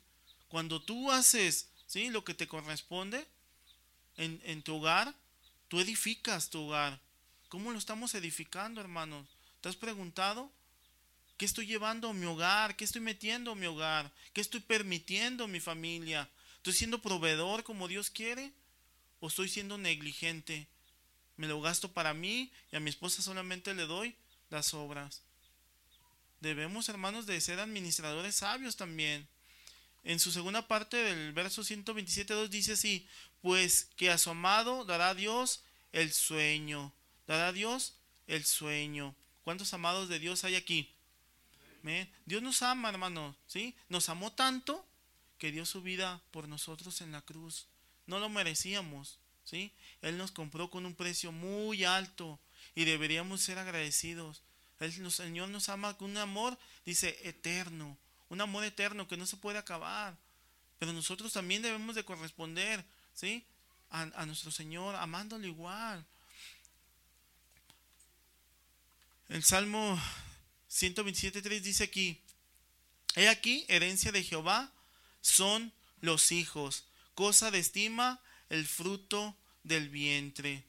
Cuando 0.49 0.83
tú 0.83 1.11
haces 1.11 1.69
¿sí? 1.87 2.11
lo 2.11 2.25
que 2.25 2.35
te 2.35 2.49
corresponde 2.49 3.27
en, 4.17 4.41
en 4.45 4.63
tu 4.63 4.77
hogar, 4.77 5.15
tú 5.69 5.81
edificas 5.81 6.51
tu 6.51 6.67
hogar. 6.67 7.01
¿Cómo 7.49 7.71
lo 7.71 7.79
estamos 7.79 8.15
edificando, 8.15 8.81
hermanos? 8.81 9.27
¿Te 9.61 9.69
has 9.69 9.77
preguntado? 9.77 10.51
¿Qué 11.43 11.47
estoy 11.47 11.67
llevando 11.67 12.11
a 12.11 12.15
mi 12.15 12.25
hogar? 12.25 12.77
¿Qué 12.77 12.85
estoy 12.85 13.01
metiendo 13.01 13.51
a 13.51 13.55
mi 13.57 13.67
hogar? 13.67 14.13
¿Qué 14.33 14.41
estoy 14.41 14.61
permitiendo 14.61 15.43
a 15.43 15.49
mi 15.49 15.59
familia? 15.59 16.29
¿Estoy 16.59 16.73
siendo 16.73 17.03
proveedor 17.03 17.65
como 17.65 17.89
Dios 17.89 18.11
quiere? 18.11 18.53
¿O 19.19 19.27
estoy 19.27 19.49
siendo 19.49 19.77
negligente? 19.77 20.69
me 21.37 21.49
lo 21.49 21.61
gasto 21.61 21.91
para 21.91 22.15
mí 22.15 22.53
y 22.71 22.77
a 22.77 22.79
mi 22.79 22.91
esposa 22.91 23.23
solamente 23.23 23.75
le 23.75 23.87
doy 23.87 24.15
las 24.51 24.73
obras. 24.73 25.23
Debemos, 26.41 26.89
hermanos, 26.89 27.27
de 27.27 27.41
ser 27.41 27.59
administradores 27.59 28.37
sabios 28.37 28.77
también. 28.77 29.27
En 30.05 30.21
su 30.21 30.31
segunda 30.31 30.69
parte 30.69 30.97
del 30.97 31.33
verso 31.33 31.63
127.2 31.63 32.51
dice 32.51 32.75
así, 32.75 33.09
pues 33.41 33.89
que 33.97 34.13
a 34.13 34.19
su 34.19 34.31
amado 34.31 34.85
dará 34.85 35.13
Dios 35.17 35.65
el 35.91 36.13
sueño. 36.13 36.93
Dará 37.27 37.53
Dios 37.53 37.95
el 38.29 38.45
sueño. 38.45 39.17
¿Cuántos 39.43 39.75
amados 39.75 40.09
de 40.09 40.21
Dios 40.21 40.45
hay 40.45 40.55
aquí? 40.55 40.95
Dios 42.27 42.43
nos 42.43 42.63
ama, 42.63 42.89
hermano, 42.89 43.37
¿sí? 43.47 43.75
Nos 43.89 44.09
amó 44.09 44.33
tanto 44.33 44.87
que 45.39 45.51
dio 45.51 45.67
su 45.67 45.83
vida 45.83 46.21
por 46.31 46.49
nosotros 46.49 47.01
en 47.01 47.13
la 47.13 47.23
cruz. 47.23 47.67
No 48.07 48.19
lo 48.19 48.29
merecíamos. 48.29 49.19
¿sí? 49.45 49.73
Él 50.01 50.19
nos 50.19 50.33
compró 50.33 50.71
con 50.71 50.87
un 50.87 50.95
precio 50.95 51.33
muy 51.33 51.85
alto 51.85 52.39
y 52.75 52.85
deberíamos 52.85 53.41
ser 53.41 53.59
agradecidos. 53.59 54.43
El 54.81 55.11
Señor 55.13 55.49
nos 55.49 55.69
ama 55.69 55.97
con 55.97 56.11
un 56.11 56.17
amor, 56.17 56.59
dice, 56.85 57.17
eterno, 57.23 57.97
un 58.29 58.41
amor 58.41 58.65
eterno 58.65 59.07
que 59.07 59.17
no 59.17 59.27
se 59.27 59.37
puede 59.37 59.59
acabar. 59.59 60.17
Pero 60.79 60.93
nosotros 60.93 61.33
también 61.33 61.63
debemos 61.63 61.95
de 61.95 62.05
corresponder, 62.05 62.85
¿sí? 63.15 63.45
A 63.91 64.25
nuestro 64.25 64.51
Señor, 64.51 64.97
amándolo 64.97 65.47
igual. 65.47 66.05
El 69.29 69.45
Salmo 69.45 70.01
127.3 70.73 71.61
dice 71.61 71.85
aquí, 71.85 72.23
He 73.15 73.29
aquí, 73.29 73.67
herencia 73.69 74.11
de 74.11 74.23
Jehová 74.23 74.73
son 75.21 75.73
los 76.01 76.33
hijos, 76.33 76.87
cosa 77.15 77.51
de 77.51 77.59
estima 77.59 78.21
el 78.49 78.67
fruto 78.67 79.37
del 79.65 79.91
vientre. 79.91 80.65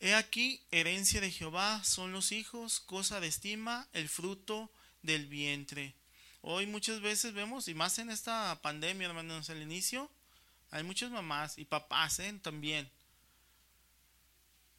He 0.00 0.14
aquí, 0.14 0.62
herencia 0.70 1.20
de 1.20 1.30
Jehová 1.30 1.84
son 1.84 2.12
los 2.12 2.32
hijos, 2.32 2.80
cosa 2.80 3.20
de 3.20 3.28
estima, 3.28 3.86
el 3.92 4.08
fruto 4.08 4.70
del 5.02 5.26
vientre. 5.26 5.94
Hoy 6.40 6.66
muchas 6.66 7.00
veces 7.02 7.34
vemos, 7.34 7.68
y 7.68 7.74
más 7.74 7.98
en 7.98 8.10
esta 8.10 8.60
pandemia, 8.62 9.08
hermanos, 9.08 9.50
al 9.50 9.60
inicio, 9.60 10.10
Hay 10.70 10.82
muchas 10.82 11.10
mamás 11.10 11.58
y 11.58 11.64
papás 11.64 12.18
¿eh? 12.18 12.32
también. 12.42 12.90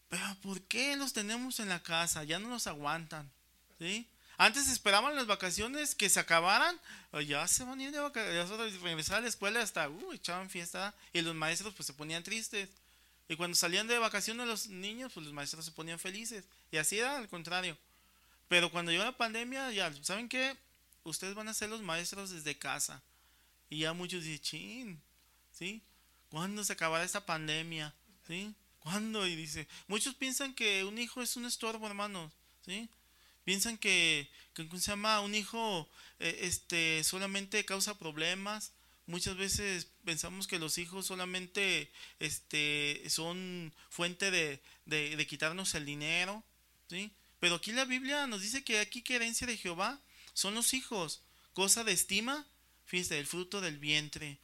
Pero 0.10 0.24
¿por 0.42 0.62
qué 0.62 0.96
los 0.96 1.14
tenemos 1.14 1.60
en 1.60 1.70
la 1.70 1.84
casa? 1.84 2.24
Ya 2.24 2.40
no 2.40 2.50
los 2.50 2.68
aguantan. 2.68 3.30
¿sí? 3.80 4.08
Antes 4.38 4.70
esperaban 4.70 5.16
las 5.16 5.26
vacaciones 5.26 5.96
que 5.96 6.10
se 6.10 6.20
acabaran, 6.20 6.80
ya 7.26 7.48
se 7.48 7.64
van 7.64 7.80
a 7.80 7.84
ir 7.84 7.92
de 7.92 8.00
vacaciones, 8.00 8.82
regresar 8.82 9.18
a 9.18 9.22
la 9.22 9.28
escuela 9.28 9.62
hasta, 9.62 9.90
uh, 9.90 10.14
echaban 10.14 10.50
fiesta, 10.50 10.94
y 11.12 11.22
los 11.22 11.34
maestros 11.34 11.74
pues 11.74 11.88
se 11.88 11.94
ponían 11.94 12.24
tristes. 12.24 12.70
Y 13.28 13.36
cuando 13.36 13.56
salían 13.56 13.88
de 13.88 13.98
vacaciones 13.98 14.48
los 14.48 14.68
niños, 14.68 15.12
pues 15.12 15.26
los 15.26 15.34
maestros 15.34 15.66
se 15.66 15.72
ponían 15.72 16.00
felices. 16.00 16.46
Y 16.72 16.78
así 16.78 17.00
era 17.00 17.18
al 17.18 17.28
contrario. 17.28 17.78
Pero 18.48 18.72
cuando 18.72 18.92
llegó 18.92 19.04
la 19.04 19.18
pandemia, 19.18 19.72
ya, 19.72 19.92
¿saben 20.04 20.30
qué? 20.30 20.56
Ustedes 21.04 21.36
van 21.36 21.50
a 21.50 21.54
ser 21.54 21.70
los 21.70 21.82
maestros 21.82 22.30
desde 22.30 22.58
casa. 22.58 23.02
Y 23.70 23.80
ya 23.80 23.94
muchos 23.94 24.24
dicen, 24.24 24.42
chin, 24.42 25.02
¿sí? 25.52 25.82
¿Cuándo 26.30 26.64
se 26.64 26.74
acabará 26.74 27.04
esta 27.04 27.26
pandemia? 27.26 27.94
¿Sí? 28.28 28.54
Y 28.96 29.36
dice, 29.36 29.68
muchos 29.88 30.16
piensan 30.16 30.54
que 30.54 30.84
un 30.86 30.98
hijo 30.98 31.22
es 31.22 31.36
un 31.36 31.46
estorbo, 31.46 31.88
hermanos, 31.88 32.32
¿sí? 32.66 32.90
Piensan 33.44 33.78
que, 33.78 34.30
que 34.54 34.68
se 34.72 34.92
llama? 34.92 35.20
Un 35.22 35.36
hijo 35.36 35.90
eh, 36.20 36.40
este, 36.42 37.04
solamente 37.04 37.66
causa 37.66 37.98
problemas. 37.98 38.72
Muchas 39.06 39.38
veces 39.38 39.88
pensamos 40.04 40.48
que 40.48 40.60
los 40.60 40.78
hijos 40.78 41.06
solamente 41.06 41.92
este, 42.20 43.04
son 43.10 43.74
fuente 43.90 44.32
de, 44.32 44.62
de, 44.86 45.28
quitarnos 45.28 45.76
el 45.76 45.86
dinero. 45.86 46.44
¿sí? 46.90 47.12
Pero 47.40 47.56
aquí 47.56 47.72
la 47.72 47.86
Biblia 47.86 48.28
nos 48.28 48.42
dice 48.42 48.64
que 48.64 48.80
aquí 48.80 49.02
que 49.02 49.16
herencia 49.16 49.48
de 49.48 49.58
Jehová 49.58 50.00
son 50.34 50.56
los 50.56 50.74
hijos, 50.74 51.22
cosa 51.54 51.84
de 51.84 51.94
estima, 51.94 52.46
fíjate, 52.86 53.20
el 53.20 53.28
fruto 53.28 53.62
del 53.62 53.78
vientre. 53.78 54.40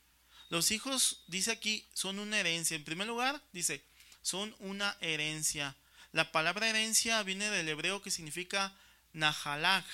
Los 0.50 0.72
hijos, 0.72 1.24
dice 1.28 1.52
aquí, 1.52 1.86
son 1.94 2.20
una 2.20 2.39
herencia. 2.39 2.76
En 2.76 2.84
primer 2.84 3.08
lugar, 3.08 3.41
dice, 3.52 3.84
son 4.24 4.55
una 4.59 4.97
herencia. 5.01 5.76
La 6.11 6.32
palabra 6.32 6.69
herencia 6.69 7.21
viene 7.24 7.49
del 7.49 7.69
hebreo 7.69 8.01
que 8.01 8.09
significa 8.09 8.76
Nahalach, 9.13 9.86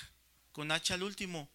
con 0.52 0.72
H 0.72 0.94
al 0.94 1.02
último, 1.02 1.50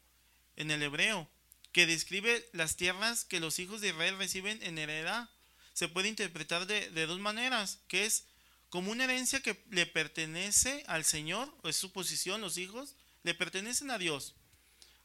en 0.55 0.71
el 0.71 0.83
hebreo, 0.83 1.27
que 1.71 1.85
describe 1.85 2.47
las 2.53 2.75
tierras 2.75 3.25
que 3.25 3.39
los 3.39 3.59
hijos 3.59 3.81
de 3.81 3.89
Israel 3.89 4.17
reciben 4.17 4.61
en 4.61 4.77
heredad. 4.77 5.29
Se 5.73 5.87
puede 5.87 6.09
interpretar 6.09 6.67
de, 6.67 6.89
dos 7.05 7.19
maneras, 7.19 7.79
que 7.87 8.05
es 8.05 8.25
como 8.69 8.91
una 8.91 9.05
herencia 9.05 9.41
que 9.41 9.63
le 9.71 9.85
pertenece 9.85 10.83
al 10.87 11.05
Señor, 11.05 11.53
o 11.63 11.69
es 11.69 11.75
su 11.75 11.91
posición, 11.91 12.41
los 12.41 12.57
hijos, 12.57 12.95
le 13.23 13.33
pertenecen 13.33 13.91
a 13.91 13.97
Dios. 13.97 14.35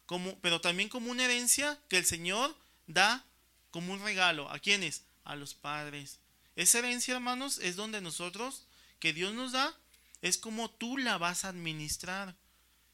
Como, 0.07 0.39
pero 0.41 0.61
también 0.61 0.89
como 0.89 1.11
una 1.11 1.25
herencia 1.25 1.79
que 1.89 1.99
el 1.99 2.05
Señor 2.05 2.57
da 2.87 3.25
como 3.71 3.93
un 3.93 4.03
regalo. 4.03 4.51
¿A 4.51 4.59
quiénes? 4.59 5.03
A 5.25 5.37
los 5.37 5.55
padres. 5.55 6.19
Esa 6.57 6.79
herencia, 6.79 7.15
hermanos, 7.15 7.59
es 7.59 7.77
donde 7.77 8.01
nosotros, 8.01 8.67
que 8.99 9.13
Dios 9.13 9.35
nos 9.35 9.53
da, 9.53 9.75
es 10.23 10.39
como 10.39 10.71
tú 10.71 10.99
la 10.99 11.19
vas 11.19 11.45
a 11.45 11.49
administrar. 11.49 12.37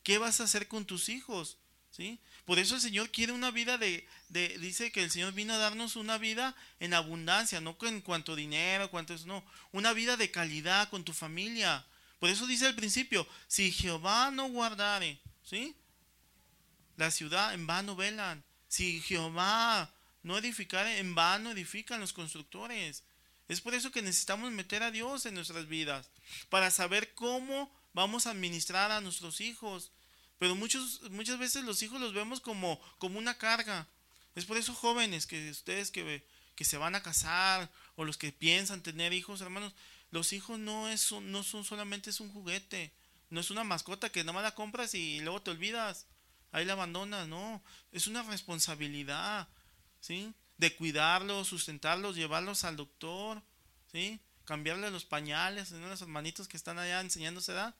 ¿Qué 0.02 0.18
vas 0.18 0.40
a 0.40 0.44
hacer 0.44 0.68
con 0.68 0.84
tus 0.84 1.08
hijos? 1.08 1.58
¿Sí? 1.90 2.20
Por 2.44 2.58
eso 2.58 2.76
el 2.76 2.80
Señor 2.80 3.10
quiere 3.10 3.32
una 3.32 3.50
vida 3.50 3.78
de, 3.78 4.06
dice 4.28 4.92
que 4.92 5.02
el 5.02 5.10
Señor 5.10 5.32
vino 5.32 5.54
a 5.54 5.58
darnos 5.58 5.96
una 5.96 6.18
vida 6.18 6.54
en 6.78 6.94
abundancia, 6.94 7.60
no 7.60 7.76
en 7.82 8.00
cuanto 8.02 8.36
dinero, 8.36 8.90
cuanto 8.90 9.14
es, 9.14 9.26
no, 9.26 9.44
una 9.72 9.92
vida 9.92 10.16
de 10.16 10.30
calidad 10.30 10.88
con 10.90 11.04
tu 11.04 11.12
familia. 11.12 11.84
Por 12.20 12.30
eso 12.30 12.46
dice 12.46 12.66
al 12.66 12.76
principio, 12.76 13.26
si 13.48 13.72
Jehová 13.72 14.30
no 14.30 14.48
guardare, 14.48 15.18
¿sí? 15.42 15.74
La 16.96 17.10
ciudad 17.10 17.52
en 17.54 17.66
vano 17.66 17.96
velan. 17.96 18.44
Si 18.68 19.00
Jehová 19.00 19.92
no 20.22 20.38
edificare, 20.38 20.98
en 20.98 21.14
vano 21.14 21.50
edifican 21.50 22.00
los 22.00 22.12
constructores. 22.12 23.02
Es 23.48 23.60
por 23.60 23.74
eso 23.74 23.92
que 23.92 24.02
necesitamos 24.02 24.50
meter 24.52 24.82
a 24.82 24.90
Dios 24.90 25.26
en 25.26 25.34
nuestras 25.34 25.68
vidas, 25.68 26.08
para 26.48 26.70
saber 26.70 27.14
cómo 27.14 27.70
vamos 27.92 28.26
a 28.26 28.30
administrar 28.30 28.90
a 28.90 29.00
nuestros 29.00 29.40
hijos. 29.40 29.92
Pero 30.38 30.54
muchos, 30.54 31.02
muchas 31.10 31.38
veces 31.38 31.64
los 31.64 31.82
hijos 31.82 32.00
los 32.00 32.12
vemos 32.12 32.40
como, 32.40 32.80
como 32.98 33.18
una 33.18 33.38
carga. 33.38 33.86
Es 34.34 34.44
por 34.44 34.56
eso 34.58 34.74
jóvenes, 34.74 35.26
que 35.26 35.50
ustedes 35.50 35.90
que, 35.90 36.26
que 36.54 36.64
se 36.64 36.76
van 36.76 36.94
a 36.94 37.02
casar 37.02 37.70
o 37.94 38.04
los 38.04 38.18
que 38.18 38.32
piensan 38.32 38.82
tener 38.82 39.12
hijos, 39.12 39.40
hermanos, 39.40 39.72
los 40.10 40.32
hijos 40.32 40.58
no, 40.58 40.88
es, 40.88 41.10
no 41.12 41.42
son 41.42 41.64
solamente 41.64 42.10
es 42.10 42.20
un 42.20 42.32
juguete, 42.32 42.92
no 43.30 43.40
es 43.40 43.50
una 43.50 43.64
mascota 43.64 44.10
que 44.10 44.24
nada 44.24 44.34
más 44.34 44.42
la 44.42 44.54
compras 44.54 44.94
y 44.94 45.20
luego 45.20 45.42
te 45.42 45.50
olvidas, 45.50 46.06
ahí 46.52 46.64
la 46.64 46.74
abandonas, 46.74 47.28
no, 47.28 47.62
es 47.92 48.06
una 48.06 48.22
responsabilidad, 48.22 49.48
¿sí? 50.00 50.32
De 50.58 50.74
cuidarlos, 50.74 51.48
sustentarlos, 51.48 52.16
llevarlos 52.16 52.64
al 52.64 52.76
doctor, 52.76 53.42
¿sí? 53.92 54.20
Cambiarle 54.44 54.90
los 54.90 55.04
pañales, 55.04 55.70
los 55.72 56.02
hermanitos 56.02 56.48
que 56.48 56.56
están 56.56 56.78
allá 56.78 57.00
enseñándose 57.00 57.52
edad, 57.52 57.74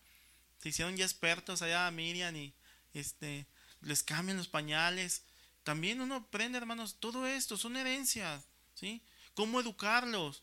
se 0.59 0.71
hicieron 0.71 0.97
ya 0.97 1.05
expertos 1.05 1.63
allá 1.63 1.91
Miriam 1.91 2.35
y 2.37 2.55
este, 2.93 3.47
les 3.81 4.03
cambian 4.03 4.37
los 4.37 4.49
pañales. 4.49 5.25
También 5.63 6.01
uno 6.01 6.17
aprende, 6.17 6.59
hermanos, 6.59 6.97
todo 7.01 7.27
esto 7.27 7.57
son 7.57 7.77
herencias, 7.77 8.45
¿sí? 8.75 9.03
¿Cómo 9.35 9.61
educarlos? 9.61 10.43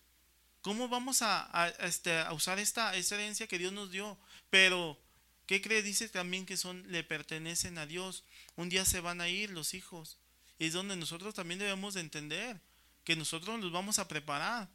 ¿Cómo 0.62 0.88
vamos 0.88 1.22
a, 1.22 1.74
este, 1.80 2.18
a 2.20 2.32
usar 2.32 2.58
esta, 2.58 2.96
esta, 2.96 3.16
herencia 3.16 3.48
que 3.48 3.58
Dios 3.58 3.74
nos 3.74 3.92
dio? 3.92 4.18
Pero, 4.50 4.98
¿qué 5.46 5.62
cree? 5.62 5.82
Dice 5.82 6.08
también 6.08 6.46
que 6.46 6.56
son, 6.56 6.90
le 6.90 7.04
pertenecen 7.04 7.78
a 7.78 7.86
Dios. 7.86 8.24
Un 8.56 8.70
día 8.70 8.86
se 8.86 9.02
van 9.02 9.20
a 9.20 9.28
ir 9.28 9.50
los 9.50 9.74
hijos. 9.74 10.20
Es 10.68 10.74
donde 10.74 10.96
nosotros 10.96 11.34
también 11.34 11.60
debemos 11.60 11.94
de 11.94 12.00
entender 12.00 12.62
que 13.04 13.18
nosotros 13.18 13.60
los 13.60 13.74
vamos 13.74 14.00
a 14.00 14.08
preparar. 14.08 14.70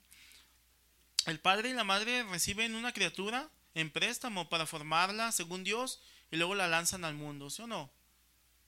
El 1.25 1.41
padre 1.41 1.71
y 1.71 1.73
la 1.73 1.83
madre 1.83 2.25
reciben 2.25 2.75
una 2.75 2.93
criatura 2.93 3.51
en 3.75 3.91
préstamo 3.91 4.51
para 4.51 4.67
formarla 4.67 5.33
según 5.33 5.65
Dios 5.65 6.01
y 6.31 6.37
luego 6.37 6.55
la 6.55 6.69
lanzan 6.69 7.07
al 7.07 7.15
mundo, 7.15 7.49
¿sí 7.49 7.63
o 7.63 7.67
no? 7.67 7.91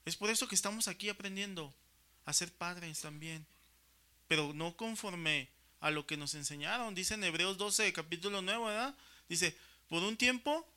Es 0.03 0.15
por 0.15 0.31
eso 0.31 0.47
que 0.47 0.55
estamos 0.55 0.87
aquí 0.87 1.09
aprendiendo 1.09 1.71
a 2.25 2.33
ser 2.33 2.51
padres 2.51 3.01
también, 3.01 3.45
pero 4.27 4.51
no 4.53 4.75
conforme 4.75 5.47
a 5.79 5.91
lo 5.91 6.07
que 6.07 6.17
nos 6.17 6.33
enseñaron. 6.33 6.95
Dice 6.95 7.13
en 7.13 7.23
Hebreos 7.23 7.57
12, 7.59 7.93
capítulo 7.93 8.41
9, 8.41 8.65
¿verdad? 8.65 8.95
Dice, 9.29 9.55
por 9.89 10.01
un 10.01 10.17
tiempo 10.17 10.67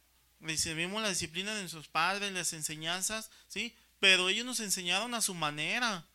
recibimos 0.40 1.00
la 1.00 1.08
disciplina 1.08 1.54
de 1.54 1.60
nuestros 1.60 1.88
padres, 1.88 2.32
las 2.32 2.52
enseñanzas, 2.52 3.30
¿sí? 3.48 3.74
Pero 3.98 4.28
ellos 4.28 4.44
nos 4.44 4.60
enseñaron 4.60 5.14
a 5.14 5.22
su 5.22 5.32
manera, 5.32 6.06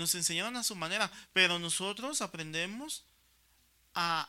nos 0.00 0.14
enseñaron 0.16 0.56
a 0.56 0.64
su 0.64 0.74
manera, 0.74 1.10
pero 1.32 1.58
nosotros 1.58 2.22
aprendemos 2.22 3.04
a 3.94 4.28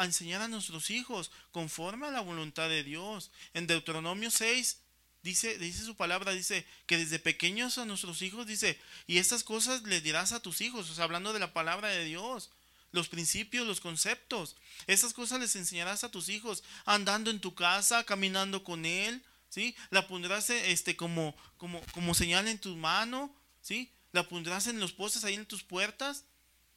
a 0.00 0.06
enseñar 0.06 0.40
a 0.40 0.48
nuestros 0.48 0.88
hijos 0.90 1.30
conforme 1.52 2.06
a 2.06 2.10
la 2.10 2.22
voluntad 2.22 2.70
de 2.70 2.82
Dios. 2.82 3.30
En 3.52 3.66
Deuteronomio 3.66 4.30
6 4.30 4.78
dice, 5.22 5.58
dice 5.58 5.84
su 5.84 5.94
palabra, 5.94 6.32
dice 6.32 6.66
que 6.86 6.96
desde 6.96 7.18
pequeños 7.18 7.76
a 7.76 7.84
nuestros 7.84 8.22
hijos 8.22 8.46
dice, 8.46 8.80
y 9.06 9.18
estas 9.18 9.44
cosas 9.44 9.82
les 9.82 10.02
dirás 10.02 10.32
a 10.32 10.40
tus 10.40 10.62
hijos, 10.62 10.88
o 10.88 10.94
sea, 10.94 11.04
hablando 11.04 11.34
de 11.34 11.38
la 11.38 11.52
palabra 11.52 11.88
de 11.88 12.06
Dios, 12.06 12.50
los 12.92 13.08
principios, 13.08 13.66
los 13.66 13.80
conceptos. 13.80 14.56
Estas 14.86 15.12
cosas 15.12 15.38
les 15.38 15.54
enseñarás 15.54 16.02
a 16.02 16.10
tus 16.10 16.30
hijos 16.30 16.64
andando 16.86 17.30
en 17.30 17.40
tu 17.40 17.54
casa, 17.54 18.04
caminando 18.04 18.64
con 18.64 18.86
él, 18.86 19.22
¿sí? 19.50 19.76
La 19.90 20.08
pondrás 20.08 20.48
este 20.48 20.96
como 20.96 21.36
como 21.58 21.82
como 21.92 22.14
señal 22.14 22.48
en 22.48 22.58
tu 22.58 22.74
mano, 22.74 23.32
¿sí? 23.60 23.92
La 24.12 24.28
pondrás 24.28 24.66
en 24.66 24.80
los 24.80 24.92
postes 24.92 25.24
ahí 25.24 25.34
en 25.34 25.46
tus 25.46 25.62
puertas. 25.62 26.24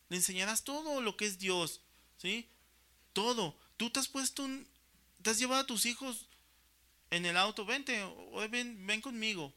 Le 0.10 0.18
enseñarás 0.18 0.64
todo 0.64 1.02
lo 1.02 1.18
que 1.18 1.26
es 1.26 1.40
Dios, 1.40 1.82
¿sí? 2.18 2.50
todo. 3.14 3.56
Tú 3.78 3.90
te 3.90 4.00
has 4.00 4.08
puesto 4.08 4.44
un, 4.44 4.68
te 5.22 5.30
has 5.30 5.40
llevado 5.40 5.62
a 5.62 5.68
tus 5.68 5.86
hijos 5.86 6.28
en 7.12 7.26
el 7.26 7.38
auto, 7.38 7.66
vente, 7.66 8.04
ven, 8.50 8.86
ven 8.86 9.02
conmigo. 9.02 9.54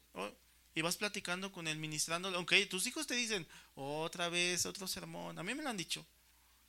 y 0.74 0.82
vas 0.82 0.96
platicando 0.96 1.50
con 1.50 1.66
él, 1.66 1.78
ministrando. 1.78 2.28
Aunque 2.28 2.66
tus 2.66 2.86
hijos 2.86 3.06
te 3.06 3.14
dicen, 3.14 3.46
otra 3.74 4.28
vez, 4.28 4.66
otro 4.66 4.86
sermón. 4.86 5.38
A 5.38 5.42
mí 5.42 5.54
me 5.54 5.62
lo 5.62 5.70
han 5.70 5.76
dicho. 5.76 6.06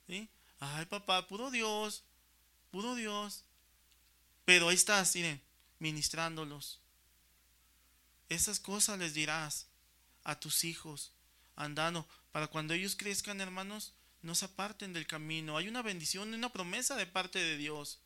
¿sí? 0.07 0.29
Ay, 0.59 0.85
papá, 0.85 1.27
pudo 1.27 1.51
Dios, 1.51 2.03
pudo 2.71 2.95
Dios. 2.95 3.43
Pero 4.45 4.69
ahí 4.69 4.75
estás, 4.75 5.13
miren, 5.15 5.41
ministrándolos. 5.79 6.79
Esas 8.29 8.59
cosas 8.59 8.97
les 8.97 9.13
dirás 9.13 9.67
a 10.27 10.37
tus 10.37 10.65
hijos, 10.65 11.13
andando, 11.55 12.07
para 12.33 12.47
cuando 12.47 12.73
ellos 12.73 12.97
crezcan, 12.97 13.39
hermanos, 13.39 13.93
no 14.21 14.35
se 14.35 14.45
aparten 14.45 14.91
del 14.91 15.07
camino. 15.07 15.57
Hay 15.57 15.69
una 15.69 15.81
bendición, 15.81 16.33
una 16.33 16.51
promesa 16.51 16.97
de 16.97 17.07
parte 17.07 17.39
de 17.39 17.55
Dios. 17.55 17.99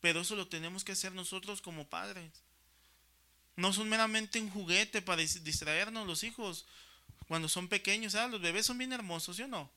Pero 0.00 0.20
eso 0.20 0.36
lo 0.36 0.46
tenemos 0.46 0.84
que 0.84 0.92
hacer 0.92 1.12
nosotros 1.12 1.60
como 1.60 1.88
padres. 1.88 2.30
No 3.56 3.72
son 3.72 3.88
meramente 3.88 4.40
un 4.40 4.48
juguete 4.48 5.02
para 5.02 5.22
distraernos 5.22 6.06
los 6.06 6.22
hijos 6.22 6.66
cuando 7.26 7.48
son 7.48 7.66
pequeños. 7.66 8.14
Los 8.14 8.40
bebés 8.40 8.66
son 8.66 8.78
bien 8.78 8.92
hermosos, 8.92 9.36
¿sí 9.36 9.42
o 9.42 9.48
no? 9.48 9.68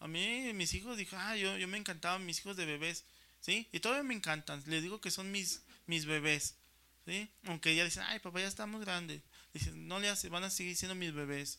A 0.00 0.08
mí, 0.08 0.52
mis 0.52 0.74
hijos, 0.74 0.96
dije, 0.96 1.14
ah, 1.16 1.36
yo, 1.36 1.56
yo 1.56 1.68
me 1.68 1.78
encantaban 1.78 2.26
mis 2.26 2.40
hijos 2.40 2.56
de 2.56 2.66
bebés, 2.66 3.04
¿sí? 3.40 3.68
Y 3.70 3.78
todavía 3.78 4.02
me 4.02 4.14
encantan. 4.14 4.64
Les 4.66 4.82
digo 4.82 5.00
que 5.00 5.12
son 5.12 5.30
mis, 5.30 5.62
mis 5.86 6.06
bebés, 6.06 6.56
¿sí? 7.04 7.30
Aunque 7.44 7.76
ya 7.76 7.84
dicen, 7.84 8.02
ay, 8.02 8.18
papá, 8.18 8.40
ya 8.40 8.48
estamos 8.48 8.80
grandes. 8.80 9.22
Dicen, 9.58 9.88
no 9.88 9.98
le 9.98 10.12
van 10.28 10.44
a 10.44 10.50
seguir 10.50 10.76
siendo 10.76 10.94
mis 10.94 11.14
bebés. 11.14 11.58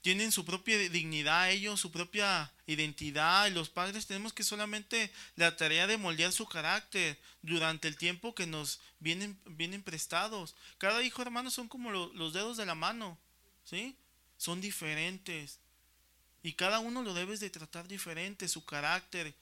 tienen 0.00 0.32
su 0.32 0.44
propia 0.44 0.76
dignidad 0.76 1.52
ellos, 1.52 1.78
su 1.78 1.92
propia 1.92 2.50
identidad, 2.66 3.46
y 3.46 3.50
los 3.50 3.70
padres 3.70 4.08
tenemos 4.08 4.32
que 4.32 4.42
solamente 4.42 5.12
la 5.36 5.56
tarea 5.56 5.86
de 5.86 5.96
moldear 5.96 6.32
su 6.32 6.46
carácter 6.48 7.16
durante 7.40 7.86
el 7.86 7.96
tiempo 7.96 8.34
que 8.34 8.48
nos 8.48 8.80
vienen, 8.98 9.38
vienen 9.44 9.84
prestados. 9.84 10.56
Cada 10.78 11.04
hijo, 11.04 11.22
hermano, 11.22 11.52
son 11.52 11.68
como 11.68 11.92
los 11.92 12.32
dedos 12.32 12.56
de 12.56 12.66
la 12.66 12.74
mano, 12.74 13.16
¿sí? 13.62 13.94
Son 14.38 14.60
diferentes. 14.60 15.60
Y 16.42 16.54
cada 16.54 16.80
uno 16.80 17.02
lo 17.02 17.14
debes 17.14 17.38
de 17.38 17.48
tratar 17.48 17.86
diferente, 17.86 18.48
su 18.48 18.64
carácter, 18.64 19.32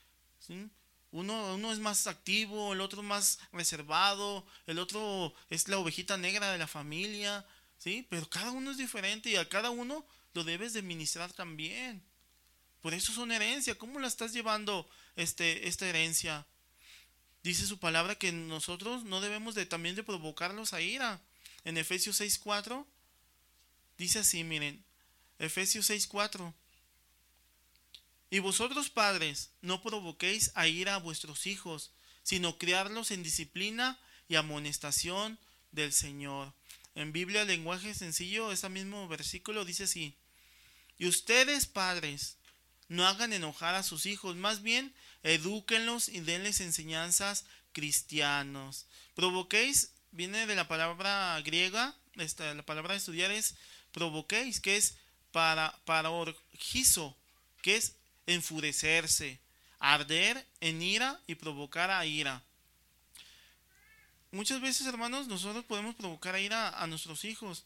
¿sí? 0.47 0.69
Uno, 1.13 1.55
uno 1.55 1.73
es 1.73 1.79
más 1.79 2.07
activo, 2.07 2.73
el 2.73 2.81
otro 2.81 3.03
más 3.03 3.41
reservado, 3.53 4.47
el 4.67 4.79
otro 4.79 5.35
es 5.49 5.67
la 5.69 5.79
ovejita 5.79 6.17
negra 6.17 6.53
de 6.53 6.59
la 6.59 6.69
familia, 6.69 7.45
¿sí? 7.79 8.07
Pero 8.09 8.29
cada 8.29 8.53
uno 8.53 8.71
es 8.71 8.79
diferente 8.79 9.31
y 9.31 9.37
a 9.37 9.49
cada 9.49 9.71
uno 9.71 10.07
lo 10.35 10.45
debes 10.45 10.73
de 10.73 10.83
ministrar 10.83 11.33
también. 11.33 12.03
Por 12.81 12.95
eso 12.95 13.13
es 13.13 13.19
una 13.19 13.37
herencia. 13.37 13.77
¿Cómo 13.77 13.99
la 13.99 14.09
estás 14.09 14.33
llevando 14.33 14.89
este, 15.17 15.69
esta 15.69 15.87
herencia? 15.87 16.47
Dice 17.43 17.67
su 17.67 17.79
palabra 17.79 18.15
que 18.15 18.33
nosotros 18.33 19.05
no 19.05 19.21
debemos 19.21 19.55
de 19.55 19.67
también 19.67 19.97
de 19.97 20.03
provocarlos 20.03 20.73
a 20.73 20.81
ira. 20.81 21.21
En 21.65 21.77
Efesios 21.77 22.21
6.4 22.21 22.87
dice 23.99 24.21
así, 24.21 24.45
miren, 24.45 24.85
Efesios 25.39 25.91
6.4. 25.91 26.55
Y 28.31 28.39
vosotros 28.39 28.91
padres, 28.91 29.51
no 29.61 29.83
provoquéis 29.83 30.53
a 30.55 30.69
ira 30.69 30.95
a 30.95 30.99
vuestros 30.99 31.47
hijos, 31.47 31.91
sino 32.23 32.59
criarlos 32.59 33.11
en 33.11 33.23
disciplina 33.25 33.99
y 34.29 34.37
amonestación 34.37 35.39
del 35.73 35.93
Señor. 35.93 36.53
En 36.95 37.13
Biblia, 37.13 37.45
lenguaje 37.45 37.95
sencillo, 37.95 38.53
ese 38.53 38.69
mismo 38.69 39.09
versículo 39.09 39.65
dice 39.65 39.85
así. 39.85 40.15
Y 40.99 41.07
ustedes, 41.09 41.67
padres, 41.67 42.37
no 42.89 43.07
hagan 43.07 43.33
enojar 43.33 43.75
a 43.75 43.83
sus 43.83 44.07
hijos, 44.07 44.37
más 44.37 44.63
bien 44.63 44.95
edúquenlos 45.23 46.09
y 46.09 46.21
denles 46.21 46.61
enseñanzas 46.61 47.47
cristianos. 47.73 48.87
Provoquéis, 49.15 49.93
viene 50.13 50.47
de 50.47 50.55
la 50.55 50.69
palabra 50.69 51.41
griega, 51.45 51.97
esta, 52.17 52.53
la 52.55 52.65
palabra 52.65 52.95
estudiar 52.95 53.31
es 53.31 53.55
provoquéis, 53.93 54.61
que 54.61 54.77
es 54.77 54.97
para, 55.33 55.79
para 55.85 56.11
orgizo, 56.11 57.17
que 57.63 57.77
es 57.77 57.95
enfurecerse, 58.35 59.41
arder 59.79 60.47
en 60.61 60.83
ira 60.83 61.21
y 61.27 61.35
provocar 61.35 61.91
a 61.91 62.05
ira. 62.07 62.43
Muchas 64.33 64.61
veces, 64.61 64.87
hermanos, 64.87 65.27
nosotros 65.27 65.65
podemos 65.65 65.95
provocar 65.97 66.35
a 66.35 66.41
ira 66.41 66.69
a 66.69 66.87
nuestros 66.87 67.25
hijos. 67.25 67.65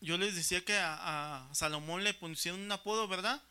Yo 0.00 0.16
les 0.18 0.34
decía 0.34 0.64
que 0.64 0.76
a, 0.78 1.48
Salomón 1.52 2.04
le 2.04 2.14
pusieron 2.14 2.60
un 2.60 2.70
apodo, 2.70 3.08
¿verdad? 3.08 3.42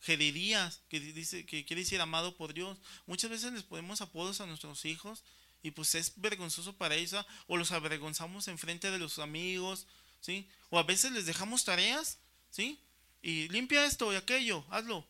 Jedidías, 0.00 0.80
que 0.88 1.00
dice 1.00 1.46
que 1.46 1.64
quiere 1.64 1.82
decir 1.82 2.00
amado 2.00 2.36
por 2.36 2.54
Dios. 2.54 2.78
Muchas 3.06 3.30
veces 3.30 3.52
les 3.52 3.62
ponemos 3.62 4.00
apodos 4.00 4.40
a 4.40 4.46
nuestros 4.46 4.84
hijos 4.84 5.22
y 5.62 5.70
pues 5.72 5.94
es 5.94 6.12
vergonzoso 6.16 6.76
para 6.76 6.94
ellos, 6.94 7.26
o 7.46 7.56
los 7.56 7.72
avergonzamos 7.72 8.48
en 8.48 8.58
frente 8.58 8.90
de 8.90 8.98
los 8.98 9.18
amigos, 9.18 9.86
¿sí? 10.20 10.48
O 10.70 10.78
a 10.78 10.84
veces 10.84 11.12
les 11.12 11.26
dejamos 11.26 11.64
tareas, 11.64 12.18
¿sí? 12.50 12.80
Y 13.22 13.48
limpia 13.48 13.84
esto 13.84 14.12
y 14.12 14.16
aquello, 14.16 14.64
hazlo. 14.70 15.06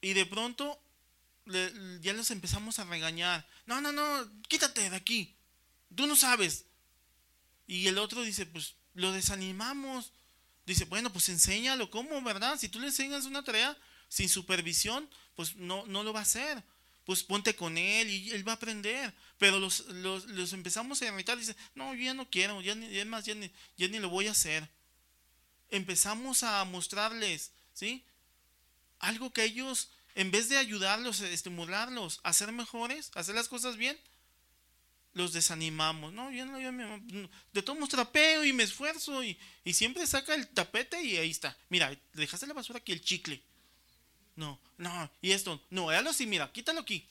Y 0.00 0.12
de 0.12 0.26
pronto 0.26 0.80
ya 2.00 2.12
los 2.12 2.30
empezamos 2.30 2.78
a 2.78 2.84
regañar. 2.84 3.46
No, 3.66 3.80
no, 3.80 3.92
no, 3.92 4.30
quítate 4.48 4.90
de 4.90 4.96
aquí. 4.96 5.34
Tú 5.94 6.06
no 6.06 6.16
sabes. 6.16 6.66
Y 7.66 7.86
el 7.86 7.98
otro 7.98 8.22
dice, 8.22 8.46
pues 8.46 8.74
lo 8.94 9.12
desanimamos. 9.12 10.12
Dice, 10.66 10.84
bueno, 10.84 11.12
pues 11.12 11.28
enséñalo, 11.28 11.90
¿cómo, 11.90 12.20
verdad? 12.22 12.58
Si 12.58 12.68
tú 12.68 12.78
le 12.78 12.88
enseñas 12.88 13.24
una 13.24 13.42
tarea 13.42 13.76
sin 14.08 14.28
supervisión, 14.28 15.08
pues 15.34 15.56
no, 15.56 15.86
no 15.86 16.02
lo 16.02 16.12
va 16.12 16.20
a 16.20 16.24
hacer. 16.24 16.62
Pues 17.04 17.22
ponte 17.22 17.56
con 17.56 17.78
él 17.78 18.10
y 18.10 18.30
él 18.30 18.46
va 18.46 18.52
a 18.52 18.56
aprender. 18.56 19.14
Pero 19.38 19.58
los, 19.58 19.86
los, 19.86 20.52
empezamos 20.52 21.00
a 21.00 21.06
irritar. 21.06 21.38
Dice, 21.38 21.56
no, 21.74 21.94
yo 21.94 22.02
ya 22.02 22.14
no 22.14 22.28
quiero, 22.28 22.60
ya 22.60 22.74
ni, 22.74 23.04
más, 23.06 23.24
ya 23.24 23.34
ni, 23.34 23.50
ya 23.78 23.88
ni 23.88 23.98
lo 23.98 24.10
voy 24.10 24.26
a 24.26 24.32
hacer. 24.32 24.68
Empezamos 25.70 26.42
a 26.42 26.64
mostrarles, 26.64 27.52
¿sí? 27.72 28.04
Algo 28.98 29.32
que 29.32 29.44
ellos, 29.44 29.90
en 30.14 30.30
vez 30.30 30.48
de 30.48 30.58
ayudarlos, 30.58 31.20
estimularlos 31.20 32.20
a 32.22 32.32
ser 32.32 32.52
mejores, 32.52 33.10
hacer 33.14 33.34
las 33.34 33.48
cosas 33.48 33.76
bien, 33.76 33.98
los 35.12 35.32
desanimamos. 35.32 36.12
No, 36.12 36.30
yo 36.30 36.46
no, 36.46 36.60
yo 36.60 36.72
me, 36.72 37.28
de 37.52 37.62
todo 37.62 37.86
trapeo 37.86 38.44
y 38.44 38.52
me 38.52 38.62
esfuerzo 38.62 39.22
y, 39.22 39.38
y, 39.64 39.72
siempre 39.74 40.06
saca 40.06 40.34
el 40.34 40.48
tapete 40.48 41.02
y 41.02 41.16
ahí 41.16 41.30
está. 41.30 41.56
Mira, 41.68 41.96
dejaste 42.14 42.46
la 42.46 42.54
basura 42.54 42.78
aquí, 42.78 42.92
el 42.92 43.02
chicle. 43.02 43.42
No, 44.36 44.60
no, 44.76 45.10
y 45.20 45.32
esto, 45.32 45.60
no, 45.70 45.90
hazlo 45.90 46.10
así, 46.10 46.26
mira, 46.26 46.52
quítalo 46.52 46.80
aquí. 46.80 47.08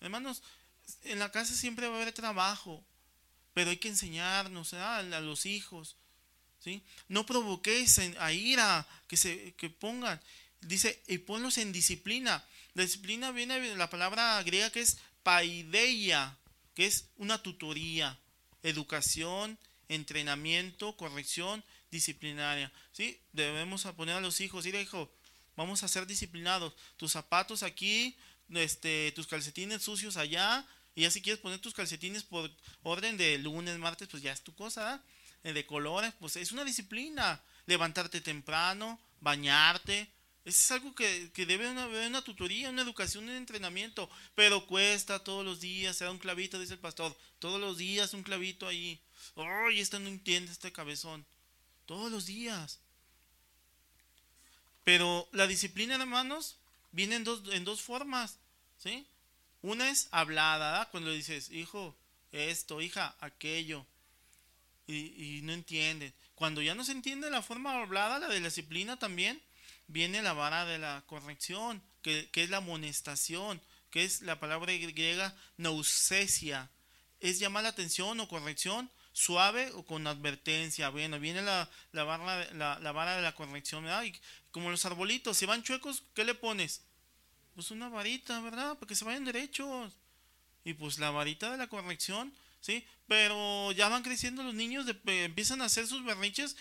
Hermanos, 0.00 0.42
en 1.04 1.18
la 1.18 1.30
casa 1.30 1.54
siempre 1.54 1.86
va 1.86 1.98
a 1.98 2.02
haber 2.02 2.14
trabajo, 2.14 2.82
pero 3.52 3.70
hay 3.70 3.76
que 3.76 3.88
enseñarnos 3.88 4.72
a 4.74 5.02
los 5.02 5.46
hijos. 5.46 5.96
¿sí? 6.60 6.82
No 7.08 7.26
provoquéis 7.26 7.98
a 7.98 8.32
ira 8.32 8.86
que 9.08 9.16
se 9.16 9.52
que 9.54 9.68
pongan. 9.68 10.20
Dice, 10.62 11.02
y 11.08 11.18
ponlos 11.18 11.58
en 11.58 11.72
disciplina. 11.72 12.44
La 12.74 12.82
disciplina 12.82 13.30
viene 13.32 13.60
de 13.60 13.76
la 13.76 13.90
palabra 13.90 14.42
griega 14.42 14.70
que 14.70 14.80
es 14.80 14.98
paideia, 15.22 16.36
que 16.74 16.86
es 16.86 17.08
una 17.16 17.42
tutoría, 17.42 18.18
educación, 18.62 19.58
entrenamiento, 19.88 20.96
corrección 20.96 21.62
disciplinaria. 21.90 22.72
¿sí? 22.92 23.20
Debemos 23.32 23.84
poner 23.96 24.16
a 24.16 24.20
los 24.20 24.40
hijos, 24.40 24.66
ir 24.66 24.74
hijo, 24.74 25.12
vamos 25.56 25.82
a 25.82 25.88
ser 25.88 26.06
disciplinados. 26.06 26.74
Tus 26.96 27.12
zapatos 27.12 27.62
aquí, 27.62 28.16
este, 28.50 29.12
tus 29.12 29.26
calcetines 29.26 29.82
sucios 29.82 30.16
allá, 30.16 30.66
y 30.94 31.02
ya 31.02 31.10
si 31.10 31.22
quieres 31.22 31.40
poner 31.40 31.58
tus 31.58 31.74
calcetines 31.74 32.22
por 32.22 32.50
orden 32.82 33.16
de 33.16 33.38
lunes, 33.38 33.78
martes, 33.78 34.08
pues 34.08 34.22
ya 34.22 34.32
es 34.32 34.42
tu 34.42 34.54
cosa, 34.54 35.02
eh, 35.42 35.52
de 35.52 35.66
colores, 35.66 36.12
pues 36.18 36.36
es 36.36 36.52
una 36.52 36.64
disciplina. 36.64 37.40
Levantarte 37.66 38.20
temprano, 38.20 39.00
bañarte, 39.20 40.10
es 40.44 40.70
algo 40.72 40.94
que, 40.94 41.30
debe 41.36 41.68
haber 41.68 42.08
una, 42.08 42.22
tutoría, 42.22 42.70
una 42.70 42.82
educación, 42.82 43.24
un 43.24 43.30
entrenamiento, 43.30 44.10
pero 44.34 44.66
cuesta 44.66 45.22
todos 45.22 45.44
los 45.44 45.60
días, 45.60 45.96
se 45.96 46.04
da 46.04 46.10
un 46.10 46.18
clavito, 46.18 46.58
dice 46.58 46.74
el 46.74 46.80
pastor, 46.80 47.16
todos 47.38 47.60
los 47.60 47.78
días 47.78 48.12
un 48.12 48.24
clavito 48.24 48.66
ahí. 48.66 49.00
¡Ay, 49.36 49.80
este 49.80 50.00
no 50.00 50.08
entiende 50.08 50.50
este 50.50 50.72
cabezón! 50.72 51.24
Todos 51.86 52.10
los 52.10 52.26
días. 52.26 52.80
Pero 54.84 55.28
la 55.32 55.46
disciplina, 55.46 55.94
hermanos, 55.94 56.56
viene 56.90 57.16
en 57.16 57.24
dos, 57.24 57.42
en 57.52 57.64
dos 57.64 57.80
formas, 57.80 58.38
¿sí? 58.78 59.06
Una 59.60 59.90
es 59.90 60.08
hablada, 60.10 60.88
cuando 60.90 61.12
dices, 61.12 61.50
hijo, 61.50 61.96
esto, 62.32 62.80
hija, 62.80 63.14
aquello, 63.20 63.86
y, 64.88 65.38
y 65.38 65.42
no 65.42 65.52
entienden. 65.52 66.12
Cuando 66.34 66.62
ya 66.62 66.74
no 66.74 66.84
se 66.84 66.90
entiende 66.90 67.30
la 67.30 67.42
forma 67.42 67.80
hablada, 67.80 68.18
la 68.18 68.28
de 68.28 68.40
la 68.40 68.48
disciplina 68.48 68.98
también, 68.98 69.40
viene 69.86 70.22
la 70.22 70.32
vara 70.32 70.64
de 70.64 70.78
la 70.78 71.02
corrección, 71.06 71.82
que, 72.02 72.28
es 72.32 72.50
la 72.50 72.58
amonestación, 72.58 73.60
que 73.90 74.04
es 74.04 74.22
la 74.22 74.40
palabra 74.40 74.72
griega 74.72 75.36
nausesia. 75.56 76.70
Es 77.20 77.38
llamar 77.38 77.62
la 77.62 77.70
atención 77.70 78.18
o 78.20 78.28
corrección 78.28 78.90
suave 79.12 79.70
o 79.74 79.84
con 79.84 80.06
advertencia. 80.06 80.88
Bueno, 80.88 81.20
viene 81.20 81.42
la, 81.42 81.68
la, 81.92 82.04
vara, 82.04 82.52
la, 82.52 82.92
vara 82.92 83.16
de 83.16 83.22
la 83.22 83.34
corrección, 83.34 83.84
¿verdad? 83.84 84.04
como 84.50 84.70
los 84.70 84.84
arbolitos, 84.84 85.36
si 85.36 85.46
van 85.46 85.62
chuecos, 85.62 86.02
¿qué 86.14 86.24
le 86.24 86.34
pones? 86.34 86.82
Pues 87.54 87.70
una 87.70 87.88
varita, 87.88 88.40
¿verdad? 88.40 88.74
Para 88.78 88.86
que 88.86 88.94
se 88.94 89.04
vayan 89.04 89.24
derechos. 89.24 89.94
Y 90.64 90.74
pues 90.74 90.98
la 90.98 91.10
varita 91.10 91.50
de 91.50 91.58
la 91.58 91.66
corrección, 91.66 92.32
¿sí? 92.60 92.86
Pero 93.08 93.72
ya 93.72 93.88
van 93.88 94.02
creciendo 94.02 94.42
los 94.42 94.54
niños, 94.54 94.86
de, 94.86 95.24
empiezan 95.24 95.60
a 95.60 95.66
hacer 95.66 95.86
sus 95.86 96.04
berrinches 96.04 96.56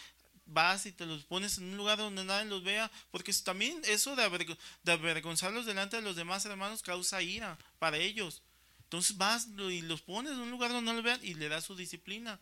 vas 0.45 0.85
y 0.85 0.91
te 0.91 1.05
los 1.05 1.23
pones 1.25 1.57
en 1.57 1.65
un 1.65 1.77
lugar 1.77 1.97
donde 1.97 2.23
nadie 2.23 2.49
los 2.49 2.63
vea, 2.63 2.91
porque 3.11 3.33
también 3.33 3.81
eso 3.85 4.15
de, 4.15 4.23
avergonzarlos 4.23 5.65
delante 5.65 5.97
de 5.97 6.01
los 6.01 6.15
demás 6.15 6.45
hermanos 6.45 6.81
causa 6.81 7.21
ira 7.21 7.57
para 7.79 7.97
ellos. 7.97 8.41
Entonces 8.83 9.17
vas 9.17 9.47
y 9.47 9.81
los 9.81 10.01
pones 10.01 10.33
en 10.33 10.39
un 10.39 10.51
lugar 10.51 10.71
donde 10.71 10.91
no 10.91 10.95
los 10.95 11.03
vean 11.03 11.19
y 11.23 11.33
le 11.35 11.47
das 11.47 11.63
su 11.63 11.75
disciplina. 11.75 12.39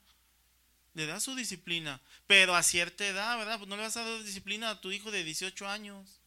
Le 0.95 1.05
das 1.05 1.23
su 1.23 1.35
disciplina. 1.35 2.01
Pero 2.25 2.55
a 2.55 2.63
cierta 2.63 3.05
edad, 3.05 3.37
¿verdad? 3.37 3.59
Pues 3.59 3.69
no 3.69 3.75
le 3.75 3.83
vas 3.83 3.97
a 3.97 4.03
dar 4.03 4.23
disciplina 4.23 4.71
a 4.71 4.81
tu 4.81 4.91
hijo 4.91 5.11
de 5.11 5.23
18 5.23 5.67
años. 5.67 6.19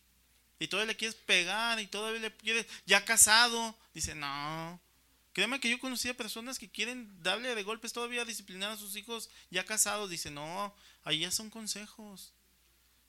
Y 0.61 0.68
todavía 0.68 0.93
le 0.93 0.97
quieres 0.97 1.16
pegar 1.16 1.81
y 1.81 1.89
todavía 1.89 2.20
le 2.20 2.37
quieres, 2.37 2.66
ya 2.87 3.05
casado. 3.05 3.77
Dice, 3.95 4.14
no. 4.14 4.81
Créeme 5.33 5.61
que 5.61 5.70
yo 5.70 5.78
conocía 5.78 6.16
personas 6.16 6.59
que 6.59 6.70
quieren 6.70 7.22
darle 7.22 7.55
de 7.55 7.62
golpes 7.62 7.93
todavía 7.93 8.24
disciplinar 8.24 8.72
a 8.72 8.76
sus 8.76 8.97
hijos 8.97 9.30
ya 9.51 9.64
casados. 9.64 10.11
Dice, 10.11 10.30
no, 10.30 10.74
ahí 11.05 11.20
ya 11.20 11.30
son 11.30 11.49
consejos. 11.49 12.33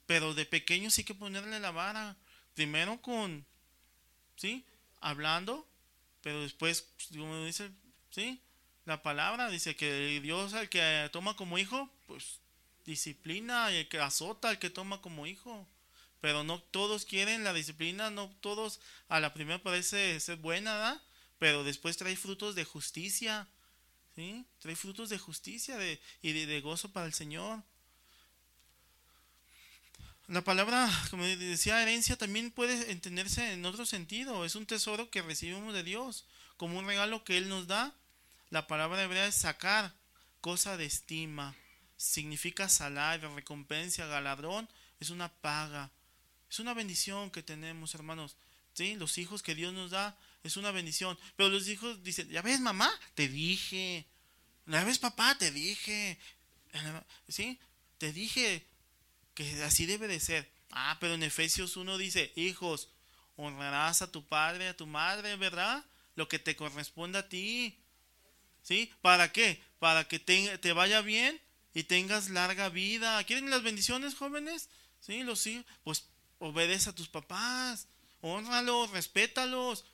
Pero 0.06 0.34
de 0.34 0.46
pequeño 0.46 0.90
sí 0.90 1.04
que 1.04 1.14
ponerle 1.14 1.60
la 1.60 1.70
vara. 1.70 2.16
Primero 2.54 3.00
con, 3.02 3.44
¿sí? 4.36 4.64
Hablando, 5.00 5.66
pero 6.22 6.40
después, 6.42 6.86
como 7.10 7.44
dice, 7.44 7.70
¿sí? 8.10 8.40
La 8.86 9.02
palabra 9.02 9.50
dice 9.50 9.76
que 9.76 10.20
Dios 10.22 10.54
al 10.54 10.68
que 10.68 11.08
toma 11.12 11.36
como 11.36 11.58
hijo, 11.58 11.90
pues 12.06 12.40
disciplina, 12.84 13.72
y 13.72 13.76
el 13.76 13.88
que 13.88 13.98
azota, 13.98 14.50
el 14.50 14.58
que 14.58 14.70
toma 14.70 15.00
como 15.00 15.26
hijo. 15.26 15.66
Pero 16.20 16.44
no 16.44 16.60
todos 16.60 17.04
quieren 17.04 17.44
la 17.44 17.52
disciplina, 17.52 18.10
no 18.10 18.30
todos 18.40 18.80
a 19.08 19.20
la 19.20 19.34
primera 19.34 19.62
parece 19.62 20.18
ser 20.20 20.36
buena, 20.36 20.74
¿verdad? 20.74 21.02
Pero 21.44 21.62
después 21.62 21.98
trae 21.98 22.16
frutos 22.16 22.54
de 22.54 22.64
justicia, 22.64 23.46
¿sí? 24.16 24.46
Trae 24.60 24.74
frutos 24.74 25.10
de 25.10 25.18
justicia 25.18 25.76
y 26.22 26.32
de, 26.32 26.60
gozo 26.62 26.90
para 26.90 27.04
el 27.04 27.12
Señor. 27.12 27.62
La 30.26 30.42
palabra, 30.42 30.90
como 31.10 31.22
decía, 31.26 31.82
herencia 31.82 32.16
también 32.16 32.50
puede 32.50 32.90
entenderse 32.90 33.52
en 33.52 33.66
otro 33.66 33.84
sentido. 33.84 34.46
Es 34.46 34.54
un 34.54 34.64
tesoro 34.64 35.10
que 35.10 35.20
recibimos 35.20 35.74
de 35.74 35.82
Dios, 35.82 36.24
como 36.56 36.78
un 36.78 36.86
regalo 36.86 37.24
que 37.24 37.36
Él 37.36 37.50
nos 37.50 37.66
da. 37.66 37.94
La 38.48 38.66
palabra 38.66 39.02
hebrea 39.02 39.26
es 39.26 39.34
sacar, 39.34 39.92
cosa 40.40 40.78
de 40.78 40.86
estima. 40.86 41.54
Significa 41.98 42.70
salario, 42.70 43.34
recompensa, 43.34 44.06
galardón. 44.06 44.66
Es 44.98 45.10
una 45.10 45.28
paga. 45.30 45.90
Es 46.48 46.58
una 46.58 46.72
bendición 46.72 47.30
que 47.30 47.42
tenemos, 47.42 47.94
hermanos. 47.94 48.34
¿Sí? 48.72 48.94
Los 48.94 49.18
hijos 49.18 49.42
que 49.42 49.54
Dios 49.54 49.74
nos 49.74 49.90
da 49.90 50.16
es 50.44 50.56
una 50.56 50.70
bendición. 50.70 51.18
Pero 51.36 51.48
los 51.48 51.66
hijos 51.68 52.04
dicen, 52.04 52.28
ya 52.28 52.42
ves, 52.42 52.60
mamá, 52.60 52.92
te 53.14 53.28
dije. 53.28 54.06
Ya 54.66 54.84
ves, 54.84 54.98
papá, 54.98 55.36
te 55.36 55.50
dije. 55.50 56.18
¿Sí? 57.28 57.58
Te 57.98 58.12
dije 58.12 58.66
que 59.34 59.62
así 59.64 59.86
debe 59.86 60.06
de 60.06 60.20
ser. 60.20 60.52
Ah, 60.70 60.98
pero 61.00 61.14
en 61.14 61.22
Efesios 61.22 61.76
1 61.76 61.98
dice, 61.98 62.32
hijos, 62.36 62.90
honrarás 63.36 64.02
a 64.02 64.12
tu 64.12 64.26
padre, 64.26 64.68
a 64.68 64.76
tu 64.76 64.86
madre, 64.86 65.36
¿verdad? 65.36 65.84
Lo 66.14 66.28
que 66.28 66.38
te 66.38 66.54
corresponde 66.54 67.18
a 67.18 67.28
ti. 67.28 67.78
¿Sí? 68.62 68.92
¿Para 69.00 69.32
qué? 69.32 69.62
Para 69.78 70.06
que 70.06 70.18
te, 70.18 70.58
te 70.58 70.72
vaya 70.72 71.00
bien 71.00 71.40
y 71.72 71.84
tengas 71.84 72.28
larga 72.28 72.68
vida. 72.68 73.22
¿Quieren 73.24 73.50
las 73.50 73.62
bendiciones, 73.62 74.14
jóvenes? 74.14 74.68
¿Sí? 75.00 75.22
Los 75.22 75.46
hijos. 75.46 75.64
Pues 75.84 76.04
obedece 76.38 76.90
a 76.90 76.94
tus 76.94 77.08
papás, 77.08 77.88
honralos, 78.20 78.90
respétalos. 78.90 79.86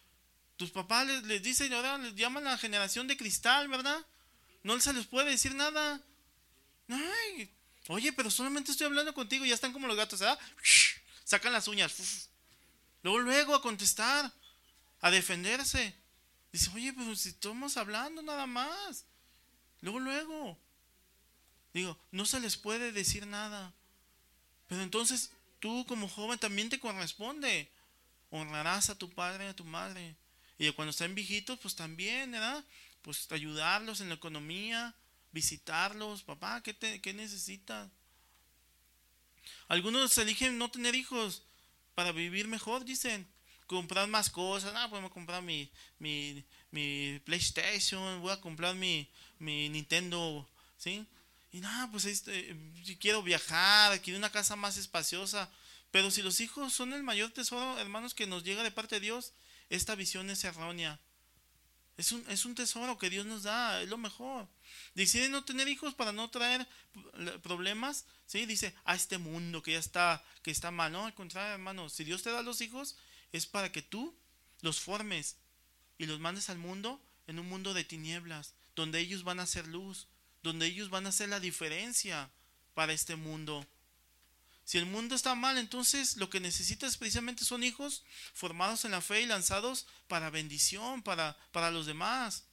Tus 0.61 0.71
papás 0.71 1.07
les, 1.07 1.23
les 1.23 1.43
dicen, 1.43 1.73
ahora 1.73 1.97
les 1.97 2.15
llaman 2.15 2.45
la 2.45 2.59
generación 2.59 3.07
de 3.07 3.17
cristal, 3.17 3.67
¿verdad? 3.69 3.99
No 4.63 4.79
se 4.79 4.93
les 4.93 5.07
puede 5.07 5.31
decir 5.31 5.55
nada. 5.55 6.05
Ay, 6.87 7.51
oye, 7.89 8.13
pero 8.13 8.31
solamente 8.31 8.71
estoy 8.71 8.85
hablando 8.85 9.15
contigo, 9.15 9.47
ya 9.47 9.55
están 9.55 9.73
como 9.73 9.87
los 9.87 9.97
gatos, 9.97 10.21
¿verdad? 10.21 10.39
Sacan 11.25 11.55
las 11.55 11.67
uñas. 11.67 12.29
Luego, 13.03 13.21
luego 13.21 13.55
a 13.55 13.63
contestar, 13.63 14.31
a 15.01 15.11
defenderse. 15.11 15.95
Dice, 16.53 16.71
oye, 16.75 16.93
pero 16.93 17.17
si 17.17 17.31
estamos 17.31 17.79
hablando 17.79 18.21
nada 18.21 18.45
más. 18.45 19.07
Luego, 19.81 19.99
luego. 19.99 20.59
Digo, 21.73 21.99
no 22.11 22.27
se 22.27 22.39
les 22.39 22.59
puede 22.59 22.93
decir 22.93 23.27
nada. 23.27 23.73
Pero 24.69 24.83
entonces 24.83 25.31
tú 25.59 25.87
como 25.89 26.07
joven 26.07 26.39
también 26.39 26.69
te 26.69 26.79
corresponde. 26.79 27.73
Honrarás 28.29 28.91
a 28.91 28.99
tu 28.99 29.09
padre 29.09 29.47
y 29.47 29.49
a 29.49 29.57
tu 29.57 29.65
madre. 29.65 30.20
Y 30.61 30.71
cuando 30.73 30.91
estén 30.91 31.15
viejitos, 31.15 31.59
pues 31.59 31.75
también, 31.75 32.33
¿verdad? 32.33 32.63
Pues 33.01 33.27
ayudarlos 33.33 34.03
en 34.03 34.11
la 34.11 34.17
economía, 34.17 34.95
visitarlos. 35.33 36.23
Papá, 36.23 36.63
¿qué, 36.63 36.75
te, 36.75 37.01
qué 37.01 37.15
necesitas? 37.15 37.89
Algunos 39.69 40.19
eligen 40.19 40.59
no 40.59 40.71
tener 40.71 40.95
hijos 40.95 41.45
para 41.95 42.13
vivir 42.13 42.47
mejor, 42.47 42.85
dicen. 42.85 43.27
Comprar 43.67 44.07
más 44.09 44.29
cosas. 44.29 44.75
Ah, 44.77 44.87
pues 44.91 45.01
voy 45.01 45.09
a 45.09 45.15
comprar 45.15 45.41
mi, 45.41 45.71
mi, 45.99 46.45
mi 46.73 47.19
PlayStation, 47.25 48.21
voy 48.21 48.33
a 48.33 48.41
comprar 48.43 48.75
mi, 48.75 49.09
mi 49.39 49.71
Nintendo, 49.71 50.47
¿sí? 50.77 51.07
Y 51.53 51.61
nada, 51.61 51.91
pues 51.91 52.05
este, 52.05 52.55
quiero 53.01 53.23
viajar, 53.23 53.99
quiero 54.03 54.19
una 54.19 54.31
casa 54.31 54.57
más 54.57 54.77
espaciosa. 54.77 55.49
Pero 55.91 56.11
si 56.11 56.21
los 56.21 56.39
hijos 56.41 56.75
son 56.75 56.93
el 56.93 57.03
mayor 57.03 57.31
tesoro, 57.31 57.79
hermanos, 57.79 58.13
que 58.13 58.27
nos 58.27 58.45
llega 58.45 58.63
de 58.63 58.71
parte 58.71 58.97
de 58.97 59.01
Dios, 59.01 59.33
esta 59.71 59.95
visión 59.95 60.29
es 60.29 60.45
errónea. 60.45 61.01
Es 61.97 62.12
un, 62.12 62.25
es 62.29 62.45
un 62.45 62.55
tesoro 62.55 62.97
que 62.99 63.11
Dios 63.11 63.27
nos 63.27 63.43
da, 63.43 63.83
es 63.83 63.89
lo 63.89 63.99
mejor. 63.99 64.49
Deciden 64.95 65.33
no 65.33 65.45
tener 65.45 65.68
hijos 65.68 65.95
para 65.95 66.12
no 66.12 66.31
traer 66.31 66.66
problemas, 67.43 68.07
¿sí? 68.27 68.47
Dice, 68.47 68.75
a 68.85 68.95
este 68.95 69.18
mundo 69.18 69.62
que 69.62 69.73
ya 69.73 69.79
está, 69.79 70.25
que 70.43 70.51
está 70.51 70.71
mal. 70.71 70.93
No, 70.93 71.05
al 71.05 71.14
contrario, 71.14 71.53
hermanos, 71.53 71.93
si 71.93 72.05
Dios 72.05 72.23
te 72.23 72.31
da 72.31 72.43
los 72.43 72.62
hijos, 72.62 72.97
es 73.33 73.47
para 73.47 73.71
que 73.71 73.83
tú 73.83 74.16
los 74.62 74.81
formes 74.81 75.37
y 75.99 76.07
los 76.07 76.21
mandes 76.21 76.49
al 76.49 76.59
mundo 76.59 77.03
en 77.27 77.39
un 77.39 77.49
mundo 77.49 77.75
de 77.75 77.85
tinieblas, 77.85 78.55
donde 78.75 78.99
ellos 78.99 79.23
van 79.23 79.39
a 79.39 79.47
ser 79.47 79.66
luz, 79.68 80.09
donde 80.43 80.66
ellos 80.66 80.91
van 80.91 81.07
a 81.07 81.11
hacer 81.11 81.29
la 81.29 81.39
diferencia 81.39 82.31
para 82.75 82.95
este 82.95 83.16
mundo. 83.16 83.66
Si 84.71 84.79
el 84.79 84.87
mundo 84.87 85.16
está 85.16 85.35
mal, 85.35 85.59
entonces 85.59 86.16
lo 86.16 86.31
que 86.31 86.39
necesitas 86.39 86.97
precisamente 86.97 87.45
son 87.45 87.64
hijos 87.64 88.05
formados 88.33 88.85
en 88.85 88.93
la 88.93 89.01
fe 89.01 89.23
y 89.23 89.27
lanzados 89.27 89.89
para 90.07 90.31
bendición, 90.31 91.03
para, 91.03 91.37
para 91.51 91.73
los 91.73 91.87
demás. 91.87 92.45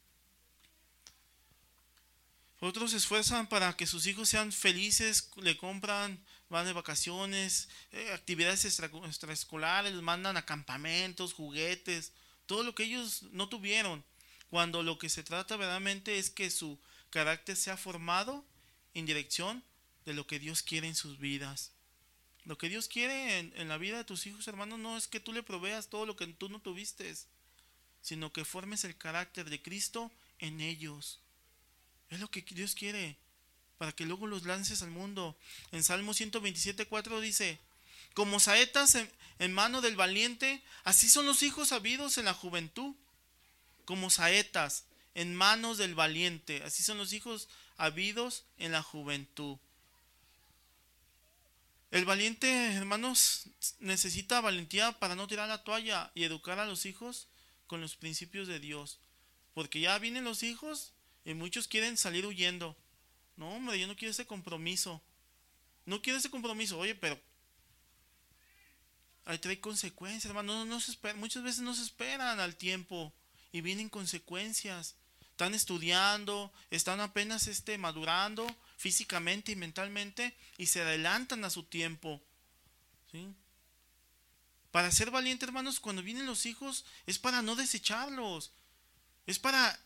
Otros 2.60 2.90
se 2.90 2.98
esfuerzan 2.98 3.46
para 3.46 3.78
que 3.78 3.86
sus 3.86 4.08
hijos 4.08 4.30
sean 4.30 4.52
felices, 4.52 5.30
le 5.36 5.58
compran, 5.58 6.20
van 6.50 6.66
de 6.66 6.74
vacaciones, 6.74 7.70
eh, 7.92 8.12
actividades 8.12 8.66
extraescolares, 8.66 9.94
mandan 10.02 10.38
a 10.38 10.46
campamentos, 10.46 11.34
juguetes, 11.34 12.14
todo 12.48 12.64
lo 12.64 12.74
que 12.74 12.86
ellos 12.86 13.26
no 13.32 13.48
tuvieron. 13.48 14.04
Cuando 14.50 14.82
lo 14.82 14.98
que 14.98 15.10
se 15.10 15.22
trata 15.22 15.56
verdaderamente 15.56 16.18
es 16.18 16.32
que 16.32 16.50
su 16.50 16.82
carácter 17.12 17.56
sea 17.56 17.78
formado 17.78 18.44
en 18.96 19.06
dirección 19.06 19.64
de 20.06 20.16
lo 20.16 20.26
que 20.26 20.40
Dios 20.40 20.64
quiere 20.64 20.88
en 20.88 20.96
sus 20.96 21.20
vidas. 21.20 21.77
Lo 22.48 22.58
que 22.58 22.70
Dios 22.70 22.88
quiere 22.88 23.40
en, 23.40 23.68
la 23.68 23.78
vida 23.78 23.98
de 23.98 24.06
tus 24.06 24.26
hijos, 24.26 24.48
hermanos, 24.48 24.80
no 24.80 24.96
es 24.96 25.08
que 25.08 25.20
tú 25.20 25.34
le 25.34 25.44
proveas 25.44 25.90
todo 25.90 26.06
lo 26.06 26.16
que 26.16 26.26
tú 26.28 26.48
no 26.48 26.62
tuviste, 26.62 27.14
sino 28.02 28.32
que 28.32 28.46
formes 28.46 28.86
el 28.86 28.98
carácter 28.98 29.50
de 29.50 29.62
Cristo 29.62 30.10
en 30.40 30.62
ellos. 30.62 31.20
Es 32.10 32.22
lo 32.22 32.32
que 32.32 32.42
Dios 32.42 32.74
quiere, 32.74 33.18
para 33.78 33.92
que 33.92 34.06
luego 34.06 34.28
los 34.28 34.46
lances 34.46 34.82
al 34.82 34.92
mundo. 34.92 35.38
En 35.74 35.84
Salmo 35.84 36.14
127.4 36.14 37.20
dice, 37.20 37.60
como 38.14 38.40
saetas 38.40 38.96
en, 38.96 39.12
en 39.40 39.52
mano 39.54 39.82
del 39.82 39.98
valiente, 39.98 40.64
así 40.86 41.10
son 41.10 41.26
los 41.26 41.44
hijos 41.44 41.74
habidos 41.74 42.18
en 42.18 42.24
la 42.24 42.34
juventud. 42.34 42.96
Como 43.84 44.10
saetas 44.10 44.86
en 45.16 45.36
manos 45.36 45.78
del 45.78 45.96
valiente. 45.96 46.64
Así 46.64 46.82
son 46.82 46.98
los 46.98 47.12
hijos 47.12 47.50
habidos 47.76 48.46
en 48.58 48.72
la 48.72 48.84
juventud. 48.84 49.58
El 51.90 52.04
valiente, 52.06 52.74
hermanos, 52.74 53.50
necesita 53.80 54.42
valentía 54.42 54.92
para 55.00 55.16
no 55.16 55.28
tirar 55.28 55.48
la 55.48 55.64
toalla 55.64 56.12
y 56.14 56.24
educar 56.24 56.60
a 56.60 56.66
los 56.66 56.86
hijos 56.86 57.30
con 57.66 57.80
los 57.80 57.96
principios 57.96 58.48
de 58.48 58.60
Dios. 58.60 59.00
Porque 59.54 59.80
ya 59.80 59.98
vienen 59.98 60.26
los 60.26 60.44
hijos 60.44 60.94
y 61.24 61.34
muchos 61.34 61.68
quieren 61.68 61.98
salir 61.98 62.26
huyendo. 62.26 62.78
No, 63.38 63.50
hombre, 63.56 63.80
yo 63.80 63.88
no 63.88 63.96
quiero 63.96 64.12
ese 64.12 64.28
compromiso. 64.28 65.02
No 65.86 66.02
quiero 66.02 66.20
ese 66.20 66.30
compromiso. 66.30 66.78
Oye, 66.78 66.96
pero 66.96 67.20
ahí 69.24 69.38
trae 69.38 69.60
consecuencias, 69.60 70.26
hermano. 70.26 70.66
No, 70.66 70.80
muchas 71.16 71.44
veces 71.44 71.62
no 71.62 71.74
se 71.74 71.84
esperan 71.84 72.40
al 72.40 72.58
tiempo 72.58 73.14
y 73.52 73.62
vienen 73.62 73.90
consecuencias 73.90 74.96
están 75.38 75.54
estudiando, 75.54 76.52
están 76.72 77.00
apenas 77.00 77.46
este, 77.46 77.78
madurando 77.78 78.48
físicamente 78.78 79.52
y 79.52 79.56
mentalmente 79.56 80.34
y 80.58 80.68
se 80.68 80.82
adelantan 80.82 81.44
a 81.44 81.50
su 81.50 81.64
tiempo. 81.64 82.22
Para 84.72 84.92
ser 84.92 85.12
valiente, 85.12 85.46
hermanos, 85.46 85.80
cuando 85.80 86.04
vienen 86.04 86.26
los 86.26 86.46
hijos, 86.46 86.86
es 87.06 87.18
para 87.18 87.42
no 87.42 87.56
desecharlos, 87.56 88.52
es 89.26 89.40
para 89.40 89.80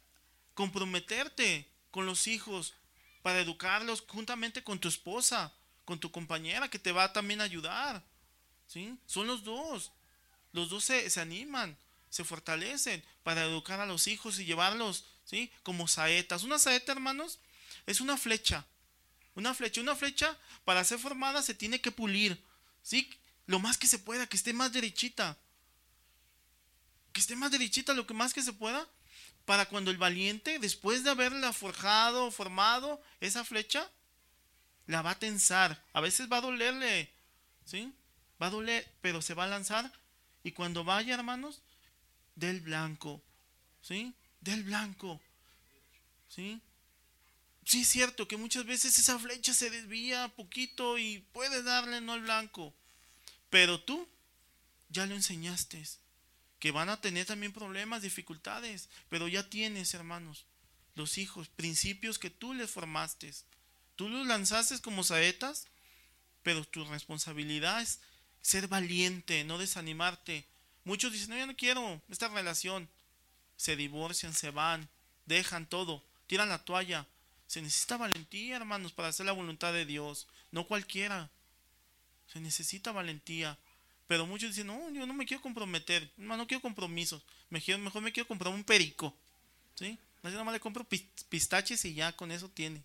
comprometerte 0.54 1.68
con 1.92 2.06
los 2.06 2.28
hijos, 2.28 2.74
para 3.22 3.39
educarlos 3.39 4.04
juntamente 4.08 4.64
con 4.64 4.80
tu 4.80 4.88
esposa, 4.89 5.54
con 5.86 6.00
tu 6.00 6.12
compañera 6.12 6.70
que 6.70 6.80
te 6.80 6.92
va 6.92 7.14
también 7.14 7.42
a 7.42 7.46
ayudar. 7.46 8.04
¿sí? 8.68 8.98
Son 9.06 9.28
los 9.28 9.44
dos. 9.44 9.92
Los 10.52 10.70
dos 10.70 10.84
se, 10.84 11.10
se 11.10 11.22
animan, 11.22 11.78
se 12.10 12.26
fortalecen 12.26 13.02
para 13.24 13.44
educar 13.44 13.80
a 13.80 13.86
los 13.86 14.08
hijos 14.08 14.38
y 14.39 14.46
llevarlos 14.46 15.06
¿sí? 15.32 15.52
Como 15.64 15.88
saetas. 15.88 16.44
Una 16.44 16.60
saeta, 16.60 16.92
hermanos, 16.92 17.39
es 17.86 18.02
una 18.02 18.18
flecha. 18.18 18.66
Una 19.36 19.54
flecha, 19.54 19.82
una 19.82 19.96
flecha 19.96 20.38
para 20.66 20.84
ser 20.84 21.00
formada 21.00 21.42
se 21.42 21.54
tiene 21.54 21.80
que 21.82 21.92
pulir, 21.92 22.44
¿sí? 22.82 23.10
Lo 23.46 23.60
más 23.60 23.78
que 23.78 23.88
se 23.88 24.00
pueda, 24.00 24.28
que 24.28 24.38
esté 24.38 24.54
más 24.54 24.74
derechita. 24.74 25.38
Que 27.14 27.22
esté 27.22 27.36
más 27.36 27.52
derechita 27.52 27.94
lo 27.94 28.08
que 28.08 28.14
más 28.14 28.34
que 28.34 28.42
se 28.42 28.54
pueda 28.54 28.88
para 29.46 29.66
cuando 29.66 29.92
el 29.92 29.98
valiente, 29.98 30.60
después 30.60 31.04
de 31.04 31.10
haberla 31.10 31.52
forjado, 31.52 32.32
formado 32.32 33.02
esa 33.20 33.44
flecha, 33.44 33.90
la 34.88 35.02
va 35.02 35.12
a 35.12 35.20
tensar. 35.20 35.84
A 35.94 36.02
veces 36.02 36.32
va 36.32 36.38
a 36.38 36.42
dolerle, 36.42 37.12
¿sí? 37.66 37.94
Va 38.42 38.48
a 38.48 38.52
doler, 38.52 38.88
pero 39.02 39.22
se 39.22 39.34
va 39.34 39.46
a 39.46 39.48
lanzar. 39.48 39.92
Y 40.44 40.52
cuando 40.52 40.84
vaya, 40.84 41.14
hermanos, 41.14 41.62
del 42.36 42.62
blanco, 42.62 43.22
¿sí? 43.82 44.14
del 44.42 44.64
blanco. 44.64 45.22
¿Sí? 46.28 46.62
Sí 47.72 47.84
es 47.84 47.88
cierto 47.88 48.28
que 48.28 48.36
muchas 48.36 48.66
veces 48.66 49.00
esa 49.00 49.18
flecha 49.18 49.54
se 49.54 49.70
desvía 49.70 50.28
poquito 50.36 50.98
y 50.98 51.20
puede 51.32 51.64
darle 51.64 52.02
no 52.02 52.12
al 52.12 52.22
blanco. 52.22 52.74
Pero 53.50 53.80
tú 53.80 54.10
ya 54.90 55.06
lo 55.06 55.16
enseñaste. 55.16 55.82
Que 56.60 56.72
van 56.72 56.90
a 56.90 57.00
tener 57.00 57.26
también 57.26 57.54
problemas, 57.54 58.02
dificultades. 58.02 58.90
Pero 59.08 59.30
ya 59.30 59.50
tienes, 59.50 59.94
hermanos, 59.94 60.44
los 60.96 61.18
hijos, 61.18 61.48
principios 61.48 62.20
que 62.20 62.30
tú 62.30 62.54
les 62.54 62.70
formaste. 62.70 63.34
Tú 63.96 64.10
los 64.10 64.28
lanzaste 64.28 64.78
como 64.82 65.06
saetas, 65.06 65.68
pero 66.44 66.66
tu 66.66 66.84
responsabilidad 66.84 67.82
es 67.82 68.02
ser 68.42 68.68
valiente, 68.68 69.46
no 69.46 69.58
desanimarte. 69.58 70.46
Muchos 70.84 71.14
dicen, 71.14 71.30
no, 71.30 71.38
yo 71.38 71.48
no 71.48 71.56
quiero 71.56 72.02
esta 72.10 72.28
relación. 72.28 72.90
Se 73.56 73.78
divorcian, 73.78 74.34
se 74.34 74.52
van, 74.52 74.90
dejan 75.26 75.70
todo, 75.70 76.04
tiran 76.28 76.50
la 76.50 76.66
toalla. 76.66 77.08
Se 77.52 77.62
necesita 77.62 77.97
valentía, 77.97 78.56
hermanos, 78.56 78.93
para 78.93 79.10
hacer 79.10 79.26
la 79.26 79.34
voluntad 79.34 79.74
de 79.74 79.86
Dios. 79.86 80.26
No 80.52 80.66
cualquiera. 80.66 81.30
Se 82.32 82.39
necesita 82.39 82.93
valentía. 82.93 83.58
Pero 84.08 84.26
muchos 84.26 84.52
dicen, 84.52 84.68
no, 84.68 84.89
yo 84.91 85.06
no 85.06 85.14
me 85.14 85.26
quiero 85.26 85.43
comprometer. 85.43 86.10
No, 86.16 86.38
no 86.38 86.47
quiero 86.47 86.62
compromisos. 86.62 87.22
Mejor, 87.49 88.02
me 88.02 88.14
quiero 88.14 88.26
comprar 88.26 88.54
un 88.54 88.64
perico. 88.64 89.14
¿Sí? 89.76 89.99
Nada 90.24 90.45
más 90.45 90.54
le 90.54 90.62
compro 90.62 90.88
pistaches 91.28 91.84
y 91.84 91.93
ya 91.93 92.16
con 92.16 92.32
eso 92.32 92.47
tiene. 92.47 92.82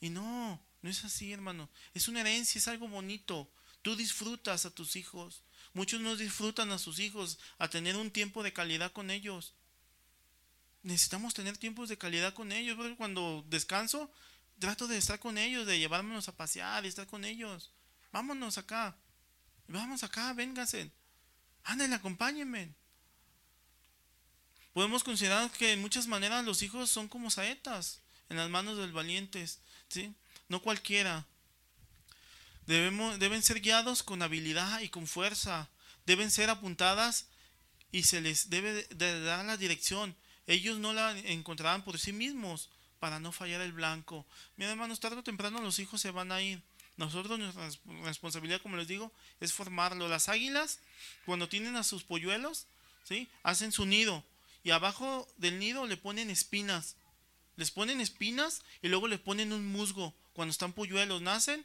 Y 0.00 0.10
no, 0.10 0.60
no 0.82 0.90
es 0.90 1.04
así, 1.04 1.32
hermano. 1.32 1.68
Es 1.94 2.08
una 2.08 2.22
herencia, 2.22 2.58
es 2.58 2.66
algo 2.66 2.88
bonito. 2.88 3.48
Tú 3.82 3.94
disfrutas 3.94 4.66
a 4.66 4.74
tus 4.74 4.96
hijos. 4.96 5.42
Muchos 5.74 6.00
no 6.00 6.16
disfrutan 6.16 6.72
a 6.72 6.80
sus 6.80 6.98
hijos 6.98 7.38
a 7.56 7.70
tener 7.70 7.94
un 7.94 8.10
tiempo 8.10 8.42
de 8.42 8.52
calidad 8.52 8.90
con 8.90 9.12
ellos 9.12 9.54
necesitamos 10.86 11.34
tener 11.34 11.58
tiempos 11.58 11.88
de 11.88 11.98
calidad 11.98 12.32
con 12.32 12.52
ellos. 12.52 12.76
Porque 12.76 12.96
cuando 12.96 13.44
descanso, 13.48 14.10
trato 14.58 14.86
de 14.86 14.96
estar 14.96 15.18
con 15.18 15.36
ellos, 15.36 15.66
de 15.66 15.78
llevármelos 15.78 16.28
a 16.28 16.36
pasear 16.36 16.84
y 16.84 16.88
estar 16.88 17.06
con 17.06 17.24
ellos. 17.24 17.72
Vámonos 18.12 18.56
acá. 18.56 18.96
Vamos 19.66 20.04
acá, 20.04 20.32
vénganse. 20.32 20.90
Ándale, 21.64 21.96
acompáñenme. 21.96 22.72
Podemos 24.72 25.02
considerar 25.02 25.50
que 25.50 25.72
en 25.72 25.80
muchas 25.80 26.06
maneras 26.06 26.44
los 26.44 26.62
hijos 26.62 26.88
son 26.88 27.08
como 27.08 27.30
saetas 27.30 28.00
en 28.28 28.36
las 28.36 28.48
manos 28.48 28.78
del 28.78 28.92
valientes, 28.92 29.60
¿sí? 29.88 30.14
No 30.48 30.62
cualquiera. 30.62 31.26
Debemos, 32.66 33.18
deben 33.18 33.42
ser 33.42 33.60
guiados 33.60 34.02
con 34.02 34.22
habilidad 34.22 34.80
y 34.80 34.88
con 34.88 35.06
fuerza. 35.06 35.68
Deben 36.04 36.30
ser 36.30 36.50
apuntadas 36.50 37.26
y 37.90 38.04
se 38.04 38.20
les 38.20 38.50
debe 38.50 38.84
de 38.84 39.20
dar 39.22 39.44
la 39.44 39.56
dirección 39.56 40.14
ellos 40.46 40.78
no 40.78 40.92
la 40.92 41.18
encontraban 41.18 41.82
por 41.82 41.98
sí 41.98 42.12
mismos 42.12 42.70
para 42.98 43.20
no 43.20 43.32
fallar 43.32 43.60
el 43.60 43.72
blanco. 43.72 44.26
Mi 44.56 44.64
hermanos, 44.64 45.00
tarde 45.00 45.18
o 45.18 45.22
temprano 45.22 45.60
los 45.60 45.78
hijos 45.78 46.00
se 46.00 46.10
van 46.10 46.32
a 46.32 46.42
ir. 46.42 46.62
Nosotros 46.96 47.38
nuestra 47.38 47.68
responsabilidad, 48.04 48.62
como 48.62 48.76
les 48.76 48.88
digo, 48.88 49.12
es 49.40 49.52
formarlo. 49.52 50.08
Las 50.08 50.28
águilas, 50.28 50.80
cuando 51.26 51.48
tienen 51.48 51.76
a 51.76 51.84
sus 51.84 52.04
polluelos, 52.04 52.66
¿sí? 53.04 53.28
hacen 53.42 53.72
su 53.72 53.84
nido 53.84 54.24
y 54.64 54.70
abajo 54.70 55.28
del 55.36 55.58
nido 55.58 55.86
le 55.86 55.96
ponen 55.96 56.30
espinas. 56.30 56.96
Les 57.56 57.70
ponen 57.70 58.00
espinas 58.00 58.62
y 58.82 58.88
luego 58.88 59.08
le 59.08 59.18
ponen 59.18 59.52
un 59.52 59.66
musgo. 59.66 60.14
Cuando 60.32 60.50
están 60.50 60.72
polluelos, 60.72 61.22
nacen 61.22 61.64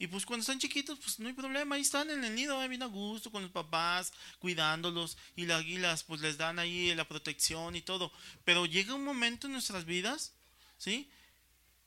y 0.00 0.06
pues 0.06 0.24
cuando 0.24 0.40
están 0.40 0.58
chiquitos, 0.58 0.98
pues 0.98 1.18
no 1.18 1.28
hay 1.28 1.34
problema, 1.34 1.74
ahí 1.74 1.82
están 1.82 2.08
en 2.08 2.24
el 2.24 2.34
nido, 2.34 2.62
eh, 2.62 2.68
bien 2.68 2.82
a 2.82 2.86
gusto 2.86 3.30
con 3.30 3.42
los 3.42 3.50
papás, 3.50 4.14
cuidándolos, 4.38 5.18
y 5.36 5.44
las 5.44 5.60
águilas 5.60 6.04
pues 6.04 6.22
les 6.22 6.38
dan 6.38 6.58
ahí 6.58 6.94
la 6.94 7.06
protección 7.06 7.76
y 7.76 7.82
todo. 7.82 8.10
Pero 8.46 8.64
llega 8.64 8.94
un 8.94 9.04
momento 9.04 9.46
en 9.46 9.52
nuestras 9.52 9.84
vidas, 9.84 10.32
¿sí? 10.78 11.10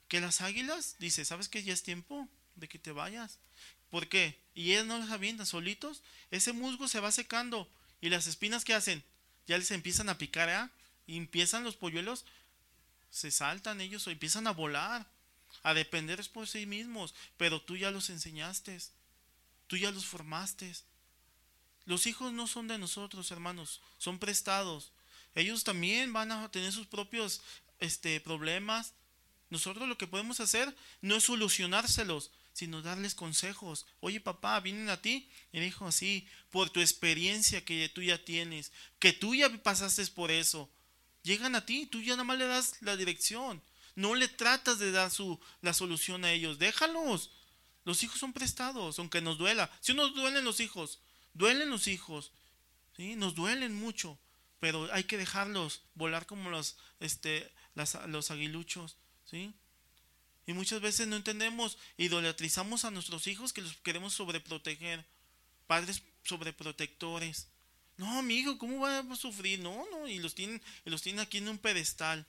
Que 0.06 0.20
las 0.20 0.42
águilas, 0.42 0.94
dice, 1.00 1.24
¿sabes 1.24 1.48
que 1.48 1.64
ya 1.64 1.72
es 1.72 1.82
tiempo 1.82 2.28
de 2.54 2.68
que 2.68 2.78
te 2.78 2.92
vayas? 2.92 3.40
¿Por 3.90 4.08
qué? 4.08 4.38
Y 4.54 4.70
ellas 4.70 4.86
no 4.86 4.96
las 4.96 5.10
avientan 5.10 5.44
solitos, 5.44 6.00
ese 6.30 6.52
musgo 6.52 6.86
se 6.86 7.00
va 7.00 7.10
secando, 7.10 7.68
y 8.00 8.10
las 8.10 8.28
espinas 8.28 8.64
que 8.64 8.74
hacen, 8.74 9.02
ya 9.48 9.58
les 9.58 9.72
empiezan 9.72 10.08
a 10.08 10.18
picar, 10.18 10.48
¿eh? 10.48 10.70
Y 11.08 11.16
empiezan 11.16 11.64
los 11.64 11.74
polluelos, 11.74 12.24
se 13.10 13.32
saltan 13.32 13.80
ellos 13.80 14.06
o 14.06 14.10
empiezan 14.10 14.46
a 14.46 14.52
volar 14.52 15.04
a 15.64 15.74
depender 15.74 16.22
por 16.30 16.46
sí 16.46 16.66
mismos, 16.66 17.14
pero 17.36 17.60
tú 17.60 17.76
ya 17.76 17.90
los 17.90 18.10
enseñaste, 18.10 18.78
tú 19.66 19.76
ya 19.76 19.90
los 19.90 20.04
formaste. 20.04 20.72
Los 21.86 22.06
hijos 22.06 22.32
no 22.32 22.46
son 22.46 22.68
de 22.68 22.78
nosotros, 22.78 23.30
hermanos, 23.30 23.80
son 23.98 24.18
prestados. 24.18 24.92
Ellos 25.34 25.64
también 25.64 26.12
van 26.12 26.30
a 26.30 26.50
tener 26.50 26.70
sus 26.70 26.86
propios 26.86 27.40
este, 27.80 28.20
problemas. 28.20 28.94
Nosotros 29.50 29.88
lo 29.88 29.98
que 29.98 30.06
podemos 30.06 30.38
hacer 30.40 30.74
no 31.00 31.16
es 31.16 31.24
solucionárselos, 31.24 32.30
sino 32.52 32.82
darles 32.82 33.14
consejos. 33.14 33.86
Oye, 34.00 34.20
papá, 34.20 34.60
vienen 34.60 34.90
a 34.90 35.00
ti. 35.00 35.28
Y 35.50 35.60
dijo 35.60 35.86
así, 35.86 36.26
por 36.50 36.70
tu 36.70 36.80
experiencia 36.80 37.64
que 37.64 37.88
tú 37.88 38.02
ya 38.02 38.22
tienes, 38.22 38.70
que 38.98 39.12
tú 39.12 39.34
ya 39.34 39.50
pasaste 39.62 40.06
por 40.08 40.30
eso. 40.30 40.70
Llegan 41.22 41.54
a 41.54 41.64
ti, 41.64 41.86
tú 41.86 42.02
ya 42.02 42.12
nada 42.12 42.24
más 42.24 42.38
le 42.38 42.46
das 42.46 42.76
la 42.80 42.96
dirección. 42.96 43.62
No 43.96 44.14
le 44.14 44.28
tratas 44.28 44.78
de 44.78 44.90
dar 44.90 45.10
su, 45.10 45.40
la 45.60 45.74
solución 45.74 46.24
a 46.24 46.32
ellos. 46.32 46.58
Déjalos. 46.58 47.30
Los 47.84 48.02
hijos 48.02 48.18
son 48.18 48.32
prestados, 48.32 48.98
aunque 48.98 49.20
nos 49.20 49.38
duela. 49.38 49.70
Si 49.80 49.94
nos 49.94 50.14
duelen 50.14 50.44
los 50.44 50.60
hijos, 50.60 51.00
duelen 51.34 51.70
los 51.70 51.86
hijos. 51.86 52.32
¿sí? 52.96 53.14
Nos 53.16 53.34
duelen 53.34 53.74
mucho. 53.74 54.18
Pero 54.58 54.88
hay 54.92 55.04
que 55.04 55.18
dejarlos 55.18 55.82
volar 55.94 56.26
como 56.26 56.50
los, 56.50 56.76
este, 57.00 57.52
los 58.06 58.30
aguiluchos. 58.30 58.96
¿sí? 59.26 59.54
Y 60.46 60.52
muchas 60.52 60.80
veces 60.80 61.06
no 61.06 61.16
entendemos, 61.16 61.78
idolatrizamos 61.96 62.84
a 62.84 62.90
nuestros 62.90 63.26
hijos 63.26 63.52
que 63.52 63.62
los 63.62 63.76
queremos 63.76 64.14
sobreproteger. 64.14 65.04
Padres 65.66 66.02
sobreprotectores. 66.22 67.48
No, 67.96 68.18
amigo, 68.18 68.58
¿cómo 68.58 68.80
va 68.80 68.98
a 68.98 69.16
sufrir? 69.16 69.60
No, 69.60 69.86
no, 69.90 70.08
y 70.08 70.18
los 70.18 70.34
tienen, 70.34 70.60
y 70.84 70.90
los 70.90 71.02
tienen 71.02 71.20
aquí 71.20 71.38
en 71.38 71.48
un 71.48 71.58
pedestal. 71.58 72.26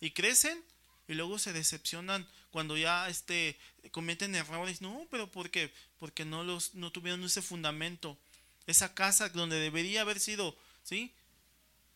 Y 0.00 0.12
crecen 0.12 0.62
y 1.08 1.14
luego 1.14 1.38
se 1.38 1.54
decepcionan 1.54 2.26
cuando 2.50 2.76
ya 2.76 3.08
este 3.08 3.58
cometen 3.90 4.34
errores. 4.34 4.82
No, 4.82 5.06
pero 5.10 5.30
¿por 5.30 5.50
qué? 5.50 5.72
Porque 5.98 6.24
no 6.24 6.44
los 6.44 6.74
no 6.74 6.92
tuvieron 6.92 7.24
ese 7.24 7.42
fundamento, 7.42 8.18
esa 8.66 8.94
casa 8.94 9.30
donde 9.30 9.58
debería 9.58 10.02
haber 10.02 10.20
sido, 10.20 10.56
¿sí? 10.84 11.12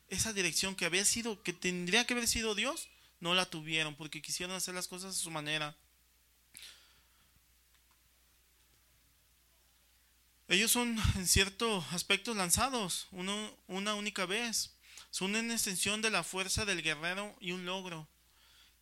Esa 0.09 0.33
dirección 0.33 0.75
que 0.75 0.87
había 0.87 1.05
sido 1.05 1.43
que 1.43 1.53
tendría 1.53 2.07
que 2.07 2.15
haber 2.15 2.27
sido 2.27 2.55
Dios, 2.55 2.89
no 3.21 3.35
la 3.35 3.47
tuvieron 3.47 3.95
porque 3.95 4.23
quisieron 4.23 4.57
hacer 4.57 4.75
las 4.75 4.89
cosas 4.89 5.15
a 5.15 5.19
su 5.19 5.31
manera. 5.31 5.77
Ellos 10.49 10.71
son 10.71 10.99
en 11.17 11.27
cierto 11.29 11.85
aspecto 11.93 12.35
lanzados 12.35 13.09
una 13.13 13.95
única 13.95 14.27
vez. 14.27 14.75
Son 15.11 15.35
una 15.35 15.53
extensión 15.53 16.01
de 16.01 16.11
la 16.11 16.25
fuerza 16.25 16.65
del 16.65 16.83
guerrero 16.83 17.37
y 17.39 17.53
un 17.53 17.67
logro 17.67 18.09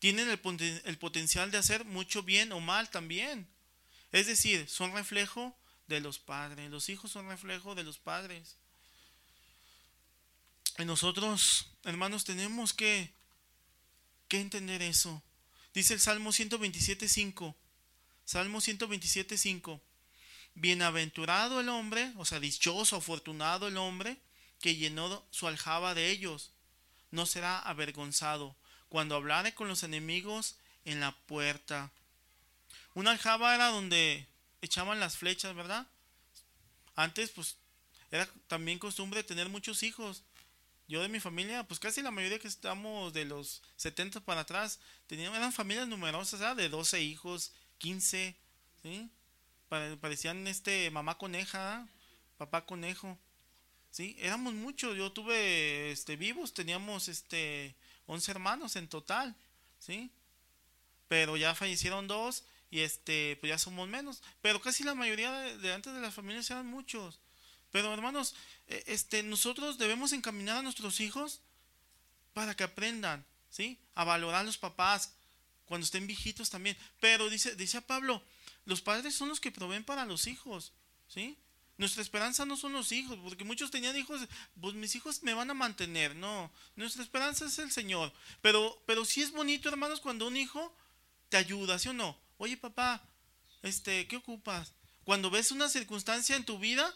tienen 0.00 0.30
el, 0.30 0.98
potencial 0.98 1.50
de 1.50 1.58
hacer 1.58 1.84
mucho 1.84 2.22
bien 2.22 2.52
o 2.52 2.60
mal 2.60 2.88
también. 2.88 3.46
Es 4.12 4.26
decir, 4.26 4.66
son 4.68 4.94
reflejo 4.94 5.54
de 5.88 6.00
los 6.00 6.18
padres. 6.18 6.70
Los 6.70 6.88
hijos 6.88 7.12
son 7.12 7.28
reflejo 7.28 7.74
de 7.74 7.84
los 7.84 7.98
padres. 7.98 8.56
Y 10.78 10.86
nosotros, 10.86 11.66
hermanos, 11.84 12.24
tenemos 12.24 12.72
que, 12.72 13.12
que 14.26 14.40
entender 14.40 14.80
eso. 14.80 15.22
Dice 15.74 15.92
el 15.92 16.00
Salmo 16.00 16.30
127.5. 16.30 17.54
Salmo 18.24 18.60
127.5. 18.62 19.82
Bienaventurado 20.54 21.60
el 21.60 21.68
hombre, 21.68 22.10
o 22.16 22.24
sea, 22.24 22.40
dichoso, 22.40 22.96
afortunado 22.96 23.68
el 23.68 23.76
hombre 23.76 24.16
que 24.60 24.76
llenó 24.76 25.26
su 25.30 25.46
aljaba 25.46 25.92
de 25.92 26.08
ellos. 26.08 26.52
No 27.10 27.26
será 27.26 27.58
avergonzado 27.58 28.56
cuando 28.90 29.14
hablare 29.14 29.54
con 29.54 29.68
los 29.68 29.82
enemigos 29.84 30.56
en 30.84 31.00
la 31.00 31.12
puerta. 31.12 31.90
Una 32.92 33.12
aljaba 33.12 33.54
era 33.54 33.68
donde 33.68 34.26
echaban 34.60 35.00
las 35.00 35.16
flechas, 35.16 35.54
¿verdad? 35.54 35.86
Antes, 36.96 37.30
pues, 37.30 37.56
era 38.10 38.28
también 38.48 38.78
costumbre 38.78 39.22
tener 39.22 39.48
muchos 39.48 39.82
hijos. 39.82 40.22
Yo 40.88 41.00
de 41.00 41.08
mi 41.08 41.20
familia, 41.20 41.62
pues 41.62 41.78
casi 41.78 42.02
la 42.02 42.10
mayoría 42.10 42.40
que 42.40 42.48
estamos 42.48 43.12
de 43.12 43.24
los 43.24 43.62
70 43.76 44.20
para 44.20 44.40
atrás, 44.40 44.80
tenían, 45.06 45.34
eran 45.36 45.52
familias 45.52 45.86
numerosas, 45.86 46.40
¿verdad? 46.40 46.56
De 46.56 46.68
12 46.68 47.00
hijos, 47.00 47.52
15, 47.78 48.34
¿sí? 48.82 49.08
Parecían 49.68 50.48
este 50.48 50.90
mamá 50.90 51.16
coneja, 51.16 51.86
papá 52.38 52.66
conejo. 52.66 53.16
Sí, 53.92 54.16
éramos 54.18 54.52
muchos. 54.54 54.96
Yo 54.96 55.12
tuve 55.12 55.92
este 55.92 56.16
vivos, 56.16 56.54
teníamos 56.54 57.06
este 57.06 57.76
11 58.10 58.30
hermanos 58.32 58.74
en 58.74 58.88
total, 58.88 59.36
¿sí? 59.78 60.10
Pero 61.06 61.36
ya 61.36 61.54
fallecieron 61.54 62.08
dos 62.08 62.42
y 62.68 62.80
este, 62.80 63.36
pues 63.36 63.50
ya 63.50 63.58
somos 63.58 63.88
menos. 63.88 64.20
Pero 64.42 64.60
casi 64.60 64.82
la 64.82 64.96
mayoría 64.96 65.30
de, 65.32 65.72
antes 65.72 65.94
de 65.94 66.00
las 66.00 66.12
familias 66.12 66.50
eran 66.50 66.66
muchos. 66.66 67.20
Pero 67.70 67.94
hermanos, 67.94 68.34
e, 68.66 68.82
este, 68.88 69.22
nosotros 69.22 69.78
debemos 69.78 70.12
encaminar 70.12 70.58
a 70.58 70.62
nuestros 70.62 71.00
hijos 71.00 71.40
para 72.32 72.56
que 72.56 72.64
aprendan, 72.64 73.24
¿sí? 73.48 73.78
A 73.94 74.02
valorar 74.02 74.40
a 74.40 74.44
los 74.44 74.58
papás. 74.58 75.12
cuando 75.66 75.84
estén 75.84 76.08
viejitos 76.08 76.50
también. 76.50 76.76
Pero 76.98 77.30
dice, 77.30 77.54
dice 77.54 77.80
Pablo, 77.80 78.24
los 78.64 78.80
padres 78.80 79.14
son 79.14 79.28
los 79.28 79.38
que 79.38 79.52
proveen 79.52 79.84
para 79.84 80.04
los 80.04 80.26
hijos, 80.26 80.72
¿sí? 81.06 81.38
Nuestra 81.80 82.02
esperanza 82.02 82.44
no 82.44 82.58
son 82.58 82.74
los 82.74 82.92
hijos, 82.92 83.18
porque 83.22 83.42
muchos 83.42 83.70
tenían 83.70 83.96
hijos, 83.96 84.20
pues 84.60 84.74
mis 84.74 84.94
hijos 84.96 85.22
me 85.22 85.32
van 85.32 85.50
a 85.50 85.54
mantener, 85.54 86.14
no, 86.14 86.52
nuestra 86.76 87.02
esperanza 87.02 87.46
es 87.46 87.58
el 87.58 87.70
Señor. 87.70 88.12
Pero, 88.42 88.82
pero 88.84 89.06
sí 89.06 89.22
es 89.22 89.32
bonito, 89.32 89.70
hermanos, 89.70 90.00
cuando 90.00 90.28
un 90.28 90.36
hijo 90.36 90.76
te 91.30 91.38
ayuda, 91.38 91.78
¿sí 91.78 91.88
o 91.88 91.94
no? 91.94 92.20
Oye, 92.36 92.58
papá, 92.58 93.02
este, 93.62 94.06
¿qué 94.08 94.16
ocupas? 94.16 94.74
Cuando 95.04 95.30
ves 95.30 95.52
una 95.52 95.70
circunstancia 95.70 96.36
en 96.36 96.44
tu 96.44 96.58
vida, 96.58 96.94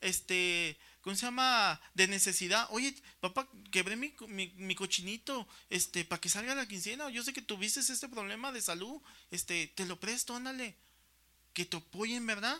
este, 0.00 0.78
¿cómo 1.02 1.14
se 1.14 1.26
llama? 1.26 1.78
De 1.92 2.08
necesidad. 2.08 2.66
Oye, 2.70 2.94
papá, 3.20 3.46
quebré 3.70 3.96
mi, 3.96 4.14
mi, 4.28 4.74
cochinito, 4.74 5.46
este, 5.68 6.06
para 6.06 6.22
que 6.22 6.30
salga 6.30 6.54
la 6.54 6.66
quincena. 6.66 7.10
Yo 7.10 7.22
sé 7.22 7.34
que 7.34 7.42
tuviste 7.42 7.80
este 7.80 8.08
problema 8.08 8.50
de 8.50 8.62
salud, 8.62 9.02
este, 9.30 9.66
te 9.66 9.84
lo 9.84 10.00
presto, 10.00 10.34
ándale. 10.34 10.74
Que 11.52 11.66
te 11.66 11.76
apoyen, 11.76 12.26
¿verdad? 12.26 12.58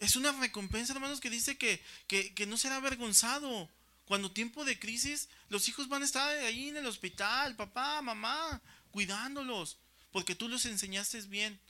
Es 0.00 0.16
una 0.16 0.32
recompensa, 0.32 0.92
hermanos, 0.92 1.20
que 1.20 1.30
dice 1.30 1.56
que, 1.56 1.82
que, 2.08 2.34
que 2.34 2.46
no 2.46 2.56
será 2.56 2.76
avergonzado. 2.76 3.68
Cuando 4.06 4.32
tiempo 4.32 4.64
de 4.64 4.78
crisis, 4.78 5.28
los 5.48 5.68
hijos 5.68 5.88
van 5.88 6.02
a 6.02 6.04
estar 6.04 6.28
ahí 6.38 6.70
en 6.70 6.76
el 6.76 6.86
hospital, 6.86 7.54
papá, 7.54 8.02
mamá, 8.02 8.60
cuidándolos, 8.90 9.78
porque 10.10 10.34
tú 10.34 10.48
los 10.48 10.66
enseñaste 10.66 11.20
bien 11.22 11.60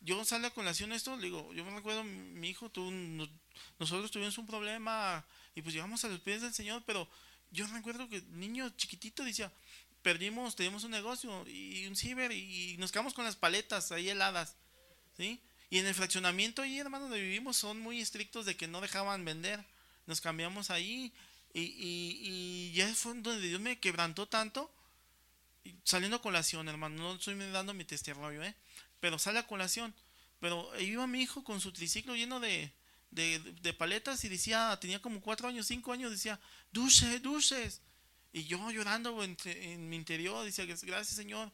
yo 0.00 0.24
salgo 0.24 0.46
a 0.46 0.50
colación 0.50 0.92
esto, 0.92 1.16
le 1.16 1.24
digo, 1.24 1.52
yo 1.54 1.64
me 1.64 1.74
recuerdo, 1.74 2.04
mi 2.04 2.48
hijo, 2.48 2.70
tú, 2.70 2.90
nosotros 3.78 4.10
tuvimos 4.10 4.38
un 4.38 4.46
problema 4.46 5.24
y 5.54 5.62
pues 5.62 5.74
llegamos 5.74 6.04
a 6.04 6.08
los 6.08 6.20
pies 6.20 6.42
del 6.42 6.54
Señor, 6.54 6.82
pero 6.86 7.08
yo 7.50 7.66
recuerdo 7.66 8.08
que 8.08 8.22
niño 8.30 8.70
chiquitito 8.76 9.24
decía, 9.24 9.52
perdimos, 10.02 10.54
teníamos 10.54 10.84
un 10.84 10.92
negocio 10.92 11.46
y 11.48 11.86
un 11.86 11.96
ciber 11.96 12.30
y 12.32 12.76
nos 12.78 12.92
quedamos 12.92 13.14
con 13.14 13.24
las 13.24 13.36
paletas 13.36 13.90
ahí 13.90 14.08
heladas, 14.08 14.54
¿sí? 15.16 15.40
Y 15.70 15.78
en 15.78 15.86
el 15.86 15.94
fraccionamiento 15.94 16.62
ahí, 16.62 16.78
hermano, 16.78 17.04
donde 17.04 17.20
vivimos 17.20 17.56
son 17.56 17.78
muy 17.80 18.00
estrictos 18.00 18.46
de 18.46 18.56
que 18.56 18.66
no 18.66 18.80
dejaban 18.80 19.24
vender. 19.24 19.64
Nos 20.06 20.20
cambiamos 20.20 20.70
ahí 20.70 21.12
y, 21.52 21.60
y, 21.60 22.20
y 22.22 22.72
ya 22.72 22.92
fue 22.94 23.14
donde 23.14 23.46
Dios 23.46 23.60
me 23.60 23.78
quebrantó 23.78 24.26
tanto. 24.26 24.72
saliendo 25.84 26.16
a 26.16 26.22
colación, 26.22 26.68
hermano, 26.68 26.96
no 26.96 27.14
estoy 27.14 27.34
dando 27.52 27.74
mi 27.74 27.84
testimonio, 27.84 28.42
¿eh? 28.42 28.54
pero 29.00 29.18
sale 29.18 29.38
a 29.38 29.46
colación. 29.46 29.94
Pero 30.40 30.70
iba 30.80 31.06
mi 31.06 31.20
hijo 31.20 31.42
con 31.44 31.60
su 31.60 31.72
triciclo 31.72 32.14
lleno 32.14 32.40
de, 32.40 32.72
de, 33.10 33.74
paletas 33.74 34.24
y 34.24 34.28
decía, 34.28 34.76
tenía 34.80 35.02
como 35.02 35.20
cuatro 35.20 35.48
años, 35.48 35.66
cinco 35.66 35.92
años, 35.92 36.10
decía, 36.10 36.38
dulces, 36.72 37.20
dulces. 37.22 37.80
Y 38.32 38.44
yo 38.44 38.70
llorando 38.70 39.22
en, 39.24 39.88
mi 39.88 39.96
interior, 39.96 40.44
decía, 40.44 40.64
gracias 40.64 41.16
Señor, 41.16 41.50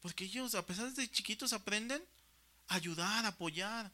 porque 0.00 0.24
ellos, 0.24 0.54
a 0.54 0.66
pesar 0.66 0.92
de 0.92 1.10
chiquitos, 1.10 1.52
aprenden 1.52 2.02
ayudar, 2.68 3.26
apoyar. 3.26 3.90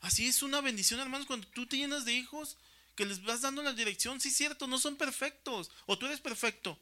Así 0.00 0.26
es 0.26 0.42
una 0.42 0.60
bendición, 0.60 1.00
hermanos, 1.00 1.26
cuando 1.26 1.46
tú 1.48 1.66
te 1.66 1.76
llenas 1.76 2.04
de 2.04 2.12
hijos, 2.12 2.56
que 2.94 3.06
les 3.06 3.22
vas 3.22 3.40
dando 3.40 3.62
la 3.62 3.72
dirección. 3.72 4.20
Sí, 4.20 4.30
cierto, 4.30 4.66
no 4.66 4.78
son 4.78 4.96
perfectos. 4.96 5.70
O 5.86 5.96
tú 5.96 6.06
eres 6.06 6.20
perfecto. 6.20 6.78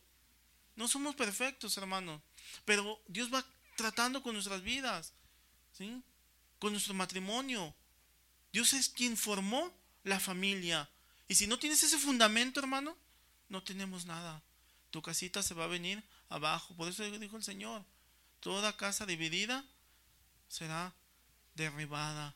No 0.76 0.88
somos 0.88 1.14
perfectos, 1.14 1.76
hermano. 1.76 2.22
Pero 2.64 3.00
Dios 3.06 3.32
va 3.32 3.44
tratando 3.76 4.22
con 4.22 4.34
nuestras 4.34 4.62
vidas. 4.62 5.12
Con 6.58 6.72
nuestro 6.72 6.94
matrimonio. 6.94 7.74
Dios 8.52 8.72
es 8.72 8.88
quien 8.88 9.16
formó 9.16 9.72
la 10.02 10.18
familia. 10.18 10.90
Y 11.28 11.36
si 11.36 11.46
no 11.46 11.58
tienes 11.58 11.82
ese 11.82 11.98
fundamento, 11.98 12.58
hermano, 12.58 12.96
no 13.48 13.62
tenemos 13.62 14.04
nada. 14.04 14.42
Tu 14.90 15.00
casita 15.00 15.42
se 15.42 15.54
va 15.54 15.64
a 15.64 15.68
venir 15.68 16.02
abajo. 16.28 16.74
Por 16.74 16.88
eso 16.88 17.04
dijo 17.04 17.36
el 17.36 17.44
Señor, 17.44 17.84
toda 18.40 18.76
casa 18.76 19.06
dividida 19.06 19.64
será 20.48 20.92
derribada. 21.60 22.34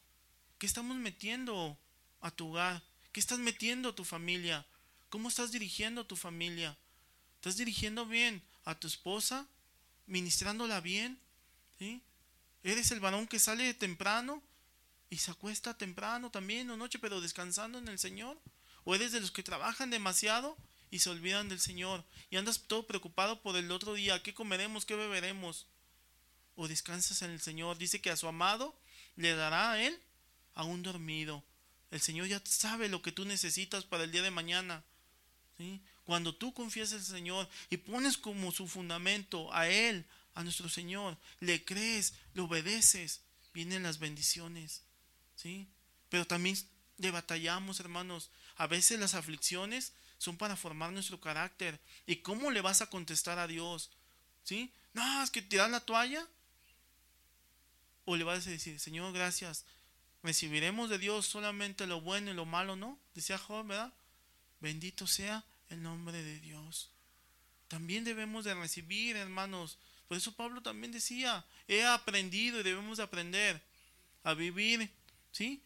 ¿Qué 0.59 0.66
estamos 0.66 0.97
metiendo 0.97 1.79
a 2.20 2.31
tu 2.31 2.51
hogar? 2.51 2.83
¿Qué 3.12 3.20
estás 3.20 3.39
metiendo 3.39 3.89
a 3.89 3.95
tu 3.95 4.05
familia? 4.05 4.66
¿Cómo 5.09 5.29
estás 5.29 5.51
dirigiendo 5.51 6.03
a 6.03 6.09
tu 6.09 6.16
familia? 6.16 6.77
¿Estás 7.37 7.57
dirigiendo 7.57 8.07
bien 8.07 8.43
a 8.64 8.79
tu 8.79 8.87
esposa? 8.87 9.47
¿Ministrándola 10.07 10.81
bien? 10.81 11.18
Eres 12.62 12.91
el 12.91 13.01
varón 13.01 13.27
que 13.27 13.39
sale 13.39 13.72
temprano 13.75 14.43
y 15.11 15.18
se 15.18 15.31
acuesta 15.31 15.77
temprano 15.77 16.31
también 16.31 16.70
o 16.70 16.77
noche, 16.77 16.99
pero 16.99 17.20
descansando 17.20 17.79
en 17.79 17.89
el 17.89 17.99
Señor. 17.99 18.39
O 18.85 18.95
eres 18.95 19.12
de 19.12 19.20
los 19.20 19.31
que 19.31 19.43
trabajan 19.43 19.91
demasiado 19.91 20.57
y 20.91 20.99
se 20.99 21.09
olvidan 21.11 21.49
del 21.49 21.61
Señor 21.61 22.05
y 22.31 22.37
andas 22.37 22.64
todo 22.66 22.87
preocupado 22.87 23.41
por 23.41 23.57
el 23.57 23.70
otro 23.70 23.95
día, 23.95 24.22
qué 24.22 24.35
comeremos, 24.35 24.85
qué 24.85 24.97
beberemos. 24.97 25.66
O 26.57 26.68
descansas 26.68 27.22
en 27.22 27.31
el 27.31 27.41
Señor. 27.41 27.79
Dice 27.79 28.01
que 28.01 28.11
a 28.11 28.16
su 28.16 28.29
amado 28.29 28.77
le 29.17 29.35
dará 29.35 29.73
a 29.73 29.83
él 29.83 29.99
aún 30.55 30.83
dormido. 30.83 31.45
El 31.91 32.01
Señor 32.01 32.27
ya 32.27 32.41
sabe 32.45 32.89
lo 32.89 33.03
que 33.03 33.12
tú 33.12 33.25
necesitas 33.25 33.85
para 33.85 34.05
el 34.05 34.12
día 34.12 34.23
de 34.23 34.31
mañana. 34.31 34.83
Cuando 36.05 36.35
tú 36.35 36.53
confías 36.53 36.93
el 36.93 37.03
Señor 37.03 37.49
y 37.71 37.77
pones 37.77 38.19
como 38.19 38.53
su 38.53 38.67
fundamento 38.67 39.53
a 39.55 39.69
Él, 39.69 40.05
a 40.35 40.43
nuestro 40.43 40.69
Señor, 40.69 41.17
le 41.41 41.65
crees, 41.65 42.15
le 42.35 42.43
obedeces, 42.43 43.21
vienen 43.53 43.85
las 43.85 43.99
bendiciones. 43.99 44.83
¿Sí? 45.37 45.69
Pero 46.09 46.27
también 46.27 46.57
le 46.99 47.11
batallamos, 47.11 47.81
hermanos. 47.81 48.31
A 48.57 48.67
veces 48.67 48.99
las 48.99 49.15
aflicciones 49.15 49.93
son 50.19 50.37
para 50.37 50.57
formar 50.57 50.93
nuestro 50.93 51.21
carácter. 51.21 51.81
¿Y 52.07 52.17
cómo 52.17 52.51
le 52.51 52.61
vas 52.61 52.83
a 52.83 52.91
contestar 52.91 53.39
a 53.39 53.47
Dios? 53.47 53.91
¿Sí? 54.43 54.73
No, 54.93 55.23
es 55.23 55.31
que 55.31 55.43
tirar 55.43 55.71
la 55.71 55.81
toalla. 55.81 56.27
O 58.05 58.17
le 58.17 58.25
vas 58.25 58.47
a 58.47 58.51
decir, 58.51 58.79
Señor, 58.79 59.13
gracias. 59.13 59.65
Recibiremos 60.23 60.91
de 60.91 60.99
Dios 60.99 61.27
solamente 61.27 61.87
lo 61.87 62.01
bueno 62.01 62.31
y 62.31 62.35
lo 62.35 62.47
malo, 62.47 62.77
¿no? 62.77 62.99
Decía 63.15 63.39
Job, 63.39 63.67
¿verdad? 63.67 63.93
Bendito 64.61 65.07
sea 65.07 65.45
el 65.69 65.83
nombre 65.83 66.23
de 66.23 66.41
Dios. 66.41 66.91
También 67.69 68.05
debemos 68.05 68.45
de 68.45 68.55
recibir, 68.55 69.17
hermanos, 69.17 69.79
por 70.09 70.17
eso 70.17 70.33
Pablo 70.33 70.63
también 70.63 70.93
decía, 70.93 71.45
he 71.67 71.85
aprendido 71.85 72.61
y 72.61 72.63
debemos 72.63 72.99
aprender 72.99 73.61
a 74.23 74.35
vivir, 74.35 74.91
¿sí? 75.33 75.63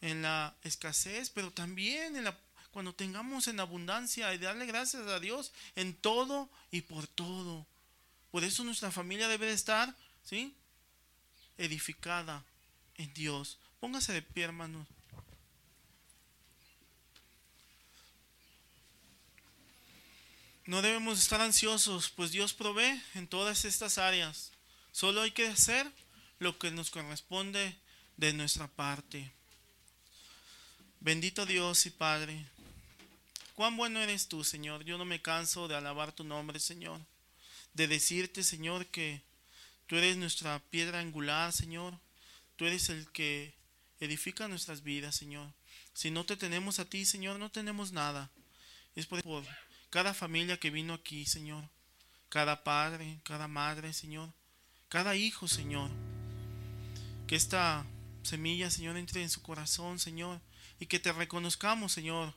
En 0.00 0.22
la 0.22 0.54
escasez, 0.62 1.30
pero 1.30 1.50
también 1.50 2.16
en 2.16 2.24
la, 2.24 2.36
cuando 2.70 2.94
tengamos 2.94 3.48
en 3.48 3.60
abundancia 3.60 4.32
y 4.34 4.38
darle 4.38 4.66
gracias 4.66 5.06
a 5.06 5.20
Dios 5.20 5.52
en 5.76 5.94
todo 5.94 6.48
y 6.70 6.82
por 6.82 7.06
todo. 7.06 7.66
Por 8.30 8.44
eso 8.44 8.64
nuestra 8.64 8.90
familia 8.90 9.28
debe 9.28 9.46
de 9.46 9.54
estar, 9.54 9.94
¿sí? 10.24 10.54
Edificada 11.58 12.44
en 12.94 13.12
Dios. 13.14 13.58
Póngase 13.80 14.12
de 14.12 14.22
pie, 14.22 14.44
hermanos. 14.44 14.86
No 20.68 20.82
debemos 20.82 21.18
estar 21.18 21.40
ansiosos, 21.40 22.10
pues 22.10 22.30
Dios 22.30 22.52
provee 22.52 23.02
en 23.14 23.26
todas 23.26 23.64
estas 23.64 23.96
áreas. 23.96 24.52
Solo 24.92 25.22
hay 25.22 25.30
que 25.30 25.48
hacer 25.48 25.90
lo 26.38 26.58
que 26.58 26.70
nos 26.70 26.90
corresponde 26.90 27.74
de 28.18 28.32
nuestra 28.34 28.68
parte. 28.68 29.32
Bendito 31.00 31.46
Dios 31.46 31.86
y 31.86 31.90
Padre, 31.90 32.44
cuán 33.54 33.76
bueno 33.76 34.00
eres 34.00 34.28
tú, 34.28 34.44
Señor. 34.44 34.84
Yo 34.84 34.98
no 34.98 35.04
me 35.04 35.22
canso 35.22 35.68
de 35.68 35.76
alabar 35.76 36.12
tu 36.12 36.24
nombre, 36.24 36.60
Señor. 36.60 37.00
De 37.72 37.88
decirte, 37.88 38.42
Señor, 38.42 38.84
que 38.86 39.22
tú 39.88 39.96
eres 39.96 40.16
nuestra 40.16 40.60
piedra 40.70 41.00
angular, 41.00 41.52
Señor. 41.52 41.98
Tú 42.54 42.66
eres 42.66 42.88
el 42.90 43.10
que 43.10 43.54
edifica 43.98 44.46
nuestras 44.46 44.84
vidas, 44.84 45.16
Señor. 45.16 45.52
Si 45.92 46.12
no 46.12 46.24
te 46.24 46.36
tenemos 46.36 46.78
a 46.78 46.84
ti, 46.84 47.04
Señor, 47.04 47.40
no 47.40 47.50
tenemos 47.50 47.90
nada. 47.90 48.30
Es 48.94 49.06
por 49.06 49.22
cada 49.90 50.14
familia 50.14 50.60
que 50.60 50.70
vino 50.70 50.94
aquí, 50.94 51.26
Señor, 51.26 51.64
cada 52.28 52.62
padre, 52.62 53.18
cada 53.24 53.48
madre, 53.48 53.92
Señor, 53.92 54.32
cada 54.88 55.16
hijo, 55.16 55.48
Señor. 55.48 55.90
Que 57.26 57.36
esta 57.36 57.84
semilla, 58.22 58.70
Señor, 58.70 58.96
entre 58.96 59.22
en 59.22 59.30
su 59.30 59.42
corazón, 59.42 59.98
Señor, 59.98 60.40
y 60.78 60.86
que 60.86 60.98
te 60.98 61.12
reconozcamos, 61.12 61.92
Señor, 61.92 62.34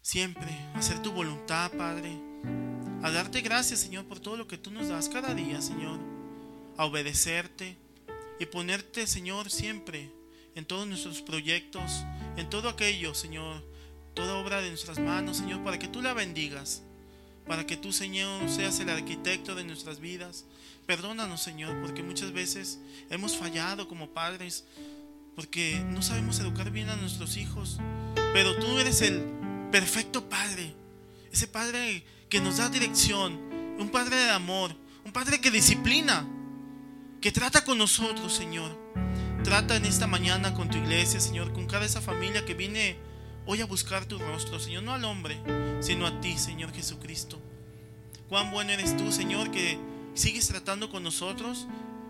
siempre, 0.00 0.50
a 0.74 0.78
hacer 0.78 1.00
tu 1.02 1.12
voluntad, 1.12 1.70
Padre, 1.72 2.18
a 3.02 3.10
darte 3.10 3.40
gracias, 3.40 3.80
Señor, 3.80 4.06
por 4.06 4.20
todo 4.20 4.36
lo 4.36 4.48
que 4.48 4.58
tú 4.58 4.70
nos 4.70 4.88
das 4.88 5.08
cada 5.08 5.34
día, 5.34 5.62
Señor, 5.62 6.00
a 6.82 6.86
obedecerte 6.86 7.76
y 8.40 8.46
ponerte, 8.46 9.06
Señor, 9.06 9.52
siempre 9.52 10.10
en 10.56 10.64
todos 10.64 10.84
nuestros 10.88 11.22
proyectos, 11.22 12.04
en 12.36 12.50
todo 12.50 12.68
aquello, 12.68 13.14
Señor, 13.14 13.62
toda 14.14 14.34
obra 14.34 14.60
de 14.60 14.70
nuestras 14.70 14.98
manos, 14.98 15.36
Señor, 15.36 15.62
para 15.62 15.78
que 15.78 15.86
tú 15.86 16.02
la 16.02 16.12
bendigas, 16.12 16.82
para 17.46 17.66
que 17.66 17.76
tú, 17.76 17.92
Señor, 17.92 18.48
seas 18.48 18.80
el 18.80 18.90
arquitecto 18.90 19.54
de 19.54 19.62
nuestras 19.62 20.00
vidas. 20.00 20.44
Perdónanos, 20.84 21.40
Señor, 21.40 21.80
porque 21.82 22.02
muchas 22.02 22.32
veces 22.32 22.80
hemos 23.10 23.36
fallado 23.36 23.86
como 23.86 24.10
padres, 24.10 24.64
porque 25.36 25.80
no 25.86 26.02
sabemos 26.02 26.40
educar 26.40 26.72
bien 26.72 26.88
a 26.88 26.96
nuestros 26.96 27.36
hijos, 27.36 27.78
pero 28.32 28.58
tú 28.58 28.80
eres 28.80 29.02
el 29.02 29.22
perfecto 29.70 30.28
Padre, 30.28 30.74
ese 31.30 31.46
Padre 31.46 32.04
que 32.28 32.40
nos 32.40 32.56
da 32.56 32.68
dirección, 32.68 33.38
un 33.78 33.88
Padre 33.90 34.16
de 34.16 34.30
amor, 34.30 34.76
Un 35.04 35.12
Padre 35.12 35.40
que 35.40 35.50
disciplina, 35.50 36.24
que 37.22 37.30
trata 37.30 37.64
con 37.64 37.78
nosotros, 37.78 38.34
Señor. 38.34 38.76
Trata 39.44 39.76
en 39.76 39.84
esta 39.84 40.08
mañana 40.08 40.54
con 40.54 40.68
tu 40.68 40.76
iglesia, 40.78 41.20
Señor, 41.20 41.52
con 41.52 41.66
cada 41.66 41.86
esa 41.86 42.00
familia 42.00 42.44
que 42.44 42.54
viene 42.54 42.96
hoy 43.46 43.60
a 43.60 43.66
buscar 43.66 44.06
tu 44.06 44.18
rostro, 44.18 44.58
Señor, 44.58 44.82
no 44.82 44.92
al 44.92 45.04
hombre, 45.04 45.40
sino 45.80 46.04
a 46.04 46.20
ti, 46.20 46.36
Señor 46.36 46.72
Jesucristo. 46.72 47.40
Cuán 48.28 48.50
bueno 48.50 48.72
eres 48.72 48.96
tú, 48.96 49.12
Señor, 49.12 49.52
que 49.52 49.78
sigues 50.14 50.48
tratando 50.48 50.90
con 50.90 51.04
nosotros 51.04 51.68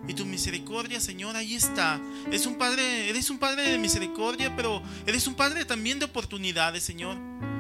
y 0.09 0.15
tu 0.15 0.25
misericordia, 0.25 0.99
Señor, 0.99 1.37
ahí 1.37 1.57
está. 1.57 2.01
Es 2.31 2.47
un 2.47 2.57
padre, 2.57 3.11
eres 3.11 3.29
un 3.29 3.39
padre 3.39 3.71
de 3.71 3.79
misericordia, 3.79 4.57
pero 4.57 4.83
eres 5.07 5.27
un 5.27 5.35
padre 5.35 5.67
también 5.67 5.99
de 5.99 6.07
oportunidades, 6.07 6.85
Señor. 6.85 7.19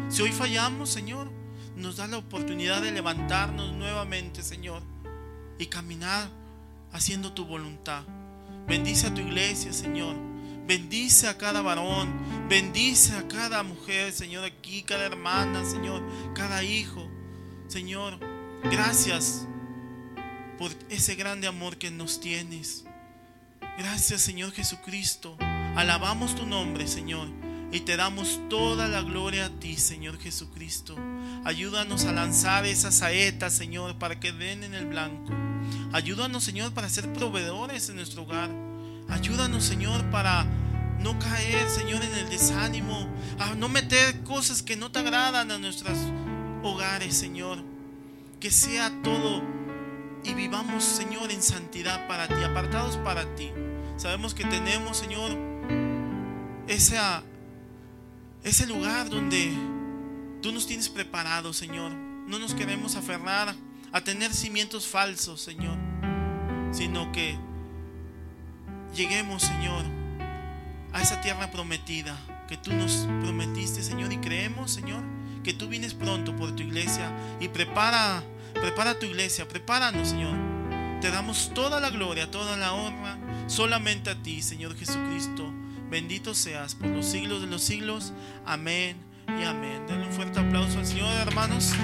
Si 0.08 0.22
hoy 0.22 0.32
fallamos, 0.32 0.88
Señor, 0.88 1.30
nos 1.76 1.98
da 1.98 2.06
la 2.06 2.16
oportunidad 2.16 2.80
de 2.80 2.92
levantarnos 2.92 3.74
nuevamente, 3.74 4.42
Señor, 4.42 4.82
y 5.58 5.66
caminar 5.66 6.41
haciendo 6.92 7.32
tu 7.32 7.44
voluntad. 7.44 8.04
Bendice 8.66 9.08
a 9.08 9.14
tu 9.14 9.20
iglesia, 9.20 9.72
Señor. 9.72 10.16
Bendice 10.66 11.28
a 11.28 11.36
cada 11.36 11.62
varón. 11.62 12.12
Bendice 12.48 13.16
a 13.16 13.26
cada 13.26 13.62
mujer, 13.62 14.12
Señor, 14.12 14.44
aquí, 14.44 14.82
cada 14.82 15.06
hermana, 15.06 15.64
Señor, 15.64 16.02
cada 16.34 16.62
hijo. 16.62 17.08
Señor, 17.68 18.18
gracias 18.64 19.46
por 20.58 20.70
ese 20.88 21.14
grande 21.14 21.46
amor 21.46 21.76
que 21.78 21.90
nos 21.90 22.20
tienes. 22.20 22.84
Gracias, 23.78 24.20
Señor 24.20 24.52
Jesucristo. 24.52 25.36
Alabamos 25.74 26.34
tu 26.34 26.46
nombre, 26.46 26.86
Señor. 26.86 27.28
Y 27.72 27.80
te 27.80 27.96
damos 27.96 28.38
toda 28.50 28.86
la 28.86 29.00
gloria 29.00 29.46
a 29.46 29.48
ti, 29.48 29.76
Señor 29.76 30.18
Jesucristo. 30.18 30.94
Ayúdanos 31.44 32.04
a 32.04 32.12
lanzar 32.12 32.66
esas 32.66 32.96
saetas, 32.96 33.54
Señor, 33.54 33.98
para 33.98 34.20
que 34.20 34.30
den 34.32 34.62
en 34.62 34.74
el 34.74 34.86
blanco. 34.86 35.32
Ayúdanos, 35.92 36.44
Señor, 36.44 36.72
para 36.72 36.90
ser 36.90 37.10
proveedores 37.14 37.88
en 37.88 37.96
nuestro 37.96 38.22
hogar. 38.22 38.50
Ayúdanos, 39.08 39.64
Señor, 39.64 40.04
para 40.10 40.46
no 41.00 41.18
caer, 41.18 41.68
Señor, 41.68 42.02
en 42.04 42.12
el 42.14 42.28
desánimo, 42.28 43.08
a 43.38 43.54
no 43.54 43.68
meter 43.68 44.22
cosas 44.22 44.62
que 44.62 44.76
no 44.76 44.92
te 44.92 44.98
agradan 44.98 45.50
a 45.50 45.58
nuestros 45.58 45.98
hogares, 46.62 47.16
Señor. 47.16 47.58
Que 48.38 48.50
sea 48.50 48.92
todo 49.02 49.42
y 50.24 50.34
vivamos, 50.34 50.84
Señor, 50.84 51.30
en 51.32 51.42
santidad 51.42 52.06
para 52.06 52.28
ti, 52.28 52.42
apartados 52.44 52.96
para 52.98 53.34
ti. 53.34 53.50
Sabemos 53.96 54.34
que 54.34 54.44
tenemos, 54.44 54.98
Señor, 54.98 55.36
esa, 56.68 57.22
ese 58.44 58.66
lugar 58.66 59.08
donde 59.08 59.52
tú 60.40 60.52
nos 60.52 60.66
tienes 60.66 60.88
preparado, 60.88 61.52
Señor. 61.52 61.92
No 61.92 62.38
nos 62.38 62.54
queremos 62.54 62.96
aferrar 62.96 63.54
a 63.92 64.00
tener 64.02 64.32
cimientos 64.32 64.86
falsos, 64.86 65.40
Señor, 65.40 65.76
sino 66.72 67.12
que 67.12 67.36
lleguemos, 68.94 69.42
Señor, 69.42 69.84
a 70.92 71.02
esa 71.02 71.20
tierra 71.20 71.50
prometida 71.50 72.18
que 72.48 72.56
tú 72.56 72.72
nos 72.72 73.06
prometiste, 73.22 73.82
Señor, 73.82 74.12
y 74.12 74.18
creemos, 74.18 74.72
Señor, 74.72 75.02
que 75.42 75.52
tú 75.52 75.68
vienes 75.68 75.94
pronto 75.94 76.34
por 76.36 76.54
tu 76.54 76.62
iglesia 76.62 77.10
y 77.40 77.48
prepara, 77.48 78.22
prepara 78.54 78.98
tu 78.98 79.06
iglesia, 79.06 79.46
prepáranos, 79.48 80.08
Señor. 80.08 80.36
Te 81.00 81.10
damos 81.10 81.52
toda 81.54 81.80
la 81.80 81.90
gloria, 81.90 82.30
toda 82.30 82.56
la 82.56 82.72
honra, 82.72 83.18
solamente 83.46 84.10
a 84.10 84.22
ti, 84.22 84.40
Señor 84.42 84.76
Jesucristo. 84.76 85.52
Bendito 85.92 86.34
seas 86.34 86.74
por 86.74 86.88
los 86.88 87.04
siglos 87.04 87.42
de 87.42 87.48
los 87.48 87.62
siglos. 87.62 88.14
Amén 88.46 88.96
y 89.28 89.44
amén. 89.44 89.86
Denle 89.86 90.06
un 90.06 90.12
fuerte 90.14 90.40
aplauso 90.40 90.78
al 90.78 90.86
Señor, 90.86 91.14
hermanos 91.20 91.74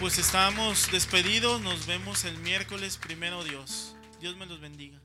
pues 0.00 0.18
estamos 0.18 0.90
despedidos. 0.90 1.60
Nos 1.60 1.86
vemos 1.86 2.24
el 2.24 2.36
miércoles, 2.38 2.98
primero 2.98 3.44
Dios. 3.44 3.94
Dios 4.20 4.36
me 4.36 4.46
los 4.46 4.60
bendiga. 4.60 5.01